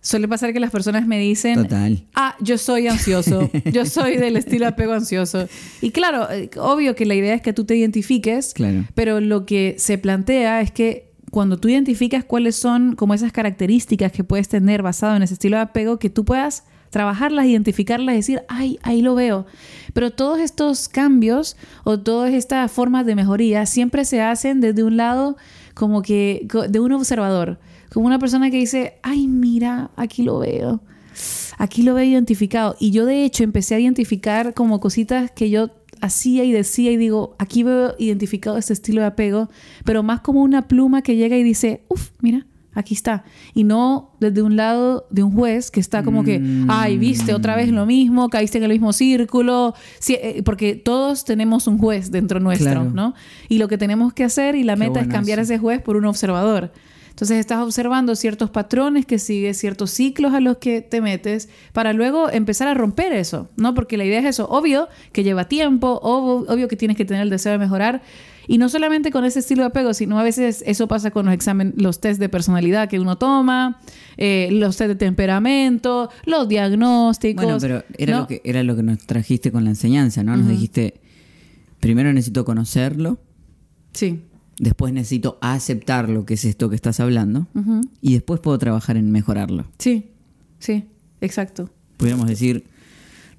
suele 0.00 0.28
pasar 0.28 0.52
que 0.52 0.60
las 0.60 0.70
personas 0.70 1.06
me 1.06 1.18
dicen, 1.18 1.54
Total. 1.62 2.04
ah, 2.14 2.36
yo 2.40 2.56
soy 2.58 2.86
ansioso, 2.88 3.50
yo 3.72 3.84
soy 3.84 4.16
del 4.16 4.36
estilo 4.36 4.66
apego 4.68 4.92
ansioso. 4.92 5.48
Y 5.82 5.90
claro, 5.90 6.30
eh, 6.30 6.50
obvio 6.58 6.94
que 6.94 7.04
la 7.06 7.14
idea 7.14 7.34
es 7.34 7.42
que 7.42 7.52
tú 7.52 7.64
te 7.64 7.76
identifiques, 7.76 8.54
Claro. 8.54 8.84
pero 8.94 9.20
lo 9.20 9.44
que 9.44 9.74
se 9.78 9.98
plantea 9.98 10.60
es 10.60 10.70
que 10.70 11.08
cuando 11.30 11.58
tú 11.58 11.68
identificas 11.68 12.24
cuáles 12.24 12.56
son 12.56 12.94
como 12.96 13.12
esas 13.12 13.32
características 13.32 14.12
que 14.12 14.24
puedes 14.24 14.48
tener 14.48 14.82
basado 14.82 15.14
en 15.16 15.22
ese 15.22 15.34
estilo 15.34 15.56
de 15.58 15.64
apego, 15.64 15.98
que 15.98 16.08
tú 16.08 16.24
puedas 16.24 16.64
trabajarlas, 16.88 17.44
identificarlas 17.44 18.14
y 18.14 18.16
decir, 18.16 18.42
ay, 18.48 18.78
ahí 18.82 19.02
lo 19.02 19.14
veo. 19.14 19.44
Pero 19.92 20.10
todos 20.10 20.38
estos 20.40 20.88
cambios 20.88 21.54
o 21.84 22.00
todas 22.00 22.32
estas 22.32 22.72
formas 22.72 23.04
de 23.04 23.14
mejoría 23.14 23.66
siempre 23.66 24.06
se 24.06 24.22
hacen 24.22 24.62
desde 24.62 24.84
un 24.84 24.96
lado 24.96 25.36
como 25.74 26.00
que 26.00 26.48
de 26.70 26.80
un 26.80 26.92
observador, 26.92 27.58
como 27.92 28.06
una 28.06 28.18
persona 28.18 28.50
que 28.50 28.58
dice, 28.58 28.94
ay, 29.02 29.26
mira, 29.28 29.90
aquí 29.96 30.22
lo 30.22 30.38
veo. 30.38 30.80
aquí 31.58 31.82
lo 31.82 31.94
veo 31.94 32.04
identificado. 32.04 32.76
Y 32.78 32.90
yo 32.92 33.04
de 33.06 33.24
hecho 33.24 33.42
empecé 33.44 33.74
a 33.74 33.80
identificar 33.80 34.54
como 34.54 34.78
cositas 34.80 35.30
que 35.32 35.50
yo 35.50 35.70
hacía 36.00 36.44
y 36.44 36.52
decía 36.52 36.92
y 36.92 36.96
digo, 36.96 37.34
aquí 37.38 37.64
veo 37.64 37.94
identificado 37.98 38.56
este 38.56 38.72
estilo 38.72 39.00
de 39.00 39.08
apego, 39.08 39.48
pero 39.84 40.02
más 40.04 40.20
como 40.20 40.42
una 40.42 40.68
pluma 40.68 41.02
que 41.02 41.16
llega 41.16 41.36
y 41.36 41.42
dice, 41.42 41.82
uff, 41.88 42.10
mira, 42.20 42.46
aquí 42.72 42.94
está. 42.94 43.24
Y 43.54 43.64
no 43.64 44.12
desde 44.20 44.42
un 44.42 44.54
lado 44.54 45.08
de 45.10 45.24
un 45.24 45.32
juez 45.32 45.72
que 45.72 45.80
está 45.80 46.04
como 46.04 46.22
que, 46.22 46.40
ay, 46.68 46.96
viste 46.98 47.34
otra 47.34 47.56
vez 47.56 47.70
lo 47.70 47.84
mismo, 47.86 48.28
caíste 48.28 48.58
en 48.58 48.64
el 48.64 48.70
mismo 48.70 48.92
círculo, 48.92 49.74
sí, 49.98 50.16
eh, 50.22 50.42
porque 50.44 50.76
todos 50.76 51.24
tenemos 51.24 51.66
un 51.66 51.78
juez 51.78 52.12
dentro 52.12 52.38
nuestro, 52.38 52.70
Claro. 52.70 52.90
¿no? 52.94 53.14
Y 53.48 53.58
lo 53.58 53.66
que 53.66 53.76
tenemos 53.78 54.12
que 54.12 54.22
hacer 54.22 54.54
y 54.54 54.62
la 54.62 54.74
Qué 54.74 54.80
meta 54.80 55.00
es 55.00 55.08
cambiar 55.08 55.40
eso. 55.40 55.54
ese 55.54 55.58
juez 55.60 55.82
por 55.82 55.96
un 55.96 56.04
observador. 56.04 56.70
Entonces 57.18 57.38
estás 57.38 57.58
observando 57.64 58.14
ciertos 58.14 58.48
patrones 58.50 59.04
que 59.04 59.18
sigues, 59.18 59.58
ciertos 59.58 59.90
ciclos 59.90 60.34
a 60.34 60.40
los 60.40 60.58
que 60.58 60.82
te 60.82 61.00
metes 61.00 61.48
para 61.72 61.92
luego 61.92 62.30
empezar 62.30 62.68
a 62.68 62.74
romper 62.74 63.12
eso, 63.12 63.48
¿no? 63.56 63.74
Porque 63.74 63.96
la 63.96 64.04
idea 64.04 64.20
es 64.20 64.26
eso, 64.26 64.46
obvio 64.48 64.86
que 65.10 65.24
lleva 65.24 65.48
tiempo, 65.48 66.00
ob- 66.00 66.44
obvio 66.48 66.68
que 66.68 66.76
tienes 66.76 66.96
que 66.96 67.04
tener 67.04 67.22
el 67.22 67.30
deseo 67.30 67.50
de 67.50 67.58
mejorar 67.58 68.02
y 68.46 68.58
no 68.58 68.68
solamente 68.68 69.10
con 69.10 69.24
ese 69.24 69.40
estilo 69.40 69.62
de 69.62 69.66
apego, 69.66 69.94
sino 69.94 70.16
a 70.20 70.22
veces 70.22 70.62
eso 70.64 70.86
pasa 70.86 71.10
con 71.10 71.26
los 71.26 71.34
exámenes, 71.34 71.74
los 71.76 71.98
test 72.00 72.20
de 72.20 72.28
personalidad 72.28 72.88
que 72.88 73.00
uno 73.00 73.18
toma, 73.18 73.80
eh, 74.16 74.48
los 74.52 74.76
test 74.76 74.88
de 74.90 74.94
temperamento, 74.94 76.10
los 76.24 76.48
diagnósticos. 76.48 77.44
Bueno, 77.44 77.58
pero 77.60 77.82
era, 77.98 78.12
¿no? 78.14 78.20
lo 78.20 78.26
que, 78.28 78.40
era 78.44 78.62
lo 78.62 78.76
que 78.76 78.84
nos 78.84 78.98
trajiste 78.98 79.50
con 79.50 79.64
la 79.64 79.70
enseñanza, 79.70 80.22
¿no? 80.22 80.36
Nos 80.36 80.46
dijiste, 80.48 81.00
primero 81.80 82.12
necesito 82.12 82.44
conocerlo, 82.44 83.18
Sí. 83.92 84.20
Después 84.58 84.92
necesito 84.92 85.38
aceptar 85.40 86.08
lo 86.08 86.24
que 86.24 86.34
es 86.34 86.44
esto 86.44 86.68
que 86.68 86.76
estás 86.76 87.00
hablando, 87.00 87.46
y 88.00 88.14
después 88.14 88.40
puedo 88.40 88.58
trabajar 88.58 88.96
en 88.96 89.10
mejorarlo. 89.10 89.66
Sí, 89.78 90.10
sí, 90.58 90.84
exacto. 91.20 91.70
Pudiéramos 91.96 92.28
decir, 92.28 92.64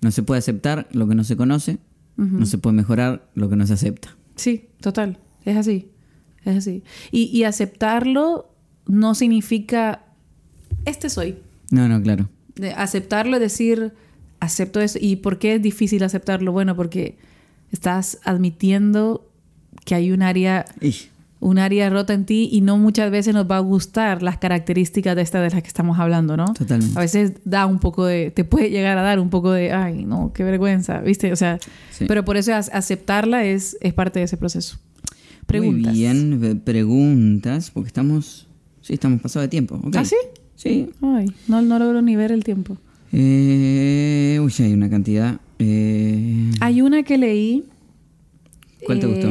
no 0.02 0.12
se 0.12 0.24
puede 0.24 0.40
aceptar 0.40 0.88
lo 0.92 1.08
que 1.08 1.16
no 1.16 1.24
se 1.24 1.36
conoce, 1.36 1.78
no 2.18 2.46
se 2.46 2.58
puede 2.58 2.76
mejorar 2.76 3.30
lo 3.34 3.50
que 3.50 3.56
no 3.56 3.66
se 3.66 3.74
acepta. 3.74 4.16
Sí, 4.36 4.68
total. 4.82 5.20
Es 5.46 5.56
así. 5.56 5.90
Es 6.44 6.58
así. 6.58 6.84
Y, 7.12 7.26
y 7.26 7.44
aceptarlo 7.44 8.54
no 8.88 9.16
significa, 9.16 10.04
este 10.86 11.10
soy. 11.10 11.38
No, 11.72 11.88
no, 11.88 12.02
claro. 12.02 12.30
De 12.56 12.72
aceptarlo 12.72 13.38
es 13.38 13.42
decir, 13.42 13.94
acepto 14.40 14.82
eso. 14.82 15.00
¿Y 15.02 15.18
por 15.18 15.40
qué 15.40 15.56
es 15.56 15.62
difícil 15.62 16.04
aceptarlo? 16.04 16.52
Bueno, 16.52 16.76
porque 16.76 17.18
estás 17.72 18.20
admitiendo 18.24 19.29
que 19.86 19.96
hay 19.96 20.12
un 20.12 20.22
área, 20.22 20.65
un 21.39 21.58
área 21.58 21.89
rota 21.89 22.13
en 22.13 22.26
ti 22.26 22.50
y 22.52 22.62
no 22.62 22.78
muchas 22.78 23.10
veces 23.12 23.34
nos 23.34 23.50
va 23.50 23.58
a 23.58 23.60
gustar 23.62 24.22
las 24.24 24.38
características 24.38 25.15
de 25.15 25.22
esta 25.22 25.42
de 25.42 25.50
las 25.50 25.62
que 25.62 25.68
estamos 25.68 25.98
hablando, 26.00 26.36
¿no? 26.38 26.54
Totalmente. 26.54 26.98
A 26.98 27.02
veces 27.02 27.34
da 27.46 27.65
un 27.65 27.80
poco 27.80 28.06
de, 28.06 28.32
te 28.32 28.44
puede 28.44 28.70
llegar 28.70 28.98
a 28.98 29.02
dar 29.02 29.20
un 29.20 29.30
poco 29.30 29.52
de, 29.52 29.72
ay, 29.72 30.04
no, 30.06 30.32
qué 30.34 30.44
vergüenza, 30.44 31.00
¿viste? 31.02 31.32
O 31.32 31.36
sea, 31.36 31.58
Sí. 31.92 32.06
pero 32.08 32.24
por 32.26 32.38
eso 32.38 32.54
aceptarla 32.54 33.46
es, 33.46 33.78
es 33.82 33.94
parte 33.94 34.20
de 34.20 34.26
ese 34.26 34.38
proceso. 34.38 34.78
Preguntas. 35.46 35.92
Muy 35.94 36.00
bien, 36.02 36.62
preguntas, 36.63 37.72
porque 37.72 37.88
estamos, 37.88 38.48
sí, 38.82 38.94
estamos 38.94 39.22
pasados 39.22 39.46
de 39.46 39.50
tiempo. 39.50 39.82
¿Ah, 39.96 40.06
sí? 40.06 40.15
Sí. 40.56 40.89
Ay, 41.02 41.32
no, 41.48 41.62
no 41.62 41.80
logro 41.80 42.02
ni 42.02 42.15
ver 42.15 42.32
el 42.32 42.44
tiempo. 42.44 42.78
Eh, 43.12 44.39
uy, 44.44 44.54
hay 44.60 44.74
una 44.74 44.89
cantidad. 44.89 45.39
Eh, 45.58 46.52
Hay 46.60 46.82
una 46.82 47.02
que 47.04 47.18
leí. 47.18 47.63
¿Cuál 48.86 49.00
te 49.00 49.08
gustó? 49.08 49.28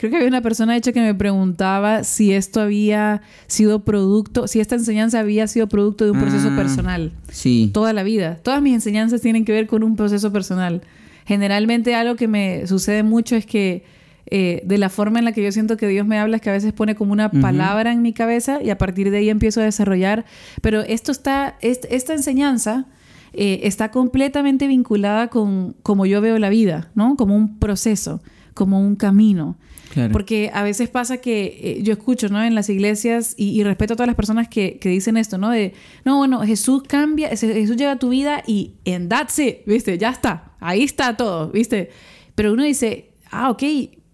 Creo 0.00 0.10
que 0.10 0.16
había 0.16 0.28
una 0.28 0.40
persona, 0.40 0.72
de 0.72 0.78
hecho, 0.78 0.94
que 0.94 1.00
me 1.02 1.14
preguntaba 1.14 2.04
si 2.04 2.32
esto 2.32 2.62
había 2.62 3.20
sido 3.46 3.84
producto, 3.84 4.48
si 4.48 4.58
esta 4.58 4.74
enseñanza 4.74 5.20
había 5.20 5.46
sido 5.46 5.68
producto 5.68 6.06
de 6.06 6.12
un 6.12 6.18
proceso 6.20 6.48
Ah. 6.50 6.56
personal. 6.56 7.12
sí. 7.30 7.70
Toda 7.74 7.92
la 7.92 8.02
vida. 8.02 8.38
Todas 8.42 8.62
mis 8.62 8.72
enseñanzas 8.74 9.20
tienen 9.20 9.44
que 9.44 9.52
ver 9.52 9.66
con 9.66 9.82
un 9.82 9.96
proceso 9.96 10.32
personal. 10.32 10.80
Generalmente 11.26 11.94
algo 11.94 12.16
que 12.16 12.28
me 12.28 12.66
sucede 12.66 13.02
mucho 13.02 13.36
es 13.36 13.44
que 13.44 13.84
eh, 14.32 14.62
de 14.64 14.78
la 14.78 14.88
forma 14.88 15.18
en 15.18 15.24
la 15.24 15.32
que 15.32 15.42
yo 15.42 15.50
siento 15.52 15.76
que 15.76 15.86
Dios 15.88 16.06
me 16.06 16.16
habla 16.18 16.36
es 16.36 16.42
que 16.42 16.50
a 16.50 16.52
veces 16.52 16.72
pone 16.72 16.94
como 16.94 17.12
una 17.12 17.30
palabra 17.30 17.92
en 17.92 18.00
mi 18.00 18.12
cabeza 18.12 18.62
y 18.62 18.70
a 18.70 18.78
partir 18.78 19.10
de 19.10 19.18
ahí 19.18 19.28
empiezo 19.28 19.60
a 19.60 19.64
desarrollar. 19.64 20.24
Pero 20.62 20.80
esto 20.82 21.10
está, 21.12 21.56
est- 21.62 21.84
esta 21.90 22.14
enseñanza 22.14 22.86
eh, 23.32 23.60
está 23.64 23.90
completamente 23.90 24.66
vinculada 24.66 25.28
con 25.28 25.74
como 25.82 26.06
yo 26.06 26.20
veo 26.20 26.38
la 26.38 26.48
vida, 26.48 26.90
¿no? 26.94 27.16
Como 27.16 27.34
un 27.36 27.58
proceso, 27.58 28.22
como 28.54 28.80
un 28.80 28.94
camino. 28.96 29.56
Claro. 29.92 30.12
Porque 30.12 30.50
a 30.54 30.62
veces 30.62 30.88
pasa 30.88 31.16
que 31.16 31.58
eh, 31.62 31.82
yo 31.82 31.92
escucho, 31.92 32.28
¿no? 32.28 32.42
En 32.42 32.54
las 32.54 32.68
iglesias 32.68 33.34
y, 33.36 33.50
y 33.50 33.64
respeto 33.64 33.94
a 33.94 33.96
todas 33.96 34.06
las 34.06 34.14
personas 34.14 34.48
que, 34.48 34.78
que 34.78 34.88
dicen 34.88 35.16
esto, 35.16 35.36
¿no? 35.36 35.50
De, 35.50 35.74
no, 36.04 36.18
bueno, 36.18 36.40
Jesús 36.42 36.84
cambia, 36.86 37.28
Jesús 37.30 37.76
llega 37.76 37.92
a 37.92 37.98
tu 37.98 38.10
vida 38.10 38.42
y 38.46 38.74
en 38.84 39.08
that's 39.08 39.38
it, 39.40 39.58
¿viste? 39.66 39.98
Ya 39.98 40.10
está, 40.10 40.52
ahí 40.60 40.84
está 40.84 41.16
todo, 41.16 41.50
¿viste? 41.50 41.90
Pero 42.36 42.52
uno 42.52 42.62
dice, 42.62 43.10
ah, 43.32 43.50
ok, 43.50 43.62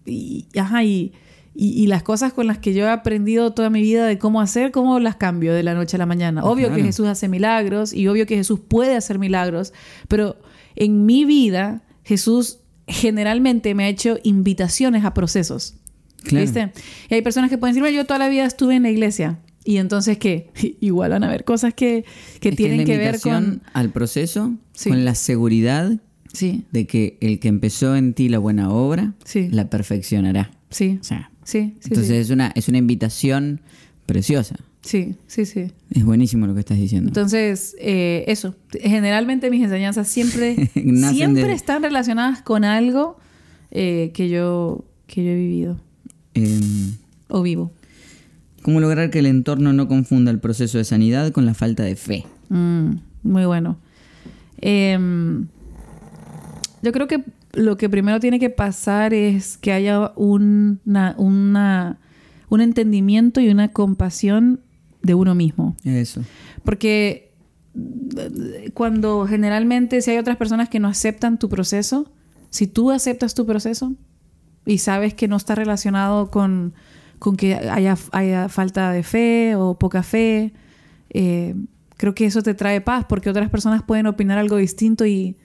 y, 0.05 0.47
ajá, 0.59 0.83
y, 0.83 1.13
y, 1.53 1.83
y 1.83 1.85
las 1.85 2.01
cosas 2.01 2.33
con 2.33 2.47
las 2.47 2.57
que 2.57 2.73
yo 2.73 2.85
he 2.85 2.89
aprendido 2.89 3.53
toda 3.53 3.69
mi 3.69 3.81
vida 3.81 4.07
de 4.07 4.17
cómo 4.17 4.41
hacer, 4.41 4.71
¿cómo 4.71 4.99
las 4.99 5.15
cambio 5.17 5.53
de 5.53 5.61
la 5.61 5.75
noche 5.75 5.97
a 5.97 5.99
la 5.99 6.07
mañana? 6.07 6.43
Obvio 6.43 6.73
que. 6.73 6.81
Jesús 6.81 7.05
hace 7.05 7.27
milagros 7.27 7.93
y 7.93 8.07
obvio 8.07 8.25
que 8.25 8.35
Jesús 8.35 8.59
puede 8.67 8.95
hacer 8.95 9.19
milagros, 9.19 9.73
pero 10.07 10.37
en 10.75 11.05
mi 11.05 11.23
vida 11.23 11.83
Jesús 12.03 12.59
generalmente 12.87 13.75
me 13.75 13.85
ha 13.85 13.89
hecho 13.89 14.17
invitaciones 14.23 15.03
a 15.05 15.13
procesos. 15.13 15.75
Claro. 16.23 16.45
¿Viste? 16.45 16.71
Y 17.09 17.13
hay 17.15 17.21
personas 17.21 17.49
que 17.49 17.57
pueden 17.57 17.73
decir, 17.73 17.83
"Bueno, 17.83 17.95
yo 17.95 18.05
toda 18.05 18.19
la 18.19 18.29
vida 18.29 18.45
estuve 18.45 18.75
en 18.75 18.83
la 18.83 18.89
iglesia. 18.89 19.39
Y 19.63 19.77
entonces, 19.77 20.17
¿qué? 20.17 20.49
Igual 20.81 21.11
van 21.11 21.23
a 21.23 21.27
haber 21.27 21.43
cosas 21.43 21.73
que, 21.73 22.05
que 22.39 22.51
tienen 22.53 22.85
que, 22.85 22.97
ver 22.97 23.19
con... 23.19 23.61
al 23.73 23.89
proceso 23.91 24.53
Sí. 24.73 24.89
con 24.89 25.03
la 25.05 25.15
seguridad 25.15 25.91
Sí, 26.33 26.65
de 26.71 26.85
que 26.85 27.17
el 27.21 27.39
que 27.39 27.47
empezó 27.47 27.95
en 27.95 28.13
ti 28.13 28.29
la 28.29 28.37
buena 28.39 28.69
obra 28.69 29.13
Sí. 29.25 29.47
la 29.49 29.69
perfeccionará. 29.69 30.51
sí, 30.69 30.97
O 31.01 31.03
sea, 31.03 31.31
sí, 31.43 31.75
entonces 31.83 32.11
es 32.11 32.29
una 32.29 32.51
es 32.55 32.67
una 32.67 32.77
invitación 32.77 33.61
preciosa. 34.05 34.55
Sí, 34.87 35.15
sí, 35.27 35.45
sí. 35.45 35.71
Es 35.91 36.05
buenísimo 36.05 36.47
lo 36.47 36.53
que 36.53 36.61
estás 36.61 36.77
diciendo. 36.77 37.09
Entonces, 37.09 37.75
eh, 37.79 38.23
eso. 38.27 38.55
Generalmente 38.81 39.49
mis 39.51 39.63
enseñanzas 39.63 40.07
siempre, 40.07 40.69
siempre 41.11 41.43
de- 41.47 41.53
están 41.53 41.83
relacionadas 41.83 42.41
con 42.41 42.63
algo 42.63 43.17
eh, 43.71 44.11
que, 44.13 44.29
yo, 44.29 44.85
que 45.07 45.23
yo 45.25 45.31
he 45.31 45.35
vivido 45.35 45.77
Em, 46.33 46.93
o 47.27 47.41
vivo. 47.41 47.71
¿Cómo 48.61 48.79
lograr 48.79 49.09
que 49.09 49.19
el 49.19 49.25
entorno 49.25 49.73
no 49.73 49.87
confunda 49.87 50.31
el 50.31 50.39
proceso 50.39 50.77
de 50.77 50.83
sanidad 50.85 51.31
con 51.31 51.45
la 51.45 51.53
falta 51.53 51.83
de 51.83 51.95
fe? 51.95 52.25
Mm, 52.49 52.91
muy 53.23 53.45
bueno. 53.45 53.77
Em, 54.61 55.47
yo 56.81 56.91
creo 56.91 57.07
que 57.07 57.23
lo 57.53 57.75
que 57.77 57.89
primero 57.89 58.19
tiene 58.19 58.39
que 58.39 58.49
pasar 58.49 59.13
es 59.13 59.57
que 59.57 59.71
haya 59.71 60.11
una, 60.15 61.15
una- 61.17 61.97
un 62.49 62.61
entendimiento 62.61 63.41
y 63.41 63.49
una 63.49 63.69
compasión 63.69 64.61
de 65.07 65.15
uno 65.15 65.33
mismo. 65.33 65.75
Eso. 65.83 66.21
Porque 66.63 67.31
eh, 68.17 68.69
cuando 68.75 69.25
generalmente 69.25 70.01
si 70.01 70.11
hay 70.11 70.17
otras 70.17 70.37
personas 70.37 70.69
que 70.69 70.79
no 70.79 70.87
aceptan 70.87 71.39
tu 71.39 71.49
proceso, 71.49 72.11
si 72.51 72.67
tú 72.67 72.91
aceptas 72.91 73.33
tu 73.33 73.45
proceso 73.45 73.93
y 74.65 74.77
sabes 74.77 75.13
que 75.15 75.27
no 75.27 75.35
está 75.37 75.55
relacionado 75.55 76.29
con, 76.29 76.73
con 77.19 77.35
que 77.35 77.55
haya, 77.55 77.97
haya 78.11 78.49
falta 78.49 78.91
de 78.91 79.01
fe 79.03 79.55
o 79.55 79.79
poca 79.79 80.03
fe, 80.03 80.53
eh, 81.09 81.55
creo 81.97 82.13
que 82.13 82.25
eso 82.25 82.43
te 82.43 82.53
trae 82.53 82.81
paz 82.81 83.05
porque 83.09 83.29
otras 83.29 83.49
personas 83.49 83.81
pueden 83.83 84.05
opinar 84.07 84.37
algo 84.37 84.57
distinto 84.57 85.05
y, 85.05 85.35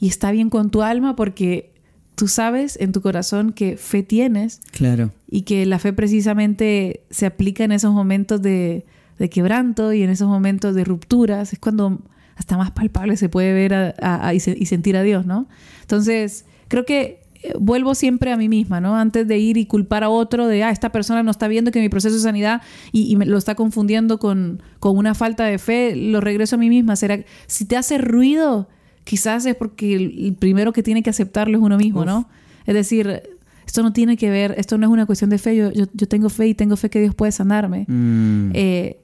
y 0.00 0.08
está 0.08 0.30
bien 0.30 0.48
con 0.48 0.70
tu 0.70 0.82
alma 0.82 1.16
porque 1.16 1.72
tú 2.14 2.26
sabes 2.28 2.76
en 2.80 2.90
tu 2.92 3.00
corazón 3.00 3.52
que 3.52 3.76
fe 3.76 4.02
tienes 4.02 4.60
Claro. 4.72 5.12
y 5.30 5.42
que 5.42 5.64
la 5.66 5.78
fe 5.78 5.92
precisamente 5.92 7.04
se 7.10 7.26
aplica 7.26 7.62
en 7.64 7.70
esos 7.72 7.92
momentos 7.94 8.42
de, 8.42 8.84
de 9.18 9.28
quebranto 9.30 9.92
y 9.92 10.02
en 10.02 10.10
esos 10.10 10.28
momentos 10.28 10.74
de 10.74 10.84
rupturas. 10.84 11.52
Es 11.52 11.58
cuando 11.58 12.00
hasta 12.36 12.56
más 12.56 12.70
palpable 12.70 13.16
se 13.16 13.28
puede 13.28 13.52
ver 13.52 13.74
a- 13.74 13.94
a- 14.00 14.28
a- 14.28 14.34
y, 14.34 14.40
se- 14.40 14.56
y 14.58 14.66
sentir 14.66 14.96
a 14.96 15.02
Dios, 15.02 15.26
¿no? 15.26 15.48
Entonces, 15.82 16.44
creo 16.68 16.84
que 16.84 17.20
eh, 17.42 17.52
vuelvo 17.60 17.94
siempre 17.94 18.32
a 18.32 18.36
mí 18.36 18.48
misma, 18.48 18.80
¿no? 18.80 18.96
Antes 18.96 19.26
de 19.28 19.38
ir 19.38 19.56
y 19.58 19.66
culpar 19.66 20.02
a 20.04 20.08
otro 20.08 20.46
de, 20.48 20.64
ah, 20.64 20.70
esta 20.70 20.90
persona 20.90 21.22
no 21.22 21.30
está 21.30 21.46
viendo 21.48 21.70
que 21.70 21.80
mi 21.80 21.88
proceso 21.88 22.16
de 22.16 22.20
sanidad 22.22 22.62
y, 22.92 23.10
y 23.12 23.16
me 23.16 23.26
lo 23.26 23.38
está 23.38 23.54
confundiendo 23.54 24.18
con, 24.18 24.60
con 24.80 24.96
una 24.96 25.14
falta 25.14 25.44
de 25.44 25.58
fe, 25.58 25.94
lo 25.94 26.20
regreso 26.20 26.56
a 26.56 26.58
mí 26.58 26.68
misma. 26.68 26.96
¿Será, 26.96 27.18
si 27.46 27.64
te 27.64 27.76
hace 27.76 27.98
ruido, 27.98 28.68
quizás 29.04 29.46
es 29.46 29.54
porque 29.54 29.94
el, 29.94 30.26
el 30.26 30.34
primero 30.34 30.72
que 30.72 30.82
tiene 30.82 31.02
que 31.04 31.10
aceptarlo 31.10 31.56
es 31.58 31.62
uno 31.62 31.76
mismo, 31.76 32.04
¿no? 32.04 32.28
Es 32.66 32.74
decir, 32.74 33.22
esto 33.66 33.82
no 33.84 33.92
tiene 33.92 34.16
que 34.16 34.30
ver, 34.30 34.54
esto 34.58 34.76
no 34.76 34.86
es 34.86 34.92
una 34.92 35.06
cuestión 35.06 35.30
de 35.30 35.38
fe, 35.38 35.54
yo, 35.56 35.70
yo, 35.72 35.84
yo 35.94 36.08
tengo 36.08 36.28
fe 36.30 36.48
y 36.48 36.54
tengo 36.54 36.76
fe 36.76 36.90
que 36.90 37.00
Dios 37.00 37.14
puede 37.14 37.30
sanarme. 37.32 37.84
Mm, 37.88 38.50
Eh, 38.54 38.98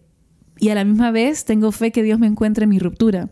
y 0.58 0.68
a 0.68 0.74
la 0.74 0.84
misma 0.84 1.10
vez 1.10 1.44
tengo 1.44 1.72
fe 1.72 1.90
que 1.90 2.02
Dios 2.02 2.18
me 2.18 2.26
encuentre 2.26 2.64
en 2.64 2.70
mi 2.70 2.78
ruptura. 2.78 3.30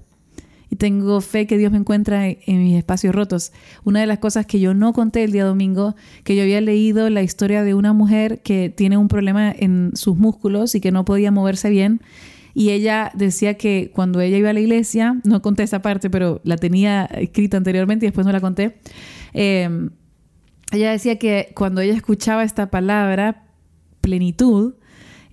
Y 0.70 0.76
tengo 0.76 1.20
fe 1.20 1.47
que 1.47 1.59
Dios 1.59 1.70
me 1.70 1.76
encuentra 1.76 2.26
en, 2.26 2.62
mis 2.62 2.78
espacios 2.78 3.14
rotos. 3.14 3.53
Una 3.84 4.01
de 4.01 4.07
las 4.07 4.18
cosas 4.18 4.47
que 4.47 4.59
yo 4.59 4.72
no 4.72 4.94
conté 4.94 5.22
el 5.22 5.30
día 5.30 5.44
domingo, 5.44 5.94
que 6.24 6.34
yo 6.34 6.42
había 6.42 6.62
leído 6.62 7.11
la 7.11 7.22
historia 7.22 7.62
de 7.62 7.74
una 7.74 7.92
mujer 7.92 8.40
que 8.40 8.70
tiene 8.70 8.97
un 8.97 9.09
problema 9.09 9.53
en 9.55 9.90
sus 9.94 10.16
músculos 10.16 10.74
y 10.74 10.80
que 10.80 10.90
no 10.90 11.05
podía 11.05 11.30
moverse 11.30 11.68
bien. 11.68 12.01
Y 12.55 12.70
ella 12.70 13.12
decía 13.14 13.55
que 13.55 13.90
cuando 13.94 14.20
ella 14.22 14.38
iba 14.38 14.49
a 14.49 14.55
la 14.55 14.61
iglesia, 14.61 15.20
no 15.24 15.42
conté 15.42 15.62
esa 15.62 15.82
parte, 15.82 16.09
pero 16.09 16.40
la 16.42 16.57
tenía 16.57 17.05
escrita 17.05 17.59
anteriormente 17.59 18.07
y 18.07 18.09
después 18.09 18.26
no 18.26 18.32
la 18.32 18.40
conté. 18.40 18.78
eh, 19.34 19.68
ella 20.72 20.90
decía 20.90 21.18
que 21.18 21.53
cuando 21.55 21.82
ella 21.82 21.94
escuchaba 21.94 22.44
esta 22.44 22.70
palabra, 22.70 23.44
plenitud, 24.01 24.74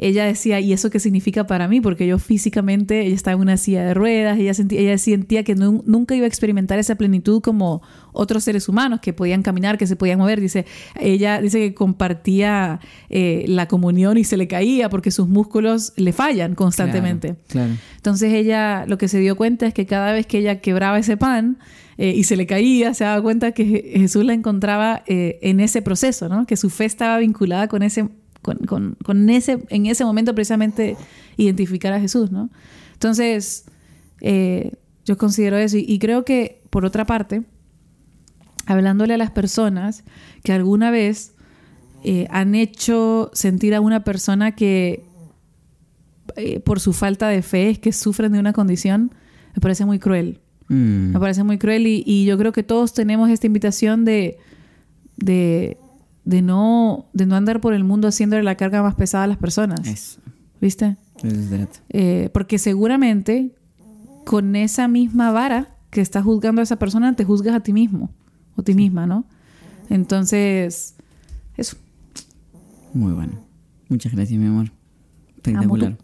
ella 0.02 0.26
decía, 0.26 0.60
¿y 0.62 0.74
eso 0.74 0.89
qué 0.89 1.00
significa 1.00 1.45
para 1.45 1.68
mí? 1.68 1.82
Porque 1.82 2.08
yo 2.08 2.18
físicamente, 2.18 3.02
ella 3.06 3.14
estaba 3.16 3.36
en 3.36 3.41
una 3.41 3.58
silla 3.58 3.84
de 3.84 3.93
ruedas, 3.93 4.39
ella 4.39 4.54
sentía, 4.54 4.80
ella 4.80 4.97
sentía 4.97 5.43
que 5.43 5.54
nu- 5.56 5.84
nunca 5.86 6.16
iba 6.16 6.24
a 6.24 6.28
experimentar 6.28 6.80
esa 6.80 6.95
plenitud 6.95 7.41
como 7.41 7.82
otros 8.14 8.43
seres 8.45 8.68
humanos 8.70 9.02
que 9.02 9.14
podían 9.14 9.43
caminar, 9.43 9.78
que 9.78 9.86
se 9.86 9.95
podían 9.95 10.18
mover. 10.20 10.39
Dice, 10.41 10.66
ella 11.00 11.41
dice 11.41 11.60
que 11.60 11.74
compartía 11.74 12.80
eh, 13.10 13.45
la 13.47 13.68
comunión 13.68 14.18
y 14.18 14.24
se 14.24 14.38
le 14.38 14.47
caía 14.47 14.89
porque 14.89 15.12
sus 15.12 15.28
músculos 15.28 15.93
le 15.95 16.14
fallan 16.14 16.56
constantemente. 16.56 17.36
Claro. 17.50 17.74
Entonces 17.97 18.34
ella 18.34 18.86
lo 18.88 18.97
que 18.97 19.08
se 19.08 19.20
dio 19.20 19.36
cuenta 19.36 19.68
es 19.68 19.74
que 19.74 19.86
cada 19.86 20.12
vez 20.14 20.26
que 20.26 20.39
ella 20.39 20.62
quebraba 20.62 20.97
ese 20.97 21.18
pan 21.18 21.60
eh, 21.97 22.14
y 22.16 22.24
se 22.24 22.38
le 22.38 22.45
caía, 22.45 22.93
se 22.93 23.04
daba 23.04 23.22
cuenta 23.22 23.52
que 23.52 23.66
Je- 23.68 24.00
Jesús 24.00 24.24
la 24.24 24.34
encontraba 24.34 25.04
eh, 25.08 25.38
en 25.41 25.60
ese 25.60 25.82
proceso, 25.82 26.30
¿no? 26.30 26.45
Que 26.45 26.56
su 26.56 26.70
fe 26.70 26.86
estaba 26.86 27.18
vinculada 27.18 27.68
con 27.68 27.84
ese, 27.84 28.08
con, 28.42 28.58
con- 28.60 28.98
con 29.04 29.30
ese, 29.30 29.64
en 29.70 29.86
ese 29.86 30.06
momento 30.06 30.34
precisamente 30.36 30.96
identificar 31.38 31.94
a 31.94 32.00
Jesús, 32.00 32.32
¿no? 32.32 32.50
Entonces, 32.94 33.66
eh, 34.22 34.74
yo 35.06 35.18
considero 35.18 35.58
eso 35.58 35.78
y, 35.78 35.86
y 35.88 36.00
creo 36.00 36.26
que, 36.26 36.62
por 36.70 36.86
otra 36.86 37.06
parte, 37.06 37.44
hablándole 38.66 39.14
a 39.14 39.18
las 39.18 39.32
personas 39.32 40.04
que 40.44 40.52
alguna 40.54 40.92
vez 40.92 41.34
eh, 42.04 42.28
han 42.30 42.56
hecho 42.56 43.32
sentir 43.34 43.74
a 43.76 43.82
una 43.82 44.04
persona 44.04 44.56
que 44.56 45.04
eh, 46.36 46.60
por 46.60 46.80
su 46.80 46.94
falta 46.94 47.28
de 47.28 47.42
fe 47.42 47.70
es 47.72 47.80
que 47.80 47.92
sufren 47.92 48.32
de 48.32 48.40
una 48.40 48.54
condición, 48.54 49.12
me 49.56 49.62
parece 49.62 49.86
muy 49.86 49.98
cruel. 50.00 50.40
Mm. 50.68 51.14
Me 51.14 51.20
parece 51.20 51.44
muy 51.44 51.58
cruel 51.58 51.88
y, 51.88 52.04
y 52.06 52.26
yo 52.26 52.38
creo 52.38 52.52
que 52.52 52.62
todos 52.64 52.94
tenemos 52.94 53.30
esta 53.32 53.48
invitación 53.48 54.06
de, 54.06 54.38
de, 55.18 55.78
de 56.30 56.43
no, 56.43 57.07
de 57.13 57.25
no 57.25 57.36
andar 57.36 57.59
por 57.59 57.73
el 57.73 57.84
mundo 57.84 58.07
haciéndole 58.07 58.43
la 58.43 58.53
carga 58.53 58.84
más 58.84 58.93
pesada 58.93 59.23
a 59.23 59.27
las 59.27 59.38
personas. 59.38 59.88
Eso. 59.88 60.21
¿Viste? 60.61 60.95
Eso. 61.23 61.82
Eh, 61.89 62.30
porque 62.34 62.59
seguramente 62.59 63.55
con 64.25 64.55
esa 64.55 64.88
misma 64.88 65.32
vara 65.32 65.75
que 65.89 66.01
estás 66.01 66.23
juzgando 66.23 66.61
a 66.61 66.63
esa 66.63 66.77
persona, 66.77 67.15
te 67.15 67.25
juzgas 67.25 67.55
a 67.55 67.61
ti 67.61 67.73
mismo 67.73 68.11
o 68.55 68.61
ti 68.61 68.75
misma, 68.75 69.07
¿no? 69.07 69.25
Entonces, 69.89 70.93
eso. 71.57 71.77
Muy 72.93 73.13
bueno. 73.13 73.34
Muchas 73.88 74.13
gracias, 74.13 74.39
mi 74.39 74.45
amor. 74.45 74.71
Espectacular. 75.36 75.97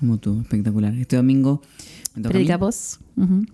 Amo 0.00 0.16
tú, 0.16 0.40
espectacular. 0.40 0.94
Este 0.94 1.16
domingo 1.16 1.60
me 2.14 2.22
toca 2.22 2.30
a 2.30 2.38
mí. 2.38 2.44
Predica 2.46 2.56
vos. 2.56 3.00
Ujú. 3.18 3.44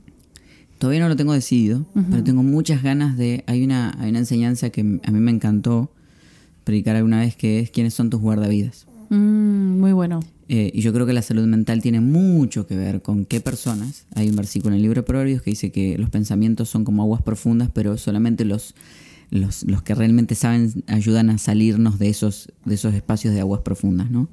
Todavía 0.82 0.98
no 0.98 1.08
lo 1.08 1.14
tengo 1.14 1.32
decidido, 1.32 1.86
pero 2.10 2.24
tengo 2.24 2.42
muchas 2.42 2.82
ganas 2.82 3.16
de... 3.16 3.44
Hay 3.46 3.62
una, 3.62 3.96
hay 4.00 4.10
una 4.10 4.18
enseñanza 4.18 4.70
que 4.70 4.80
a 4.80 5.10
mí 5.12 5.20
me 5.20 5.30
encantó 5.30 5.92
predicar 6.64 6.96
alguna 6.96 7.20
vez 7.20 7.36
que 7.36 7.60
es 7.60 7.70
quiénes 7.70 7.94
son 7.94 8.10
tus 8.10 8.20
guardavidas. 8.20 8.88
Mm, 9.08 9.78
muy 9.78 9.92
bueno. 9.92 10.18
Eh, 10.48 10.72
y 10.74 10.80
yo 10.80 10.92
creo 10.92 11.06
que 11.06 11.12
la 11.12 11.22
salud 11.22 11.46
mental 11.46 11.82
tiene 11.82 12.00
mucho 12.00 12.66
que 12.66 12.76
ver 12.76 13.00
con 13.00 13.26
qué 13.26 13.40
personas. 13.40 14.06
Hay 14.16 14.28
un 14.28 14.34
versículo 14.34 14.74
en 14.74 14.78
el 14.78 14.82
libro 14.82 15.02
de 15.02 15.06
Proverbios 15.06 15.40
que 15.42 15.50
dice 15.50 15.70
que 15.70 15.96
los 15.98 16.10
pensamientos 16.10 16.68
son 16.68 16.84
como 16.84 17.04
aguas 17.04 17.22
profundas, 17.22 17.70
pero 17.72 17.96
solamente 17.96 18.44
los, 18.44 18.74
los, 19.30 19.62
los 19.62 19.82
que 19.84 19.94
realmente 19.94 20.34
saben 20.34 20.82
ayudan 20.88 21.30
a 21.30 21.38
salirnos 21.38 22.00
de 22.00 22.08
esos, 22.08 22.52
de 22.64 22.74
esos 22.74 22.92
espacios 22.92 23.34
de 23.34 23.40
aguas 23.40 23.60
profundas, 23.60 24.10
¿no? 24.10 24.28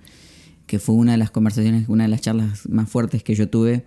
Que 0.65 0.79
fue 0.79 0.95
una 0.95 1.11
de 1.11 1.19
las 1.19 1.29
conversaciones, 1.29 1.87
una 1.89 2.05
de 2.05 2.09
las 2.09 2.21
charlas 2.21 2.67
más 2.67 2.89
fuertes 2.89 3.21
que 3.21 3.35
yo 3.35 3.49
tuve 3.49 3.85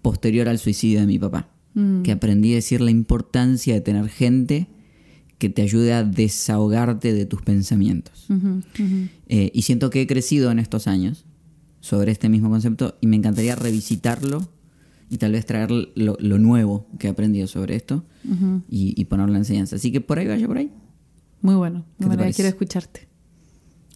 posterior 0.00 0.48
al 0.48 0.60
suicidio 0.60 1.00
de 1.00 1.06
mi 1.06 1.18
papá. 1.18 1.48
Que 2.04 2.12
aprendí 2.12 2.52
a 2.52 2.56
decir 2.56 2.80
la 2.80 2.92
importancia 2.92 3.74
de 3.74 3.80
tener 3.80 4.08
gente 4.08 4.68
que 5.38 5.48
te 5.48 5.62
ayude 5.62 5.92
a 5.92 6.04
desahogarte 6.04 7.12
de 7.12 7.26
tus 7.26 7.42
pensamientos. 7.42 8.28
Eh, 9.26 9.50
y 9.52 9.62
siento 9.62 9.90
que 9.90 10.00
he 10.02 10.06
crecido 10.06 10.50
en 10.50 10.58
estos 10.58 10.86
años 10.86 11.24
sobre 11.80 12.12
este 12.12 12.28
mismo 12.28 12.48
concepto 12.48 12.96
y 13.00 13.08
me 13.08 13.16
encantaría 13.16 13.56
revisitarlo 13.56 14.48
y 15.10 15.18
tal 15.18 15.32
vez 15.32 15.44
traer 15.46 15.70
lo, 15.70 16.16
lo 16.18 16.38
nuevo 16.38 16.86
que 16.98 17.08
he 17.08 17.10
aprendido 17.10 17.46
sobre 17.46 17.76
esto 17.76 18.04
y, 18.70 18.94
y 18.96 19.04
ponerlo 19.06 19.32
en 19.32 19.38
enseñanza. 19.38 19.76
Así 19.76 19.92
que 19.92 20.00
por 20.00 20.18
ahí 20.18 20.26
vaya 20.26 20.46
por 20.46 20.58
ahí. 20.58 20.70
Muy 21.42 21.56
bueno. 21.56 21.84
¿Qué 21.98 22.06
te 22.08 22.16
Bueno, 22.16 22.32
quiero 22.34 22.48
escucharte. 22.48 23.06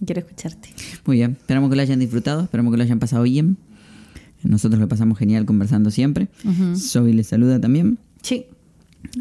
Quiero 0.05 0.21
escucharte. 0.21 0.69
Muy 1.07 1.17
bien, 1.17 1.33
esperamos 1.41 1.71
que 1.71 1.77
lo 1.77 1.83
hayan 1.83 1.99
disfrutado, 1.99 2.43
esperamos 2.43 2.73
que 2.73 2.77
lo 2.77 2.83
hayan 2.83 2.99
pasado 2.99 3.23
bien. 3.23 3.57
Nosotros 4.43 4.81
lo 4.81 4.89
pasamos 4.89 5.19
genial 5.19 5.45
conversando 5.47 5.91
siempre. 5.91 6.29
Soy 6.77 7.13
les 7.13 7.27
saluda 7.29 7.61
también. 7.61 7.99
Sí. 8.23 8.47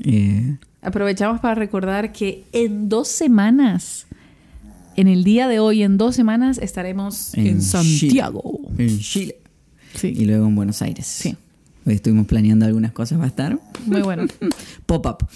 Eh, 0.04 0.58
Aprovechamos 0.82 1.40
para 1.42 1.56
recordar 1.56 2.12
que 2.14 2.46
en 2.54 2.88
dos 2.90 3.08
semanas, 3.08 4.08
en 4.96 5.08
el 5.08 5.24
día 5.24 5.48
de 5.48 5.60
hoy, 5.60 5.84
en 5.84 5.98
dos 5.98 6.16
semanas, 6.16 6.58
estaremos 6.60 7.34
en, 7.34 7.48
En 7.48 7.62
Santiago. 7.62 8.62
en 8.78 9.00
Chile 9.00 9.38
y 9.96 9.98
Sí. 9.98 10.26
luego 10.26 10.46
en 10.48 10.56
Buenos 10.56 10.82
Aires. 10.82 11.06
Sí. 11.08 11.36
Hoy 11.86 11.94
estuvimos 11.96 12.28
planeando 12.28 12.66
algunas 12.66 12.92
cosas, 12.92 13.20
va 13.20 13.24
a 13.26 13.28
estar. 13.28 13.60
Muy 13.86 14.02
bueno. 14.02 14.26
Pop-up. 14.86 15.28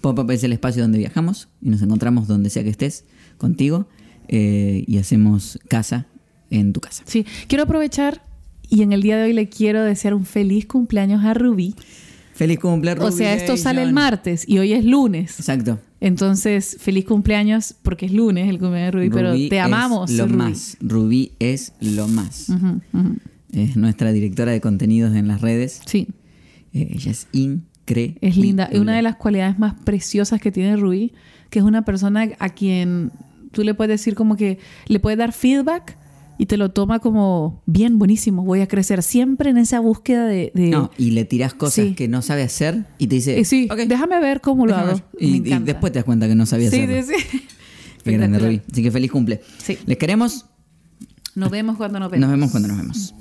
Pop-up 0.00 0.30
es 0.30 0.44
el 0.44 0.52
espacio 0.52 0.82
donde 0.82 0.98
viajamos 0.98 1.48
y 1.62 1.70
nos 1.70 1.82
encontramos 1.82 2.26
donde 2.28 2.50
sea 2.50 2.62
que 2.64 2.70
estés 2.70 3.04
contigo 3.38 3.88
eh, 4.28 4.84
y 4.86 4.98
hacemos 4.98 5.58
casa 5.68 6.06
en 6.50 6.72
tu 6.72 6.80
casa. 6.80 7.02
Sí. 7.06 7.24
Quiero 7.48 7.64
aprovechar 7.64 8.22
y 8.70 8.82
en 8.82 8.92
el 8.92 9.02
día 9.02 9.16
de 9.18 9.24
hoy 9.24 9.32
le 9.32 9.48
quiero 9.48 9.82
desear 9.82 10.14
un 10.14 10.24
feliz 10.24 10.64
cumpleaños 10.66 11.24
a 11.24 11.34
Ruby. 11.34 11.74
Feliz 12.32 12.58
cumpleaños. 12.58 13.04
O 13.04 13.10
sea, 13.10 13.34
esto 13.34 13.56
sale 13.56 13.82
el 13.82 13.92
martes 13.92 14.48
y 14.48 14.58
hoy 14.58 14.72
es 14.72 14.84
lunes. 14.84 15.38
Exacto. 15.38 15.78
Entonces, 16.00 16.78
feliz 16.80 17.04
cumpleaños 17.04 17.74
porque 17.82 18.06
es 18.06 18.12
lunes 18.12 18.48
el 18.48 18.58
cumpleaños 18.58 18.86
de 18.94 18.98
Ruby, 18.98 19.10
pero 19.10 19.32
Rubí 19.32 19.48
te 19.50 19.58
es 19.58 19.62
amamos. 19.62 20.10
lo 20.12 20.26
más. 20.28 20.76
Rubí 20.80 21.32
es 21.38 21.74
lo 21.80 22.08
más. 22.08 22.50
Es 23.52 23.76
nuestra 23.76 24.12
directora 24.12 24.52
de 24.52 24.60
contenidos 24.60 25.14
en 25.14 25.28
las 25.28 25.42
redes. 25.42 25.82
Sí. 25.84 26.08
Eh, 26.72 26.88
ella 26.94 27.10
es 27.10 27.26
increíble. 27.32 28.16
Es 28.22 28.36
linda. 28.36 28.66
Es 28.66 28.78
una 28.78 28.94
de 28.94 29.02
las 29.02 29.16
cualidades 29.16 29.58
más 29.58 29.74
preciosas 29.74 30.40
que 30.40 30.52
tiene 30.52 30.76
Rubí, 30.76 31.12
que 31.50 31.58
es 31.58 31.64
una 31.64 31.84
persona 31.84 32.28
a 32.38 32.48
quien 32.50 33.10
tú 33.50 33.64
le 33.64 33.74
puedes 33.74 34.00
decir 34.00 34.14
como 34.14 34.36
que 34.36 34.58
le 34.86 35.00
puedes 35.00 35.18
dar 35.18 35.32
feedback 35.32 35.98
y 36.40 36.46
te 36.46 36.56
lo 36.56 36.70
toma 36.70 37.00
como 37.00 37.62
bien, 37.66 37.98
buenísimo, 37.98 38.42
voy 38.44 38.62
a 38.62 38.66
crecer. 38.66 39.02
Siempre 39.02 39.50
en 39.50 39.58
esa 39.58 39.78
búsqueda 39.80 40.24
de... 40.26 40.50
de- 40.54 40.70
No, 40.70 40.90
y 40.96 41.10
le 41.10 41.26
tiras 41.26 41.52
cosas 41.52 41.84
Sí. 41.88 41.94
que 41.94 42.08
no 42.08 42.22
sabe 42.22 42.42
hacer 42.42 42.86
y 42.96 43.08
te 43.08 43.16
dice, 43.16 43.38
Eh, 43.38 43.44
sí, 43.44 43.68
"Ok, 43.70 43.80
déjame 43.86 44.18
ver 44.20 44.40
cómo 44.40 44.64
lo 44.66 44.72
déjame 44.72 44.92
hago. 44.92 45.00
ver". 45.20 45.22
Y, 45.22 45.40
después 45.40 45.92
te 45.92 45.98
das 45.98 46.04
cuenta 46.06 46.26
que 46.28 46.34
no 46.34 46.46
sabía 46.46 46.70
Sí, 46.70 46.80
hacerlo. 46.82 47.02
sí, 47.02 47.12
sí. 47.30 47.42
Qué 48.04 48.12
grande. 48.12 48.38
Rubí. 48.38 48.62
Así 48.72 48.82
que 48.82 48.90
feliz 48.90 49.10
cumple. 49.10 49.42
Sí. 49.58 49.76
Les 49.84 49.98
queremos. 49.98 50.46
Nos 51.34 51.50
vemos 51.50 51.76
cuando 51.76 52.00
nos 52.00 52.10
vemos. 52.10 52.22
Nos 52.22 52.30
vemos 52.30 52.50
cuando 52.50 52.68
nos 52.68 52.78
vemos. 52.78 53.14